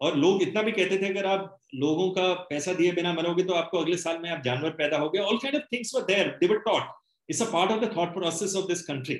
और 0.00 0.16
लोग 0.16 0.42
इतना 0.42 0.62
भी 0.62 0.72
कहते 0.72 0.98
थे, 0.98 1.08
अगर 1.08 1.26
आप 1.26 1.58
लोगों 1.74 2.10
का 2.10 2.32
पैसा 2.50 2.72
दिए 2.74 2.92
बिना 2.92 3.12
मरोगे 3.12 3.44
तो 3.44 3.54
आपको 3.54 3.78
अगले 3.78 3.96
साल 3.96 4.18
में 4.18 4.28
आप 4.30 4.42
जानवर 4.44 4.70
पैदा 4.72 4.98
हो 4.98 5.08
गए। 5.10 5.20
All 5.20 5.38
kind 5.38 5.56
of 5.56 5.62
things 5.72 5.94
were 5.94 6.02
there 6.04 6.28
they 6.40 6.46
were 6.46 6.58
taught 6.66 6.94
it's 7.28 7.42
a 7.42 7.50
part 7.52 7.70
of 7.70 7.80
the 7.80 7.96
thought 7.96 8.14
process 8.14 8.54
of 8.56 8.66
this 8.68 8.82
country 8.82 9.14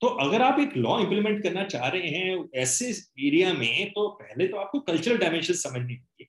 तो 0.00 0.06
अगर 0.20 0.42
आप 0.42 0.58
एक 0.60 0.76
लॉ 0.76 0.98
इंप्लीमेंट 1.00 1.42
करना 1.42 1.64
चाह 1.64 1.88
रहे 1.88 2.08
हैं 2.08 2.44
ऐसे 2.56 2.88
एरिया 3.26 3.52
में 3.52 3.90
तो 3.90 4.08
पहले 4.20 4.46
तो 4.48 4.56
आपको 4.56 4.80
कल्चरल 4.80 5.18
डायमेंशन 5.18 5.54
समझनी 5.54 5.94
होगी 5.94 6.26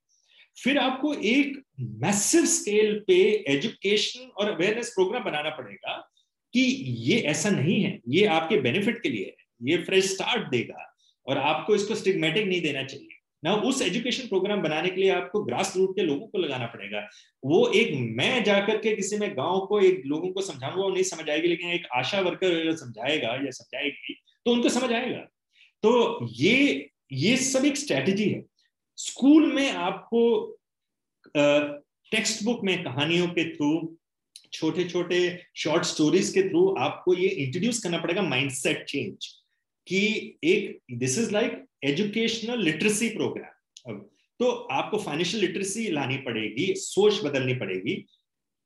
फिर 0.58 0.78
आपको 0.78 1.14
एक 1.14 1.62
मैसिव 2.00 2.46
स्केल 2.46 3.00
पे 3.08 3.20
एजुकेशन 3.50 4.28
और 4.30 4.50
अवेयरनेस 4.52 4.90
प्रोग्राम 4.90 5.24
बनाना 5.24 5.50
पड़ेगा 5.50 5.96
कि 6.54 6.62
ये 7.10 7.20
ऐसा 7.28 7.50
नहीं 7.50 7.82
है। 7.84 8.00
ये 8.10 8.26
आपके 8.28 8.60
बेनिफिट 8.62 9.02
के 9.04 9.10
लिए 9.10 9.26
है। 9.26 9.70
ये 9.70 9.78
फ्रेश 9.78 10.12
स्टार्ट 10.12 10.50
देगा 10.52 10.86
और 11.28 11.38
आपको 11.38 11.76
इसको 11.76 11.96
स्टिग्मेटिक 11.96 12.46
नहीं 12.48 12.62
देना 12.62 12.84
चाहिए। 12.84 13.18
ना 13.44 13.54
उस 13.68 13.82
एजुकेशन 13.82 14.28
प्रोग्राम 14.28 14.62
बनाने 14.62 14.90
के 14.90 15.02
लिए 15.02 15.10
आपको 15.12 15.44
ग्रास 15.44 15.74
रूट 15.78 15.96
के 15.96 16.04
लोगों 16.04 16.28
को 16.28 16.38
लगाना 16.38 16.66
पड़ेगा। 16.66 17.08
वो 17.44 17.68
एक 17.76 17.92
मैं 18.18 18.44
जाकर 18.44 18.78
के 18.78 18.96
किसी 18.96 19.18
में 19.18 19.30
गाँव 19.38 19.66
को, 19.66 19.80
एक 19.82 20.02
लोगों 20.06 20.32
को 20.34 20.42
समझाऊँगा, 20.42 20.82
वो 20.84 20.90
नहीं 20.90 21.04
समझ 21.04 21.30
आएगी, 21.30 21.48
लेकिन 21.48 21.70
एक 21.70 21.88
आशा 21.96 22.20
वर्कर 22.22 22.60
अगर 22.60 22.76
समझाएगा 22.78 23.34
या 23.46 23.52
समझाएगी 23.52 24.14
तो 24.46 24.52
उनको 24.52 24.70
समझ 24.70 24.92
आएगा। 24.92 25.20
तो 25.84 26.28
ये 26.34 26.90
ये 27.14 27.36
सब 27.38 27.66
एक 27.66 27.78
स्ट्रेटेजी 27.78 28.30
है। 28.30 28.44
स्कूल 28.98 29.52
में 29.54 29.72
आपको 29.72 30.22
टेक्स्ट 31.36 32.44
बुक 32.44 32.64
में 32.64 32.84
कहानियों 32.84 33.28
के 33.30 33.44
थ्रू 33.56 33.98
छोटे 34.54 34.84
छोटे 34.84 35.20
शॉर्ट 35.56 35.84
स्टोरीज 35.86 36.30
के 36.30 36.42
थ्रू 36.50 36.68
आपको 36.80 37.14
ये 37.14 37.28
इंट्रोड्यूस 37.28 37.80
करना 37.84 37.98
पड़ेगा 37.98 38.22
माइंडसेट 38.22 38.84
चेंज 38.86 39.28
कि 39.88 40.38
एक 40.44 40.98
this 41.00 41.18
is 41.20 41.32
like 41.32 41.64
educational 41.84 42.64
literacy 42.64 43.10
programme 43.10 44.00
तो 44.40 44.50
आपको 44.72 44.98
फाइनेंशियल 45.00 45.44
लिटरेसी 45.44 45.88
लानी 45.92 46.18
पड़ेगी, 46.20 46.74
सोच 46.76 47.24
बदलनी 47.24 47.54
पड़ेगी। 47.56 47.96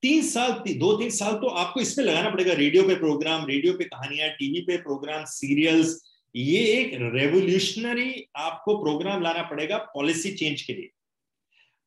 तीन 0.04 0.21
साल 0.23 0.51
दो, 0.51 0.95
तीन 0.97 1.10
साल 1.10 1.34
तो 1.36 1.47
आपको 1.47 1.80
इसमें 1.82 2.06
लगाना 2.06 2.30
पड़ेगा। 2.30 2.54
रेडियो 2.54 2.84
पे 2.84 2.95
प्रोग्राम 2.95 3.45
रेडियो 3.45 3.73
पे 3.73 3.84
कहानियाँ 3.86 4.30
टीवी 4.32 4.62
पे 4.62 4.78
प्रोग्राम 4.80 5.23
सीरियल्स 5.28 6.01
ये 6.36 6.60
एक 6.71 6.91
रेवोल्यूशनरी 7.13 8.28
आपको 8.38 8.78
प्रोग्राम 8.78 9.21
लाना 9.23 9.41
पड़ेगा 9.43 9.78
पॉलिसी 9.93 10.32
चेंज 10.34 10.62
के 10.62 10.73
लिए। 10.73 10.89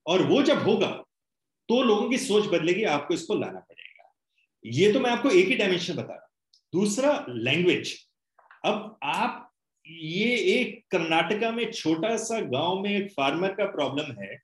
और 0.07 0.23
वो 0.23 0.43
जब 0.43 0.63
होगा 0.63 0.91
तो 1.69 1.83
लोगों 1.83 2.09
की 2.11 2.19
सोच 2.19 2.47
बदलेगी, 2.49 2.83
आपको 2.85 3.15
इसको 3.15 3.35
लाना 3.35 3.59
पड़ेगा। 3.61 4.13
ये 4.65 4.93
तो 4.93 5.01
मैं 5.01 5.11
आपको 5.11 5.31
एक 5.31 5.49
ही 5.49 5.55
डायमेंशन 5.57 5.95
बता 5.95 6.15
रहा 6.15 6.29
दूसरा 6.73 7.25
लैंग्वेज 7.29 7.97
अब 8.65 8.99
आप 9.03 9.45
ये 9.87 10.35
एक 10.53 10.83
कर्नाटका 10.91 11.51
में 11.51 11.71
छोटा 11.73 12.17
सा 12.17 12.41
गाँव 12.41 12.81
में 12.81 12.91
एक 12.91 13.11
फार्मर 13.13 13.49
का 13.49 13.65
प्रॉब्लम 13.67 14.23
है, 14.23 14.39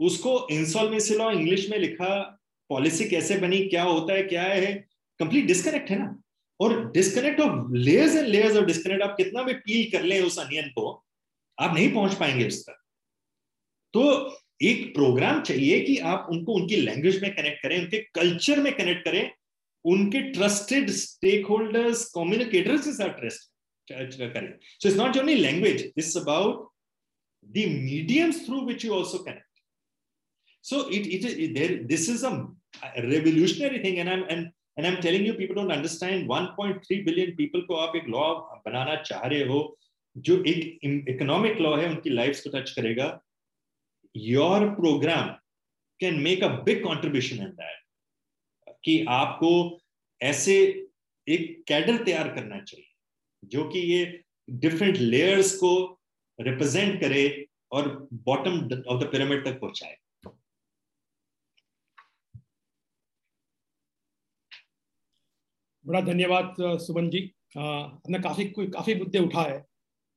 उसको 0.00 0.46
इंसॉल्वेंसी 0.50 1.14
लॉ 1.14 1.30
इंग्लिश 1.30 1.68
में 1.70 1.78
लिखा 1.78 2.18
पॉलिसी 2.70 3.08
कैसे 3.08 3.36
बनी, 3.38 3.58
क्या 3.68 3.82
होता 3.82 4.14
है, 4.14 4.22
क्या 4.22 4.42
है 4.42 4.72
कंप्लीट 5.20 5.46
डिस्कनेक्ट 5.46 5.90
है 5.90 5.98
ना? 5.98 6.14
और 6.60 6.90
disconnect 6.92 7.40
of 7.40 7.72
layers 7.72 8.16
and 8.16 8.26
layers 8.26 8.56
of 8.56 8.64
disconnect 8.64 9.02
आप 9.02 9.14
कितना 9.16 9.42
भी 9.42 9.52
पील 9.54 9.90
कर 9.92 10.04
ले 10.04 10.20
उस 10.20 10.38
अनियन 10.38 10.68
को, 10.68 11.04
आप 11.58 11.74
नहीं 11.74 11.92
पहुँच 11.94 12.14
पाएँगे 12.14 12.46
उस 12.48 12.62
तक 12.66 12.78
तो 13.94 14.36
एक 14.62 14.94
प्रोग्राम 14.94 15.40
चाहिए 15.42 15.80
कि 15.80 15.96
आप 15.98 16.26
उनको, 16.30 16.54
उनकी 16.54 16.76
लैंग्वेज 16.76 17.22
में 17.22 17.34
कनेक्ट 17.34 17.62
करें, 17.62 17.78
उनके 17.78 17.98
कल्चर 18.14 18.60
में 18.60 18.72
कनेक्ट 18.76 19.04
करें 19.04 19.30
उनके 19.92 20.20
ट्रस्टेड 20.32 20.90
स्टेक 20.90 21.46
होल्डर्स 21.46 22.04
कम्युनिकेटर्स 22.14 22.84
के 22.84 22.92
साथ 22.92 23.20
trust 23.20 23.48
connect. 23.88 24.62
So 24.78 24.88
it's 24.88 24.96
not 24.96 25.16
only 25.16 25.40
language, 25.40 25.84
it's 25.96 26.16
about 26.16 26.66
the 27.52 27.66
mediums 27.66 28.42
through 28.44 28.64
which 28.64 28.84
you 28.84 28.92
also 28.92 29.22
connect. 29.22 29.44
So 30.60 30.88
it, 30.88 31.06
it, 31.06 31.24
it 31.24 31.54
there, 31.54 31.82
this 31.86 32.08
is 32.08 32.24
a, 32.24 32.48
revolutionary 33.02 33.78
thing, 33.82 33.98
and 34.00 34.10
I'm 34.10 34.24
and 34.28 34.50
and 34.76 34.86
I'm 34.86 35.00
telling 35.00 35.24
you, 35.24 35.34
people 35.34 35.56
don't 35.56 35.72
understand. 35.72 36.28
1.3 36.28 37.04
billion 37.06 37.34
people 37.36 37.62
को 37.68 37.74
आप 37.86 37.96
एक 37.96 38.08
law 38.14 38.28
बनाना 38.66 39.02
चाह 39.02 39.26
रहे 39.26 39.44
हो 39.48 39.78
जो 40.16 40.42
एक 40.46 41.08
economic 41.08 41.60
law 41.60 41.78
है 41.78 41.88
उनकी 41.90 42.14
lives 42.14 42.40
को 42.40 42.50
touch 42.50 42.74
करेगा. 42.78 43.18
Your 44.14 44.74
program 44.76 45.36
can 46.00 46.22
make 46.22 46.42
a 46.42 46.62
big 46.64 46.82
contribution 46.84 47.38
in 47.38 47.54
that. 47.56 47.77
कि 48.84 49.04
आपको 49.08 49.50
ऐसे 50.20 50.54
एक 51.26 51.62
कैडर 51.68 52.04
तैयार 52.04 52.28
करना 52.34 52.60
चाहिए, 52.60 52.86
जो 53.42 53.68
कि 53.68 53.78
ये 53.78 54.04
डिफरेंट 54.50 54.96
लेयर्स 54.96 55.54
को 55.56 55.72
रिप्रेजेंट 56.38 57.00
करे 57.00 57.24
और 57.72 57.88
बॉटम 58.26 58.58
ऑफ़ 58.88 59.04
द 59.04 59.08
पिरामिड 59.12 59.44
तक 59.44 59.60
पहुँचाए। 59.60 59.96
बड़ा 65.84 66.00
धन्यवाद, 66.00 66.54
सुमन 66.60 67.08
जी। 67.10 67.20
हमने 67.56 68.18
काफ़ी 68.18 68.44
कोई 68.50 68.66
काफ़ी 68.68 68.94
मुद्दे 68.94 69.18
उठाए। 69.18 69.62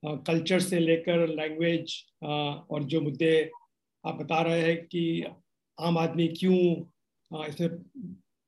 कल्चर 0.03 0.59
से 0.59 0.79
लेकर 0.79 1.27
लैंग्वेज 1.27 1.93
और 2.23 2.83
जो 2.83 3.01
मुद्दे 3.01 3.33
आप 4.03 4.15
बता 4.15 4.41
रहे 4.41 4.61
हैं 4.61 4.75
कि 4.85 5.23
आम 5.77 5.97
आदमी 5.97 6.27
क्यों 6.39 7.45
इसमें 7.47 7.69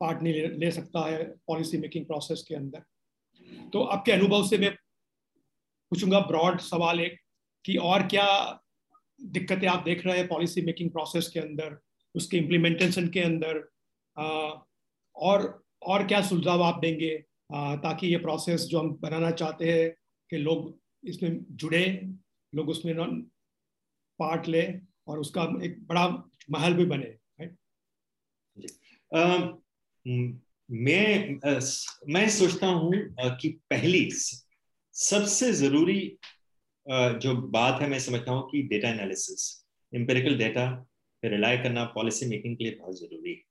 पार्ट 0.04 0.22
नहीं 0.22 0.34
ले, 0.34 0.72
सकता 0.72 1.06
है 1.06 1.24
पॉलिसी 1.48 1.78
मेकिंग 1.78 2.06
प्रोसेस 2.06 2.46
के 2.48 2.56
अंदर। 2.56 2.84
तो 3.74 3.84
आपके 3.84 4.12
अनुभव 4.12 4.48
से 4.48 4.58
मैं 4.58 4.72
पूछूँगा 5.92 6.20
ब्रॉड 6.20 6.60
सवाल 6.60 7.00
एक 7.00 7.20
कि 7.66 7.76
और 7.78 8.08
क्या 8.08 8.60
दिक्कतें 9.22 9.68
आप 9.68 9.84
देख 9.84 10.06
रहे 10.06 10.18
हैं 10.18 10.28
पॉलिसी 10.28 10.62
मेकिंग 10.62 10.92
प्रोसेस 10.92 11.28
के 11.28 11.40
अंदर 11.40 11.78
उसके 12.16 12.38
इम्प्लीमेंटेशन 12.38 13.08
के 13.08 13.20
अंदर 13.20 13.70
आ, 14.18 14.50
और 15.16 15.64
और 15.82 16.08
क्या 16.08 16.22
सुझाव 16.22 16.64
आप 16.64 16.80
देंगे 16.80 17.24
आ, 17.54 17.76
ताकि 17.76 18.08
ये 18.08 18.18
प्रोसेस 18.18 18.62
जो 18.62 18.80
हम 18.80 18.94
बनाना 19.02 19.32
चाहते 19.32 19.72
हैं 19.72 19.90
कि 20.30 20.38
लोग 20.38 20.80
इसमें 21.04 21.46
जुड़े 21.52 22.10
लोग 22.56 22.70
उसमें 22.70 22.96
पार्ट 24.20 24.48
ले 24.48 24.80
और 25.08 25.20
उसका 25.20 25.44
एक 25.64 25.88
बड़ा 25.88 26.08
महल 26.52 26.74
भी 26.74 26.86
बने 26.86 27.18
मैं 30.08 31.40
मैं 32.14 32.30
सोचता 32.30 32.68
हूँ 32.68 32.92
कि 33.42 33.50
पहली 33.70 34.10
सबसे 34.96 35.52
ज़रूरी 35.54 36.18
जो 36.88 37.36
बात 37.52 37.82
है 37.82 37.88
मैं 37.90 38.00
समझता 38.00 38.32
हूँ 38.32 38.42
कि 38.50 38.62
डेटा 38.64 38.90
एनालिसिस 38.90 39.66
एम्पेरिकल 39.94 40.38
डेटा 40.38 40.70
पे 41.22 41.30
रिलाय 41.30 41.58
करना 41.58 41.84
पॉलिसी 41.86 42.26
मेकिंग 42.26 42.58
के 42.58 42.64
लिए 42.64 42.76
बहुत 42.76 43.00
ज़रूरी 43.00 43.32
है। 43.32 43.42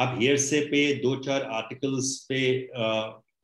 आप 0.00 0.18
हेयर 0.20 0.36
से 0.36 0.60
पे 0.60 0.94
दो 0.94 1.16
चार 1.16 1.42
आर्टिकल्स 1.42 2.26
पे 2.28 2.40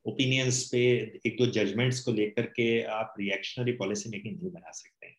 ओपिनियंस 0.05 0.63
पे 0.71 0.81
एक 1.25 1.37
दो 1.39 1.45
जजमेंट्स 1.45 1.99
को 1.99 2.11
लेकर 2.11 2.45
के 2.45 2.81
आप 2.81 3.13
रिएक्शनरी 3.19 3.71
पॉलिसी 3.71 4.09
मेकिंग 4.09 4.37
नहीं 4.41 4.51
बना 4.51 4.71
सकते। 4.71 5.13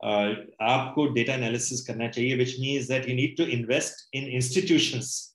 uh, 0.00 0.36
आपको 0.60 1.06
डेटा 1.06 1.34
एनालिसिस 1.34 1.86
करना 1.86 2.08
चाहिए 2.08 2.36
which 2.36 2.58
means 2.60 2.88
that 2.88 3.08
you 3.08 3.14
need 3.14 3.36
to 3.36 3.44
invest 3.44 4.08
in 4.14 4.28
institutions 4.28 5.27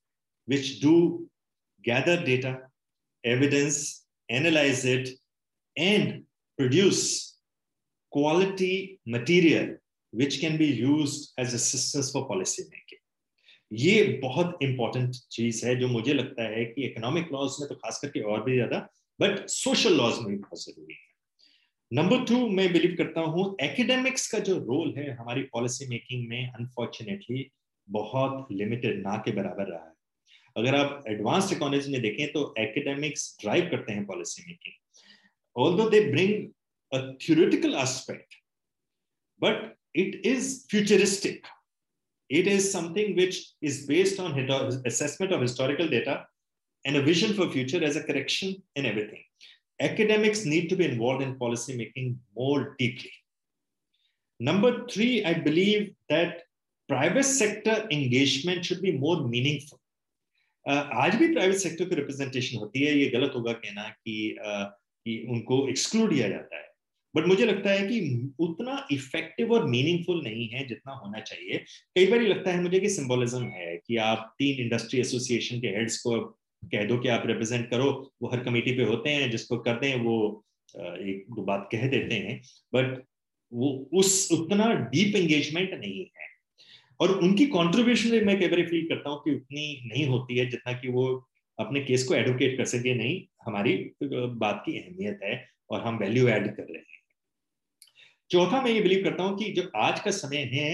which 0.48 0.82
do 0.82 0.96
gather 1.84 2.24
data 2.26 2.56
evidence 3.24 3.84
analyse 4.30 4.88
it 4.88 5.16
and 5.76 6.24
produce 6.60 7.22
quality 8.12 8.76
material 9.14 9.70
which 10.14 10.36
can 10.42 10.56
be 10.58 10.66
used 10.80 11.24
as 11.44 11.54
assistance 11.60 12.10
for 12.16 12.22
policy 12.28 12.66
making 12.74 13.00
ये 13.72 14.04
बहुत 14.24 14.60
important 14.64 15.16
चीज़ 15.32 15.66
है 15.66 15.76
जो 15.76 15.88
मुझे 15.88 16.14
लगता 16.14 16.44
है 16.50 16.66
कि 16.66 16.84
इकोनॉमिक 16.86 17.32
लॉज 17.34 17.56
में 17.60 17.68
तो 17.70 17.76
खास 17.76 18.00
करके 18.02 18.22
और 18.34 18.44
भी 18.44 18.54
ज़्यादा 18.54 18.80
बट 19.20 19.48
सोशल 19.50 19.96
लॉज 19.98 20.20
में 20.20 20.28
भी 20.28 20.36
बहुत 20.36 20.64
ज़रूरी 20.64 20.94
है। 20.94 21.98
नंबर 22.00 22.24
टू 22.26 22.48
मैं 22.50 22.72
बिलीव 22.74 22.96
करता 22.98 23.22
हूँ 23.22 23.46
एकेडमिक्स 23.62 24.28
का 24.32 24.40
जो 24.50 24.58
रोल 24.68 24.94
है 24.98 25.10
हमारी 25.16 25.42
पॉलिसी 25.54 25.88
मेकिंग 25.88 26.28
में 26.30 26.52
अनफॉर्चुनेटली 26.52 27.50
बहुत 27.88 28.48
लिमिटेड 28.52 29.02
ना 29.08 29.18
के 29.26 29.32
बराबर 29.32 29.72
रहा 29.72 29.84
है। 29.86 29.93
अगर 30.57 30.75
आप 30.75 31.05
एडवांस्ड 31.09 31.57
इकोनॉमी 31.57 31.93
में 31.93 32.01
देखें 32.03 32.27
तो 32.33 32.43
एकेडमिक्स 32.59 33.37
ड्राइव 33.41 33.69
करते 33.71 33.93
हैं 33.93 34.05
policy 34.07 34.45
making 34.49 35.63
although 35.65 35.89
they 35.91 36.01
bring 36.11 36.47
a 36.93 37.15
theoretical 37.15 37.77
aspect, 37.77 38.35
but 39.39 39.77
it 39.95 40.25
is 40.25 40.67
futuristic. 40.71 41.45
It 42.31 42.47
is 42.47 42.71
something 42.71 43.17
which 43.17 43.53
is 43.63 43.87
based 43.87 44.21
on 44.21 44.39
assessment 44.87 45.33
of 45.33 45.41
historical 45.41 45.89
data 45.89 46.27
and 46.85 46.97
a 46.97 47.03
vision 47.03 47.35
for 47.35 47.49
future 47.51 47.83
as 47.83 47.97
a 47.97 48.03
correction 48.03 48.63
in 48.77 48.87
everything. 48.87 49.23
Academics 49.81 50.45
need 50.45 50.69
to 50.69 50.77
be 50.77 50.85
involved 50.85 51.23
in 51.23 51.39
policy 51.39 51.77
making 51.77 52.19
more 52.37 52.75
deeply. 52.79 53.13
Number 54.41 54.87
three, 54.87 55.25
I 55.25 55.35
believe 55.35 55.95
that 56.09 56.43
private 56.89 57.25
sector 57.25 57.87
engagement 57.91 58.65
should 58.65 58.83
be 58.83 58.93
more 58.93 59.27
meaningful. 59.27 59.81
आज 60.68 61.16
भी 61.16 61.34
private 61.34 61.56
sector 61.56 61.86
की 61.86 61.96
representation 61.96 62.58
होती 62.58 62.84
है, 62.84 63.00
ये 63.00 63.10
गलत 63.10 63.32
होगा 63.36 63.54
कहना 63.54 63.84
कि 63.84 64.38
कि 65.06 65.26
उनको 65.30 65.68
एक्सक्लूड 65.70 66.14
किया 66.14 66.28
जाता 66.30 66.58
है। 66.58 66.72
बट 67.16 67.26
मुझे 67.26 67.46
लगता 67.46 67.70
है 67.70 67.88
कि 67.88 68.30
उतना 68.40 68.88
इफ़ेक्टिव 68.92 69.52
और 69.54 69.66
मीनिंगफुल 69.66 70.24
नहीं 70.24 70.48
है 70.50 70.68
जितना 70.68 70.94
होना 70.94 71.20
चाहिए। 71.20 71.58
कई 71.96 72.06
बार 72.06 72.22
लगता 72.22 72.52
है 72.52 72.62
मुझे 72.62 72.80
कि 72.80 72.90
सिंबोलिज्म 72.90 73.44
है 73.44 73.78
कि 73.88 73.98
आप 73.98 74.36
तीन 74.40 74.64
इंडस्ट्री 74.64 75.00
एसोसिएशन 75.00 75.60
के 75.60 75.68
हेड्स 75.68 75.98
को 75.98 76.20
कह 76.64 76.86
दो 76.86 76.98
कि 76.98 77.08
आप 77.08 77.24
रिप्रेजेंट 77.26 77.70
करो, 77.70 78.14
वो 78.22 78.30
हर 78.30 78.44
कमेटी 78.44 78.72
पे 78.72 78.84
होते 78.84 79.10
हैं, 79.10 79.32
जिसको 79.32 79.58
कर 79.58 79.80
दें 79.80 80.00
वो 80.00 80.46
एक 80.78 81.26
दो 81.30 81.42
बात 81.42 81.70
कह 81.72 81.88
देते 81.88 82.16
हैं। 82.16 82.42
बट 82.76 83.04
वो 83.54 83.90
उस, 83.94 84.30
उतना 84.32 84.74
डीप 84.74 85.16
एंगेजमेंट 85.16 85.74
नहीं 85.74 86.00
है। 86.00 86.33
और 87.04 87.12
उनकी 87.20 87.46
कॉन्ट्रीब्यूशन 87.46 88.26
मैं 88.26 88.40
कई 88.40 88.48
बार 88.48 88.66
फील 88.68 88.88
करता 88.90 89.10
हूँ 89.10 89.22
कि 89.24 89.36
उतनी 89.36 89.66
नहीं 89.86 90.06
होती 90.08 90.38
है 90.38 90.46
जितना 90.50 90.74
कि 90.74 90.90
वो 90.90 91.06
अपने 91.60 91.80
केस 91.82 92.04
को 92.04 92.14
एडवोकेट 92.16 92.58
कर 92.58 92.66
सके, 92.66 92.94
नहीं, 92.96 93.22
हमारी 93.46 93.74
बात 94.04 94.64
की 94.66 94.78
अहमियत 94.80 95.20
है 95.24 95.46
और 95.70 95.82
हम 95.82 95.98
वैल्यू 95.98 96.28
ऐड 96.28 96.48
कर 96.56 96.64
रहे 96.64 96.78
हैं। 96.78 97.02
चौथा 98.30 98.62
मैं 98.62 98.72
ये 98.72 98.82
बिलीव 98.82 99.04
करता 99.04 99.24
हूँ 99.24 99.38
कि 99.38 99.52
जो 99.52 99.70
आज 99.78 100.00
का 100.00 100.12
समय 100.12 100.50
है 100.54 100.70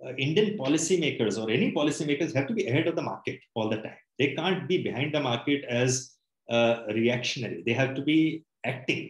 इंडियन 0.00 0.56
पॉलिसी 0.56 0.96
मेकर्स 0.96 1.38
और 1.38 1.52
any 1.52 1.70
policy 1.70 2.04
makers 2.04 2.36
have 2.36 2.44
to 2.44 2.54
be 2.54 2.62
ahead 2.62 2.88
of 2.88 2.94
the 2.94 3.04
market 3.04 3.40
all 3.56 3.74
the 3.74 3.78
time 3.82 3.94
they 4.18 4.26
can't 4.34 4.62
be 4.62 4.78
behind 4.78 5.16
the 5.16 5.22
market 5.22 5.64
as 5.72 6.00
reactionary 6.48 7.62
they 7.62 7.72
have 7.72 7.94
to 7.94 8.02
be 8.02 8.18
acting 8.66 9.06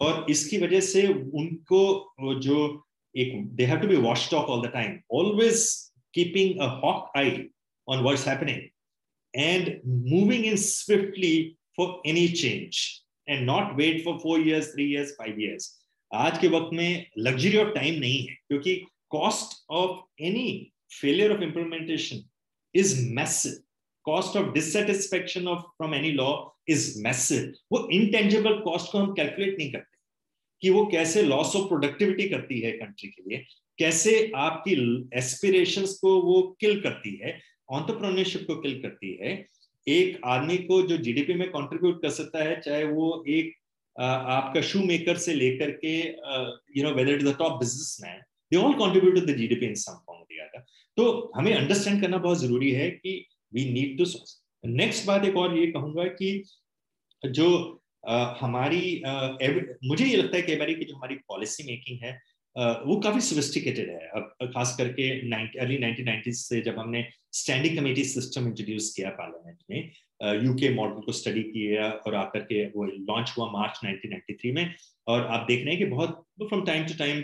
और 0.00 0.26
इसकी 0.30 0.58
वजह 0.58 0.80
से 0.80 1.06
उनको, 1.06 2.14
जो 2.40 2.84
एक 3.14 3.46
they 3.56 3.64
have 3.64 3.78
to 3.80 3.88
be 3.88 3.96
watched 3.96 4.34
of 4.34 4.46
all 4.46 4.66
the 4.66 4.70
time 4.72 4.98
always 5.12 5.87
keeping 6.14 6.60
a 6.60 6.66
hawk 6.82 7.10
eye 7.16 7.36
on 7.88 8.04
what's 8.04 8.24
happening 8.24 8.70
and 9.34 9.80
moving 9.84 10.44
in 10.44 10.56
swiftly 10.56 11.56
for 11.74 12.00
any 12.04 12.28
change 12.30 13.02
and 13.28 13.46
not 13.46 13.76
wait 13.76 14.04
for 14.04 14.18
four 14.20 14.38
years, 14.38 14.72
three 14.72 14.86
years, 14.86 15.14
five 15.16 15.38
years. 15.38 15.74
आज 16.10 16.38
के 16.38 16.48
वक्त 16.48 16.70
में 16.74 17.06
luxury 17.18 17.56
of 17.58 17.68
time 17.74 17.98
नहीं 18.00 18.26
है 18.26 18.34
क्योंकि 18.48 18.74
cost 19.10 19.56
of 19.70 20.22
any 20.24 20.50
failure 20.92 21.32
of 21.32 21.42
implementation 21.42 22.22
is 22.74 22.94
massive 23.14 23.58
cost 24.06 24.36
of 24.36 24.52
dissatisfaction 24.52 25.48
of 25.48 25.60
from 25.76 25.94
any 25.94 26.12
law 26.12 26.30
is 26.68 26.86
massive 27.02 27.52
वो 27.72 27.86
intangible 27.92 28.58
cost 28.60 28.92
को 28.92 28.98
हम 28.98 29.12
कैलकुलेट 29.14 29.58
नहीं 29.58 29.70
करते 29.72 29.96
कि 30.62 30.70
वो 30.70 30.86
कैसे 30.92 31.22
लॉस 31.22 31.54
ऑफ़ 31.56 31.68
प्रोडक्टिविटी 31.68 32.28
करती 32.28 32.60
है 32.60 32.72
कंट्री 32.78 33.08
के 33.08 33.28
लिए 33.28 33.44
कैसे 33.78 34.14
आपकी 34.36 34.74
एस्पिरेशंस 35.18 35.98
को 36.02 36.20
वो 36.22 36.40
किल 36.60 36.80
करती 36.80 37.14
है 37.22 37.38
ऑन्टरप्रनरशिप 37.70 38.44
को 38.46 38.56
किल 38.56 38.80
करती 38.82 39.14
है 39.22 39.32
एक 39.86 40.20
आदमी 40.26 40.56
को 40.64 40.80
जो 40.82 40.96
जीडीपी 40.98 41.34
में 41.34 41.48
कंट्रीब्यूट 41.48 42.02
कर 42.02 42.10
सकता 42.10 42.44
है 42.44 42.60
चाहे 42.60 42.84
वो 42.84 43.24
एक 43.28 43.52
आपका 43.96 44.60
शू 44.60 44.82
मेकर 44.84 45.16
से 45.16 45.34
लेकर 45.34 45.70
के 45.84 45.96
you 46.78 46.84
know 46.84 46.94
whether 46.94 47.12
is 47.12 47.28
the 47.28 47.36
top 47.38 47.58
businessman 47.60 48.20
they 48.52 48.56
all 48.56 48.74
contribute 48.74 49.24
the 49.26 49.36
GDP 49.36 49.66
in 49.66 49.74
some 49.74 50.02
form 50.06 50.18
तो 50.96 51.32
हमें 51.36 51.52
अंडरस्टैंड 51.54 52.00
करना 52.02 52.18
बहुत 52.18 52.38
ज़रूरी 52.38 52.70
है 52.70 52.90
कि 52.90 53.10
वी 53.52 53.64
नीड 53.72 53.98
टू 53.98 54.04
नेक्स्ट 54.64 55.06
बात 55.06 55.24
एक 55.24 55.36
और 55.36 55.56
ये 55.58 55.66
कहूँगा 55.66 56.04
कि 56.12 56.30
जो 57.22 57.46
uh, 58.08 58.34
हमारी 58.40 58.80
uh, 59.06 59.62
मुझे 59.84 60.04
ये 60.04 60.16
लगता 60.16 60.36
है 60.36 60.42
कई 60.42 60.56
बार 60.56 60.72
कि 60.74 60.84
जो 60.84 60.96
हमारी 60.96 61.14
पॉलिसी 61.28 61.64
मेकिंग 61.64 61.98
है 62.02 62.12
वो 62.58 62.96
काफ़ी 63.00 63.20
सोफिस्टिकेटेड 63.20 63.90
है। 63.90 64.08
अब 64.16 64.50
खास 64.54 64.74
करके 64.78 65.08
अर्ली 65.60 65.78
नाइनटीन 65.78 66.32
से 66.34 66.60
जब 66.60 66.78
हमने 66.78 67.06
स्टैंडिंग 67.32 67.76
कमेटी 67.76 68.04
सिस्टम 68.04 68.46
इंट्रोड्यूस 68.46 68.92
किया 68.96 69.10
पार्लियामेंट 69.18 69.58
में 69.70 70.44
यूके 70.44 70.74
मॉडल 70.74 71.00
को 71.00 71.12
स्टडी 71.12 71.42
किया 71.42 71.90
और 72.06 72.14
आकर 72.14 72.40
के 72.42 72.64
वो 72.66 72.84
लॉन्च 72.84 73.34
हुआ 73.38 73.46
मार्च 73.50 73.80
1993 73.84 74.52
में। 74.54 74.74
और 75.06 75.26
आप 75.26 75.46
देख 75.48 75.64
रहे 75.64 75.74
हैं 75.74 75.78
कि 75.78 75.84
बहुत 75.84 76.24
from 76.42 76.64
time 76.64 76.86
to 76.86 76.94
time 76.98 77.22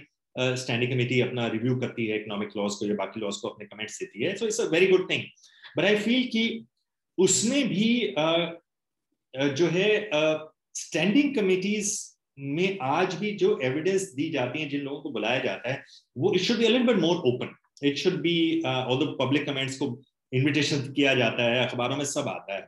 standing 0.57 0.93
committee 0.93 1.21
अपना 1.21 1.47
रिव्यू 1.49 1.77
करती 1.77 2.07
है 2.07 2.21
इकोनॉमिक 2.21 2.57
लॉज 2.57 2.75
को 2.75 2.87
या 2.87 2.95
बाकी 2.95 3.21
लॉज 3.21 3.37
को 3.37 3.49
अपने 3.49 3.67
कमेंट्स 3.67 3.99
देती 4.01 4.23
है। 4.23 4.37
So 4.37 4.47
it's 4.47 4.61
a 4.61 4.69
very 4.71 4.87
good 4.87 5.11
thing 5.11 5.23
but 5.79 5.85
I 5.85 5.97
feel 5.99 6.27
कि 6.33 6.65
उसमें 7.19 7.69
भी 7.69 8.15
uh, 8.19 8.47
जो 9.35 9.67
है 9.67 9.89
स्टैंडिंग 10.75 11.35
कमिटीज 11.37 12.14
में 12.39 12.79
आज 12.83 13.15
भी 13.15 13.31
जो 13.37 13.59
एविडेंस 13.63 14.03
दी 14.15 14.29
जाती 14.31 14.61
है, 14.61 14.69
जिन 14.69 14.81
लोगों 14.81 15.01
को 15.01 15.11
बुलाया 15.11 15.39
जाता 15.39 15.73
है, 15.73 15.83
वो 16.19 16.33
it 16.35 16.41
should 16.41 16.59
be 16.59 16.65
a 16.65 16.83
but 16.85 17.01
more 17.01 17.17
open 17.29 17.55
it 17.83 17.97
should 17.99 18.21
be 18.21 18.63
all 18.63 19.07
public 19.21 19.47
comments 19.47 19.77
को 19.79 19.87
इनविटेशन 20.33 20.81
किया 20.93 21.15
जाता 21.15 21.43
है, 21.45 21.67
अखबारों 21.67 21.97
में 21.97 22.05
सब 22.05 22.29
आता 22.29 22.55
है। 22.55 22.63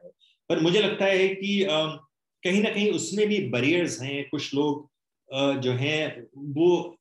पर 0.48 0.60
मुझे 0.60 0.80
लगता 0.80 1.04
है 1.04 1.28
कि 1.28 1.66
कहीं 1.68 2.62
ना 2.62 2.70
कहीं 2.70 2.90
उसमें 2.92 3.26
भी 3.28 3.38
बरियर्स 3.50 4.00
हैं, 4.02 4.28
कुछ 4.30 4.54
लोग 4.54 4.88
जो 5.60 5.72
हैं, 5.72 6.26
वो 6.56 6.96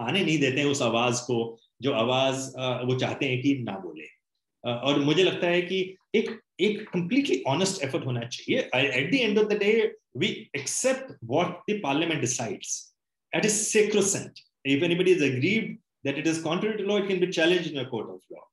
आने 0.00 0.24
नहीं 0.24 0.38
देते 0.38 0.60
हैं 0.60 0.66
उस 0.66 0.82
आवाज़ 0.82 1.20
को, 1.22 1.36
जो 1.82 1.92
आवाज़ 1.92 2.48
वो 2.86 2.98
चाहते 2.98 3.26
हैं 3.26 3.40
कि 3.42 3.54
ना 3.60 3.72
बोले। 3.78 4.06
और 4.64 4.98
मुझे 5.00 5.24
लगता 5.24 5.46
है 5.46 5.62
कि 5.62 5.80
एक 6.14 6.30
एक 6.67 6.85
completely 6.91 7.37
honest 7.51 7.81
effort 7.87 8.05
होना 8.05 8.21
चाहिए 8.35 8.69
at 8.73 9.11
the 9.11 9.21
end 9.27 9.37
of 9.37 9.49
the 9.49 9.57
day 9.57 9.91
we 10.13 10.49
accept 10.55 11.11
what 11.21 11.59
the 11.67 11.79
parliament 11.79 12.21
decides 12.21 12.93
that 13.33 13.45
is 13.49 13.55
sacrosanct 13.71 14.41
if 14.75 14.83
anybody 14.83 15.11
is 15.11 15.21
aggrieved 15.21 15.77
that 16.03 16.17
it 16.17 16.27
is 16.27 16.41
contrary 16.41 16.77
to 16.77 16.87
law 16.89 16.97
it 16.97 17.07
can 17.07 17.19
be 17.19 17.29
challenged 17.39 17.71
in 17.71 17.79
a 17.79 17.89
court 17.89 18.09
of 18.15 18.19
law 18.35 18.45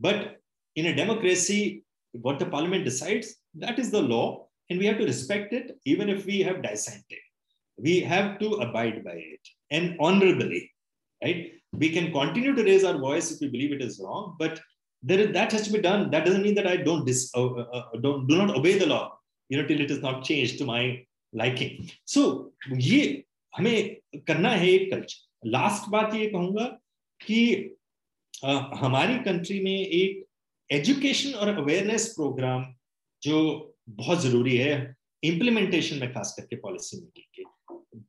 but 0.00 0.38
in 0.76 0.86
a 0.86 0.94
democracy 0.94 1.84
what 2.26 2.38
the 2.38 2.46
parliament 2.46 2.84
decides 2.84 3.34
that 3.54 3.78
is 3.78 3.90
the 3.90 4.02
law 4.14 4.46
and 4.68 4.78
we 4.78 4.86
have 4.86 4.98
to 4.98 5.04
respect 5.04 5.52
it 5.52 5.76
even 5.84 6.08
if 6.08 6.26
we 6.26 6.40
have 6.48 6.62
dissented 6.62 7.24
we 7.76 8.00
have 8.00 8.38
to 8.38 8.48
abide 8.66 9.02
by 9.04 9.16
it 9.32 9.52
and 9.70 9.96
honorably 10.00 10.62
right 11.24 11.52
we 11.82 11.88
can 11.96 12.12
continue 12.12 12.54
to 12.54 12.64
raise 12.64 12.84
our 12.84 12.98
voice 12.98 13.30
if 13.32 13.40
we 13.40 13.48
believe 13.54 13.72
it 13.72 13.82
is 13.88 14.00
wrong 14.02 14.36
but 14.38 14.60
there 15.07 15.19
is, 15.23 15.27
that 15.35 15.51
has 15.55 15.63
to 15.67 15.73
be 15.73 15.81
done. 15.87 16.09
That 16.13 16.25
doesn't 16.25 16.43
mean 16.47 16.55
that 16.59 16.67
i 16.67 16.77
don't 16.87 17.05
dis, 17.09 17.21
uh, 17.35 17.45
uh, 17.45 17.67
uh, 17.77 17.85
don't 18.05 18.27
do 18.27 18.37
not 18.41 18.55
obey 18.59 18.73
the 18.81 18.87
law 18.93 19.05
you 19.49 19.57
know 19.57 19.67
till 19.67 19.81
it 19.85 19.91
is 19.95 20.01
not 20.01 20.23
changed 20.29 20.57
to 20.59 20.65
my 20.65 20.81
liking. 21.33 21.89
So 22.05 22.21
ये 22.89 23.23
हमें 23.57 23.77
करना 24.27 24.49
है 24.49 24.69
एक 24.69 24.91
culture 24.91 25.49
last 25.55 25.89
बात 25.89 26.13
ये 26.15 26.25
कहूँगा 26.29 26.65
कि 27.25 27.39
आ, 28.43 28.51
हमारी 28.79 29.17
कंट्री 29.25 29.59
में 29.63 29.77
एक 29.79 30.25
एजुकेशन 30.69 31.33
और 31.33 31.47
अवेयरनेस 31.57 32.07
प्रोग्राम 32.15 32.65
जो 33.23 33.37
बहुत 33.89 34.21
ज़रूरी 34.21 34.55
है 34.57 34.73
इम्प्लीमेंटेशन 35.23 35.99
में 35.99 36.11
खास 36.13 36.35
करके 36.39 36.55
पॉलिसी 36.65 36.97
मेकिंग 36.97 37.29
के। 37.35 37.43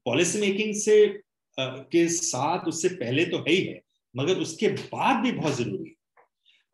पॉलिसी 0.05 0.41
मेकिंग 0.41 0.75
से 0.75 0.97
आ, 1.61 1.67
के 1.93 2.07
साथ 2.09 2.67
उससे 2.69 2.89
पहले 3.03 3.25
तो 3.27 3.39
है 3.39 3.53
ही 3.53 3.63
है 3.65 3.81
मगर 4.17 4.43
उसके 4.47 4.69
बाद 4.93 5.23
भी 5.23 5.33
बहुत 5.33 5.57
ज़रूरी 5.57 5.89
है। 5.91 5.97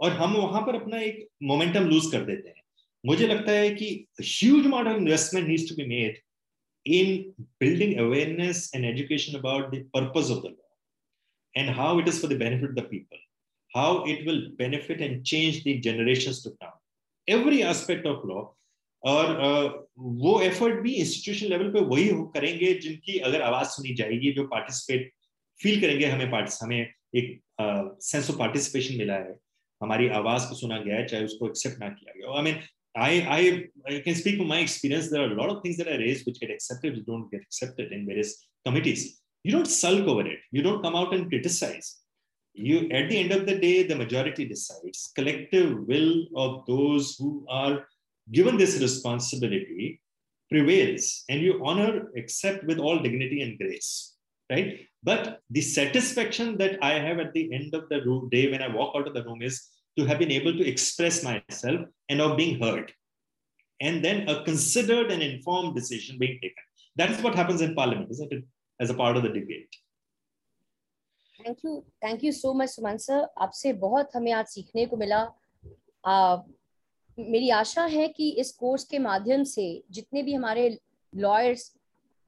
और 0.01 0.11
हम 0.11 0.37
वहाँ 0.37 0.63
पर 0.63 0.75
अपना 0.75 1.01
एक 1.01 1.27
मोमेंटम 1.43 1.89
लूज 1.89 2.11
कर 2.13 2.25
देते 2.25 2.49
हैं। 2.49 2.63
मुझे 3.07 3.27
लगता 3.27 3.53
है 3.53 3.71
कि 3.71 4.07
huge 4.23 4.67
amount 4.67 4.89
of 4.89 4.97
investment 4.97 5.49
needs 5.49 5.69
to 5.69 5.75
be 5.75 5.87
made 5.87 6.19
in 6.87 7.35
building 7.61 7.97
awareness 7.99 8.71
and 8.75 8.85
education 8.85 9.39
about 9.39 9.75
the 9.75 9.91
of 10.31 10.39
the 10.39 10.45
law 10.45 11.63
and 11.63 11.71
how 11.71 12.01
it 12.01 12.09
is 12.09 12.21
for 12.23 12.35
the 12.35 12.39
the 12.79 12.87
people 12.91 13.19
how 13.77 14.07
it 14.07 14.27
will 14.27 14.41
benefit 14.59 15.01
and 15.01 15.23
change 15.23 15.63
the 15.69 15.81
generation 15.85 16.33
to 16.45 16.51
come 16.51 16.79
every 17.29 17.61
aspect 17.63 18.07
of 18.07 18.27
law 18.27 18.45
और 19.03 19.27
uh, 19.27 19.71
वो 19.99 20.41
effort 20.41 20.81
भी 20.81 20.93
institution 20.93 21.47
level 21.47 21.73
पे 21.73 21.81
वही 21.81 22.09
करेंगे 22.35 22.73
जिनकी 22.75 23.19
अगर 23.19 23.43
आवाज़ 23.43 23.69
सुनी 23.69 23.95
जाएगी, 23.95 24.33
जो 24.33 24.47
पार्टिसिपेट 24.47 25.11
फील 25.61 25.81
करेंगे 25.81 26.07
हमें 26.07 26.31
हमें 26.63 26.79
एक 27.17 27.41
सेंस 28.03 28.31
ऑफ़ 28.31 28.39
पार्टिसिपेशन 28.39 28.97
मिला 28.97 29.15
है। 29.15 29.37
हमारी 29.84 30.08
आवाज 30.20 30.46
को 30.50 30.56
सुना 30.56 30.78
गया 30.84 30.96
है 30.96 31.06
चाहे 31.08 31.24
उसको 31.26 31.48
एक्सेप्ट 31.48 31.80
ना 31.82 31.90
किया 31.90 32.14
गया 32.18 32.38
I 32.38 32.52
mean 32.52 32.62
I, 32.98 33.12
I, 33.30 33.68
I 33.88 34.00
can 34.02 34.16
speak 34.16 34.38
from 34.38 34.48
my 34.48 34.60
experience. 34.60 35.10
There 35.10 35.22
are 35.22 35.32
a 35.32 35.36
lot 35.36 35.50
of 35.50 35.62
things 35.62 35.78
that 35.78 35.88
I 35.88 35.98
raise 35.98 36.26
which 36.26 36.40
get 36.40 36.50
accepted, 36.50 36.96
which 36.96 37.06
don't 37.06 37.30
get 37.32 37.42
accepted 37.42 37.92
in 37.92 38.06
various 38.06 38.48
committees. 38.66 39.22
You 39.44 39.52
don't 39.52 39.68
sulk 39.68 40.08
over 40.08 40.26
it. 40.26 40.40
You 40.52 40.62
don't 40.62 40.82
come 40.82 40.96
out 40.96 41.14
and 41.14 41.30
criticize. 41.30 41.98
You, 42.54 42.90
at 42.90 43.10
the 43.10 43.18
end 43.18 43.32
of 43.32 43.46
the 43.46 43.58
day, 43.58 43.84
the 43.84 43.96
majority 43.96 44.46
decides. 44.46 45.12
Collective 45.16 45.88
will 45.88 46.26
of 46.36 46.66
those 46.66 47.16
who 47.18 47.46
are 47.48 47.88
given 48.32 48.58
this 48.58 48.82
responsibility 48.82 50.02
prevails, 50.52 51.24
and 51.30 51.42
you 51.42 51.64
honor, 51.64 52.12
accept 52.18 52.66
with 52.66 52.80
all 52.80 53.00
dignity 53.00 53.42
and 53.44 53.58
grace, 53.60 54.16
right? 54.50 54.80
But 55.04 55.40
the 55.52 55.62
satisfaction 55.62 56.58
that 56.58 56.84
I 56.84 56.94
have 56.94 57.20
at 57.20 57.34
the 57.34 57.54
end 57.54 57.76
of 57.76 57.88
the 57.90 58.00
day 58.32 58.52
when 58.52 58.62
I 58.62 58.74
walk 58.76 58.96
out 58.96 59.08
of 59.08 59.14
the 59.14 59.24
room 59.24 59.42
is 59.42 59.70
to 59.97 60.05
have 60.05 60.19
been 60.19 60.33
able 60.33 60.53
to 60.53 60.67
express 60.67 61.23
myself 61.23 61.81
and 62.09 62.21
of 62.21 62.37
being 62.37 62.61
heard. 62.61 62.93
And 63.81 64.05
then 64.05 64.29
a 64.29 64.43
considered 64.45 65.11
and 65.11 65.23
informed 65.23 65.75
decision 65.75 66.19
being 66.19 66.39
taken. 66.41 66.65
That 66.97 67.11
is 67.11 67.23
what 67.23 67.35
happens 67.35 67.61
in 67.61 67.75
parliament, 67.75 68.11
isn't 68.11 68.33
it? 68.33 68.45
As 68.81 68.91
a 68.91 68.95
part 68.95 69.17
of 69.17 69.23
the 69.23 69.29
debate. 69.29 69.81
Thank 71.39 71.65
you 71.65 71.81
thank 72.05 72.23
you 72.25 72.31
so 72.33 72.53
much 72.55 72.69
Suman 72.71 72.97
sir 72.97 73.27
आपसे 73.45 73.73
बहुत 73.81 74.11
हमें 74.15 74.31
आज 74.33 74.47
सीखने 74.47 74.85
को 74.87 74.97
मिला 74.97 75.19
आ, 76.05 76.37
मेरी 77.19 77.51
आशा 77.51 77.85
है 77.95 78.07
कि 78.09 78.29
इस 78.41 78.53
कोर्स 78.61 78.85
के 78.91 78.99
माध्यम 78.99 79.43
से 79.45 79.67
जितने 79.91 80.23
भी 80.23 80.35
हमारे 80.35 80.69
लॉयर्स 81.13 81.73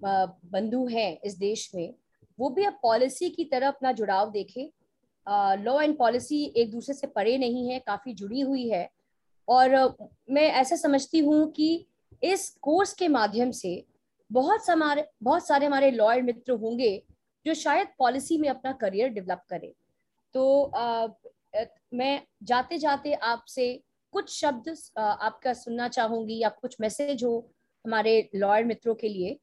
बंधु 0.01 0.87
हैं 0.87 1.11
इस 1.25 1.39
देश 1.39 1.71
में 1.75 1.95
वो 2.39 2.49
भी 2.51 2.65
अब 2.65 2.79
पॉलिसी 2.83 3.31
की 3.31 3.45
तरफ़ 3.45 3.75
अपना 3.75 3.93
जुड़ाव 3.93 4.31
देखें 4.31 4.69
लॉ 5.27 5.81
एंड 5.81 5.97
पॉलिसी 5.99 6.45
एक 6.57 6.71
दूसरे 6.71 6.95
से 6.95 7.07
परे 7.07 7.37
नहीं 7.39 7.69
है, 7.69 7.79
काफ़ी 7.79 8.13
जुड़ी 8.15 8.41
हुई 8.41 8.69
है। 8.69 8.89
और 9.49 9.75
मैं 10.31 10.49
ऐसा 10.53 10.77
समझती 10.77 11.19
हूँ 11.21 11.51
कि 11.53 11.87
इस 12.23 12.49
कोर्स 12.63 12.93
के 12.95 13.09
माध्यम 13.09 13.51
से 13.53 13.85
बहुत 14.31 14.71
हमारे 14.71 15.05
बहुत 15.23 15.47
सारे 15.47 15.67
हमारे 15.67 15.91
लॉयर 15.91 16.23
मित्र 16.23 16.53
होंगे 16.55 17.03
जो 17.47 17.55
शायद 17.55 17.89
पॉलिसी 17.99 18.39
में 18.39 18.49
अपना 18.49 18.73
करियर 18.75 19.09
डेवलप 19.09 19.43
करें। 19.51 19.73
तो 20.35 20.71
मैं 21.95 22.23
जाते 22.43 22.79
जाते 22.79 23.13
आपसे 23.15 23.73
कुछ 24.13 24.31
शब्द 24.33 24.75
आपका 24.99 25.53
सुनना 25.55 25.89
चाहूँगी, 25.89 26.39
या 26.39 26.49
कुछ 26.51 26.77
मैसेज 26.81 27.25
हो 27.25 27.51
हमारे 27.85 28.29
लॉयर 28.35 28.65
मित्रों 28.65 28.95
के 28.95 29.09
लिए 29.09 29.39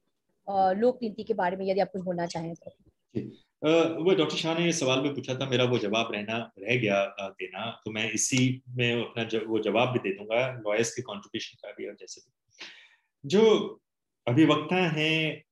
लोक 0.75 0.99
नीति 1.01 1.23
के 1.23 1.33
बारे 1.33 1.57
में 1.57 1.65
यदि 1.65 1.79
आप 1.79 1.91
कुछ 1.91 2.01
बोलना 2.01 2.25
चाहें 2.25 2.53
तो। 2.55 2.71
वो 3.63 4.15
डॉक्टर 4.15 4.37
शाह 4.37 4.59
ने 4.59 4.71
सवाल 4.73 5.01
में 5.01 5.13
पूछा 5.15 5.35
था 5.35 5.49
मेरा 5.49 5.63
वो 5.63 5.77
जवाब 5.77 6.11
रहना 6.13 6.51
रह 6.59 6.75
गया 6.75 7.03
देना 7.19 7.81
तो 7.85 7.91
मैं 7.91 8.11
इसी 8.11 8.61
में 8.69 9.01
अपना 9.01 9.23
जब, 9.23 9.45
वो 9.47 9.59
जवाब 9.59 9.89
भी 9.89 9.99
दे 9.99 10.15
दूँगा 10.15 10.61
लॉयर्स 10.67 10.95
के 10.95 11.01
कंट्रीब्यूशन 11.01 11.57
का 11.61 11.71
भी 11.71 11.87
और 11.87 11.95
जैसे 11.99 12.21
भी। 12.21 12.65
जो 13.25 13.81
अभिवक्ता 14.27 14.75
हैं 14.75 15.43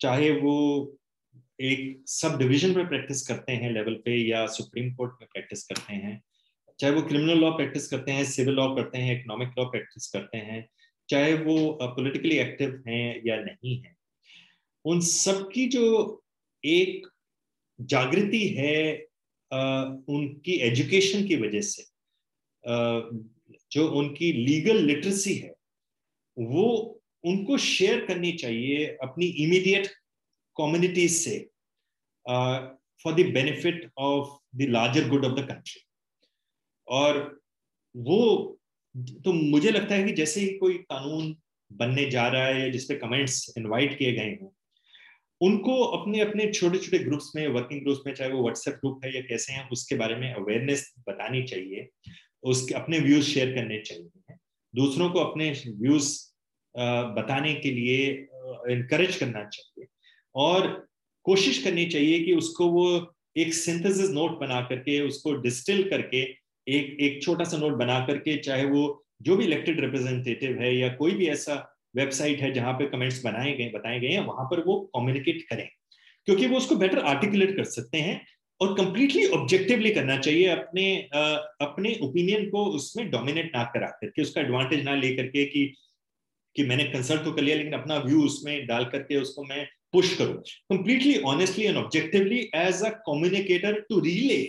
चाहे 0.00 0.30
वो 0.30 0.96
एक 1.60 2.04
सब 2.06 2.38
डिवीज़न 2.38 2.76
में 2.76 2.88
प्रैक्टिस 2.88 3.26
करते 3.28 3.52
हैं 3.52 3.72
लेवल 3.72 3.94
पे 3.94 4.16
या 4.28 4.46
सुप्रीम 4.46 4.94
कोर्ट 4.94 5.12
में 5.20 5.28
प्रैक्टिस 5.32 5.64
करते 5.64 5.94
हैं 5.94 6.22
चाहे 6.80 6.92
वो 6.92 7.02
क्रिमिनल 7.02 7.38
लॉ 7.38 7.50
प्रैक्टिस 7.50 7.88
करते 7.88 8.12
हैं 8.12 8.24
सिविल 8.24 8.54
लॉ 8.54 8.74
करते 8.76 8.98
हैं 8.98 9.20
इकोनॉमिक 9.20 9.48
लॉ 9.58 9.64
प्रैक्टिस 9.64 10.06
करते 10.06 10.38
हैं 10.38 10.68
चाहे 11.08 11.34
वो 11.34 11.78
पॉलिटिकली 11.82 12.38
एक्टिव 12.38 12.82
हैं 12.88 13.22
या 13.26 13.36
नहीं 13.36 13.82
है 13.82 13.96
उन 14.84 15.00
सबकी 15.00 15.66
जो 15.66 16.23
एक 16.64 17.06
जागृति 17.80 18.48
है 18.48 19.06
उनकी 20.08 20.52
एजुकेशन 20.52 21.26
की 21.26 21.36
वजह 21.36 21.60
से 21.60 21.84
जो 23.72 23.88
उनकी 23.88 24.32
लीगल 24.32 24.76
लिटरेसी 24.76 25.34
है, 25.34 25.54
वो 26.38 27.00
उनको 27.24 27.58
शेयर 27.58 28.06
करनी 28.06 28.32
चाहिए 28.32 28.86
अपनी 28.86 29.26
इमीडिएट 29.26 29.86
कम्युनिटीज 30.56 31.12
से 31.12 31.38
for 33.04 33.12
the 33.12 33.26
benefit 33.34 33.90
of 33.98 34.56
the 34.56 34.62
larger 34.62 35.08
good 35.08 35.24
of 35.24 35.32
the 35.32 35.48
country 35.48 35.80
और 36.88 37.40
वो 37.96 38.50
तो 38.96 39.32
मुझे 39.32 39.70
लगता 39.70 39.94
है 39.94 40.04
कि 40.04 40.12
जैसे 40.12 40.40
ही 40.40 40.58
कोई 40.58 40.74
कानून 40.78 41.36
बनने 41.72 42.10
जा 42.10 42.28
रहा 42.28 42.46
है 42.46 42.60
या 42.60 42.68
जिसपे 42.68 42.94
कमेंट्स 42.94 43.54
इनवाइट 43.58 43.98
किए 43.98 44.12
गए 44.12 44.38
हों 44.42 44.53
उनको 45.40 45.82
अपने 45.84 46.20
अपने 46.20 46.50
छोटे 46.52 46.78
छोटे 46.78 46.98
ग्रुप्स 46.98 47.30
में 47.36 47.46
वर्किंग 47.48 47.80
ग्रुप्स 47.82 48.00
में, 48.06 48.14
चाहे 48.14 48.30
वो 48.30 48.42
व्हाट्सएप 48.42 48.74
ग्रुप 48.74 49.04
है 49.04 49.14
या 49.16 49.20
कैसे 49.20 49.52
हैं, 49.52 49.68
उसके 49.68 49.94
बारे 49.94 50.16
में 50.16 50.32
अवेयरनेस 50.32 50.92
बतानी 51.08 51.42
चाहिए, 51.42 51.88
उसके, 52.42 52.74
अपने 52.74 52.98
व्यूज़ 52.98 53.24
शेयर 53.24 53.54
करने 53.54 53.78
चाहिए। 53.78 54.36
दूसरों 54.74 55.10
को 55.10 55.18
अपने 55.18 55.50
व्यूज़ 55.66 56.12
बताने 57.16 57.54
के 57.54 57.70
लिए 57.70 58.06
इनकरेज 58.70 59.16
करना 59.16 59.44
चाहिए। 59.44 59.86
और 60.34 60.86
कोशिश 61.26 61.62
करनी 61.64 61.86
चाहिए 61.86 62.18
कि 62.20 62.34
उसको 62.34 62.68
वो 62.68 63.14
एक 63.36 63.54
सिंथेसिस 63.54 64.10
नोट 64.10 64.38
बना 64.40 64.60
करके, 64.60 65.00
उसको 65.00 65.32
डिस्टिल 65.34 65.88
करके, 65.90 66.22
एक 66.66 66.96
एक 67.00 67.22
छोटा 67.22 67.44
सा 67.44 67.56
नोट 67.56 67.72
बना 67.72 68.00
करके, 68.06 68.36
चाहे 68.36 68.64
वो 68.64 69.04
जो 69.22 69.36
भी 69.36 69.44
इलेक्टेड 69.44 69.80
रिप्रेजेंटेटिव 69.80 70.60
है 70.60 70.76
या 70.76 70.88
कोई 70.88 71.12
भी 71.12 71.26
ऐसा 71.28 71.54
वेबसाइट 71.96 72.40
है 72.40 72.52
जहाँ 72.52 72.72
पे 72.72 72.86
कमेंट्स 72.86 73.22
बनाए 73.24 73.52
गए 73.52 73.70
बताए 73.74 74.00
गए 74.00 74.08
हैं 74.08 74.24
वहाँ 74.26 74.44
पर 74.44 74.62
वो 74.64 74.78
कम्युनिकेट 74.96 75.42
करें 75.50 75.68
क्योंकि 76.26 76.46
वो 76.46 76.56
उसको 76.56 76.76
बेटर 76.76 76.98
आर्टिकुलेट 77.12 77.56
कर 77.56 77.64
सकते 77.64 77.98
हैं 77.98 78.20
और 78.60 78.74
कंप्लीटली 78.74 79.26
ऑब्जेक्टिवली 79.28 79.90
करना 79.90 80.16
चाहिए 80.16 80.46
अपने 80.46 80.86
आ, 81.14 81.22
अपने 81.60 81.98
ओपिनियन 82.02 82.48
को 82.50 82.64
उसमें 82.76 83.10
डोमिनेट 83.10 83.56
ना 83.56 83.64
करा 83.64 83.86
करके 84.00 84.22
उसका 84.22 84.40
एडवांटेज 84.40 84.84
ना 84.84 84.94
ले 84.94 85.14
करके 85.16 85.44
कि 85.44 85.72
कि 86.56 86.64
मैंने 86.64 86.84
कंसल्ट 86.84 87.24
तो 87.24 87.32
कर 87.32 87.42
लिया 87.42 87.56
लेकिन 87.56 87.72
अपना 87.72 87.96
व्यू 87.98 88.24
उसमें 88.24 88.66
डाल 88.66 88.84
करके 88.92 89.16
उसको 89.16 89.44
मैं 89.44 89.66
पुश 89.92 90.16
करूँ 90.16 90.34
completely 90.70 91.18
honestly 91.32 91.64
and 91.64 91.76
objectively 91.76 92.38
as 92.54 92.82
a 92.82 92.90
communicator 93.08 93.80
to 93.88 94.00
relay 94.00 94.42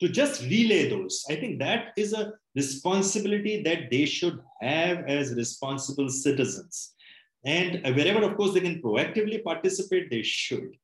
to 0.00 0.08
just 0.08 0.42
relay 0.42 0.88
those. 0.88 1.24
I 1.28 1.36
think 1.36 1.58
that 1.58 1.92
is 1.96 2.12
a 2.12 2.32
responsibility 2.57 3.61
that 3.63 3.89
they 3.91 4.05
should 4.05 4.39
have 4.61 4.99
as 5.07 5.33
responsible 5.35 6.09
citizens. 6.09 6.93
And 7.45 7.81
wherever, 7.95 8.23
of 8.23 8.37
course, 8.37 8.53
they 8.53 8.61
can 8.61 8.81
proactively 8.81 9.43
participate, 9.43 10.09
they 10.09 10.23
should. 10.23 10.75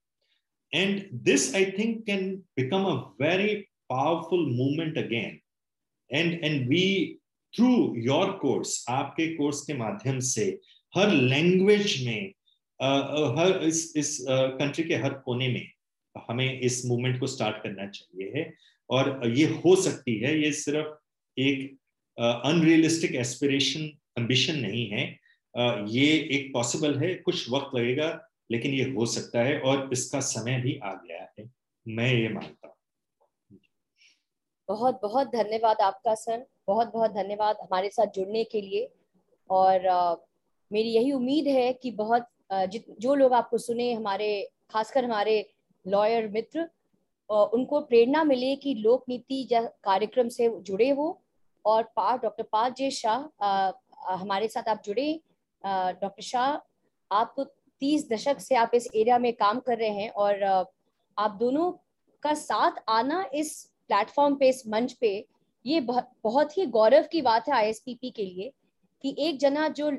And 0.74 1.07
this, 1.12 1.53
I 1.55 1.72
think, 1.72 2.05
can 2.05 2.43
become 2.55 2.86
a 2.86 3.12
very 3.18 3.70
powerful 3.89 4.45
movement 4.45 4.97
again. 4.97 5.41
And, 6.12 6.43
and 6.43 6.68
we 6.68 7.20
through 7.53 7.70
your 8.05 8.32
course 8.41 8.86
आपके 8.89 9.28
course 9.36 9.62
के 9.66 9.74
माध्यम 9.74 10.20
से 10.20 10.43
हर 10.95 11.12
language 11.12 12.03
में 12.05 12.34
हर 13.38 13.64
इस 13.68 13.93
इस 13.97 14.18
country 14.30 14.84
के 14.84 14.95
हर 15.03 15.14
कोने 15.26 15.47
में 15.53 15.66
हमें 16.30 16.60
इस 16.60 16.86
मूवमेंट 16.86 17.20
को 17.20 17.28
स्टार्ट 17.28 17.64
करना 17.64 17.88
चाहिए 17.88 18.32
है 18.36 18.53
और 18.91 19.28
ये 19.38 19.45
हो 19.66 19.76
सकती 19.76 20.18
है 20.20 20.38
ये 20.41 20.51
सिर्फ 20.51 20.97
एक 21.37 21.78
अनरियलिस्टिक 22.18 23.14
एस्पिरेशन 23.14 23.80
एम्बिशन 24.18 24.59
नहीं 24.59 24.87
है। 24.89 25.07
uh, 25.55 25.87
ये 25.89 26.07
एक 26.32 26.53
पॉसिबल 26.55 26.99
है 26.99 27.14
कुछ 27.14 27.51
वक्त 27.51 27.74
लगेगा 27.74 28.09
लेकिन 28.51 28.72
ये 28.72 28.85
हो 28.91 29.07
सकता 29.07 29.43
है 29.43 29.61
और 29.61 29.89
इसका 29.93 30.20
समय 30.20 30.61
भी 30.61 30.78
आ 30.78 30.93
गया 30.95 31.22
है। 31.39 31.49
मैं 31.87 32.12
ये 32.12 32.28
मानता 32.28 32.66
हूँ। 32.66 33.59
बहुत 34.68 35.01
बहुत 35.03 35.32
धन्यवाद 35.32 35.80
आपका 35.80 36.14
सर। 36.14 36.45
बहुत 36.66 36.93
बहुत 36.93 37.11
धन्यवाद 37.11 37.57
हमारे 37.62 37.91
साथ 37.91 38.07
जुड़ने 38.16 38.45
के 38.45 38.61
लिए। 38.61 38.89
और 39.51 39.89
uh, 39.89 40.16
मेरी 40.70 40.91
यही 40.91 41.12
उम्मीद 41.12 41.47
है 41.47 41.72
कि 41.72 41.91
बहुत 41.93 42.28
जित 42.53 42.87
जो 43.01 43.14
लोग 43.14 43.32
आपको 43.32 43.59
सुने 43.59 43.93
हमारे 43.93 44.28
खासकर 44.70 45.05
हमारे 45.05 45.35
लॉयर 45.87 46.28
मित्र 46.28 46.68
उनको 47.30 47.80
प्रेरणा 47.80 48.22
मिले 48.24 48.55
कि 48.57 48.74
लोक 48.74 49.05
नीति 49.09 49.49
कार्यक्रम 49.53 50.28
से 50.28 50.49
जुड़े 50.62 50.89
हो। 50.91 51.24
और 51.67 51.83
पा, 51.97 52.17
डॉक्टर 52.17 52.43
पा 52.53 52.69
जे 52.71 52.91
शाह 52.91 54.12
हमारे 54.12 54.49
साथ 54.49 54.69
आप 54.69 54.83
जुड़े। 54.85 55.21
डॉक्टर 55.65 56.23
शाह, 56.23 56.57
आप 57.11 57.35
तीस 57.83 58.09
दशक 58.09 58.41
से 58.41 58.55
आप 58.55 58.71
इस 58.75 58.89
एरिया 58.95 59.19
में 59.19 59.33
काम 59.35 59.61
कर 59.61 59.79
रहे 59.79 59.91
हैं 59.91 60.11
और 60.11 60.43
आप 61.17 61.37
दोनों 61.41 61.71
का 62.23 62.35
साथ 62.35 62.83
आना 62.89 63.25
इस 63.35 63.62
प्लेटफॉर्म 63.89 64.35
पे, 64.35 64.49
इस 64.49 64.62
मंच 64.69 64.93
पे, 64.93 65.27
ये 65.65 65.81
बहुत 65.81 66.57
ही 66.59 66.67
गौरव 66.69 67.07
की 67.12 67.23
बात 67.23 67.49
है 67.49 67.55
आईएसपीपी 67.55 68.11
के 68.11 68.25
लिए 68.25 68.53
कि 69.05 69.15
एक 69.19 69.39
जना 69.41 69.69
जो 69.71 69.91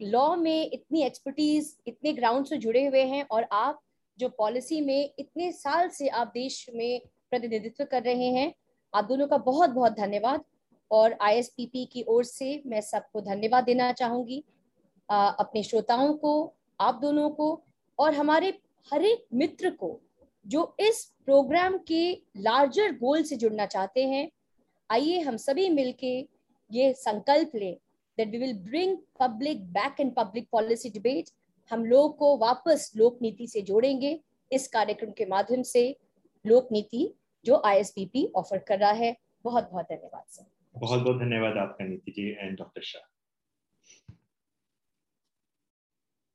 लॉ 0.00 0.34
में 0.36 0.70
इतनी 0.72 1.02
एक्सपर्टीज 1.02 1.76
इतने 1.86 2.12
ग्राउंड 2.12 2.46
से 2.46 2.56
जुड़े 2.56 2.86
हुए 2.86 3.02
हैं 3.04 3.24
और 3.30 3.46
आप 3.52 3.80
जो 4.18 4.28
पॉलिसी 4.28 4.80
में 4.80 5.10
इतने 5.18 5.50
साल 5.52 5.88
से 5.88 6.08
आप 6.10 6.30
देश 6.34 6.66
में 6.74 7.00
प्रतिनिधित्व 7.30 7.84
कर 7.84 8.02
रहे 8.02 8.28
हैं, 8.30 8.52
आप 8.94 9.04
दोनों 9.04 9.26
का 9.28 9.36
बहुत 9.38 9.70
बहुत 9.70 9.92
धन्यवाद। 9.92 10.44
और 10.90 11.16
आईएसपीपी 11.20 11.84
की 11.84 12.04
ओर 12.08 12.24
से 12.24 12.62
मैं 12.66 12.80
सबको 12.80 13.20
धन्यवाद 13.20 13.64
देना 13.64 13.92
चाहूँगी। 13.92 14.42
अपने 15.08 15.62
श्रोताओं 15.62 16.12
को, 16.14 16.54
आप 16.80 16.98
दोनों 17.02 17.30
को 17.30 17.62
और 17.98 18.14
हमारे 18.14 18.48
हर 18.88 19.04
एक 19.04 19.26
मित्र 19.34 19.70
को 19.70 19.98
जो 20.46 20.74
इस 20.80 21.04
प्रोग्राम 21.24 21.78
के 21.88 22.12
लार्जर 22.38 22.92
गोल 22.92 23.22
से 23.22 23.36
जुड़ना 23.36 23.66
चाहते 23.66 24.06
हैं, 24.06 24.30
आइए 24.90 25.20
हम 25.20 25.36
सभी 25.36 25.68
मिलके 25.70 26.16
ये 26.70 26.92
संकल्प 26.94 27.54
लें 27.54 27.76
that 28.18 28.30
we 28.32 28.38
will 28.38 28.54
bring 28.66 28.92
public 29.20 29.58
back 29.72 29.98
in 29.98 30.10
public 30.12 30.46
policy 30.50 30.90
debate 30.90 31.30
हम 31.70 31.84
लोग 31.84 32.16
को 32.18 32.36
वापस 32.38 32.90
लोक 32.96 33.18
नीति 33.22 33.46
से 33.46 33.62
जोड़ेंगे 33.62 34.18
इस 34.50 34.66
कार्यक्रम 34.68 35.10
के 35.10 35.26
माध्यम 35.26 35.62
से। 35.62 35.84
लोक 36.44 36.68
नीति 36.72 37.08
जो 37.46 37.60
आईएसपीपी 37.64 38.24
ऑफ़र 38.36 38.58
कर 38.58 38.78
रहा 38.78 38.90
है। 38.92 39.16
बहुत 39.44 39.68
बहुत 39.72 39.84
धन्यवाद 39.84 40.24
सर 40.28 40.44
बहुत 40.76 41.02
बहुत 41.02 41.18
धन्यवाद 41.18 41.56
आपका 41.56 41.84
नीति 41.84 42.12
जी 42.12 42.28
एंड 42.30 42.58
डॉक्टर 42.58 42.82
शाह 42.82 43.15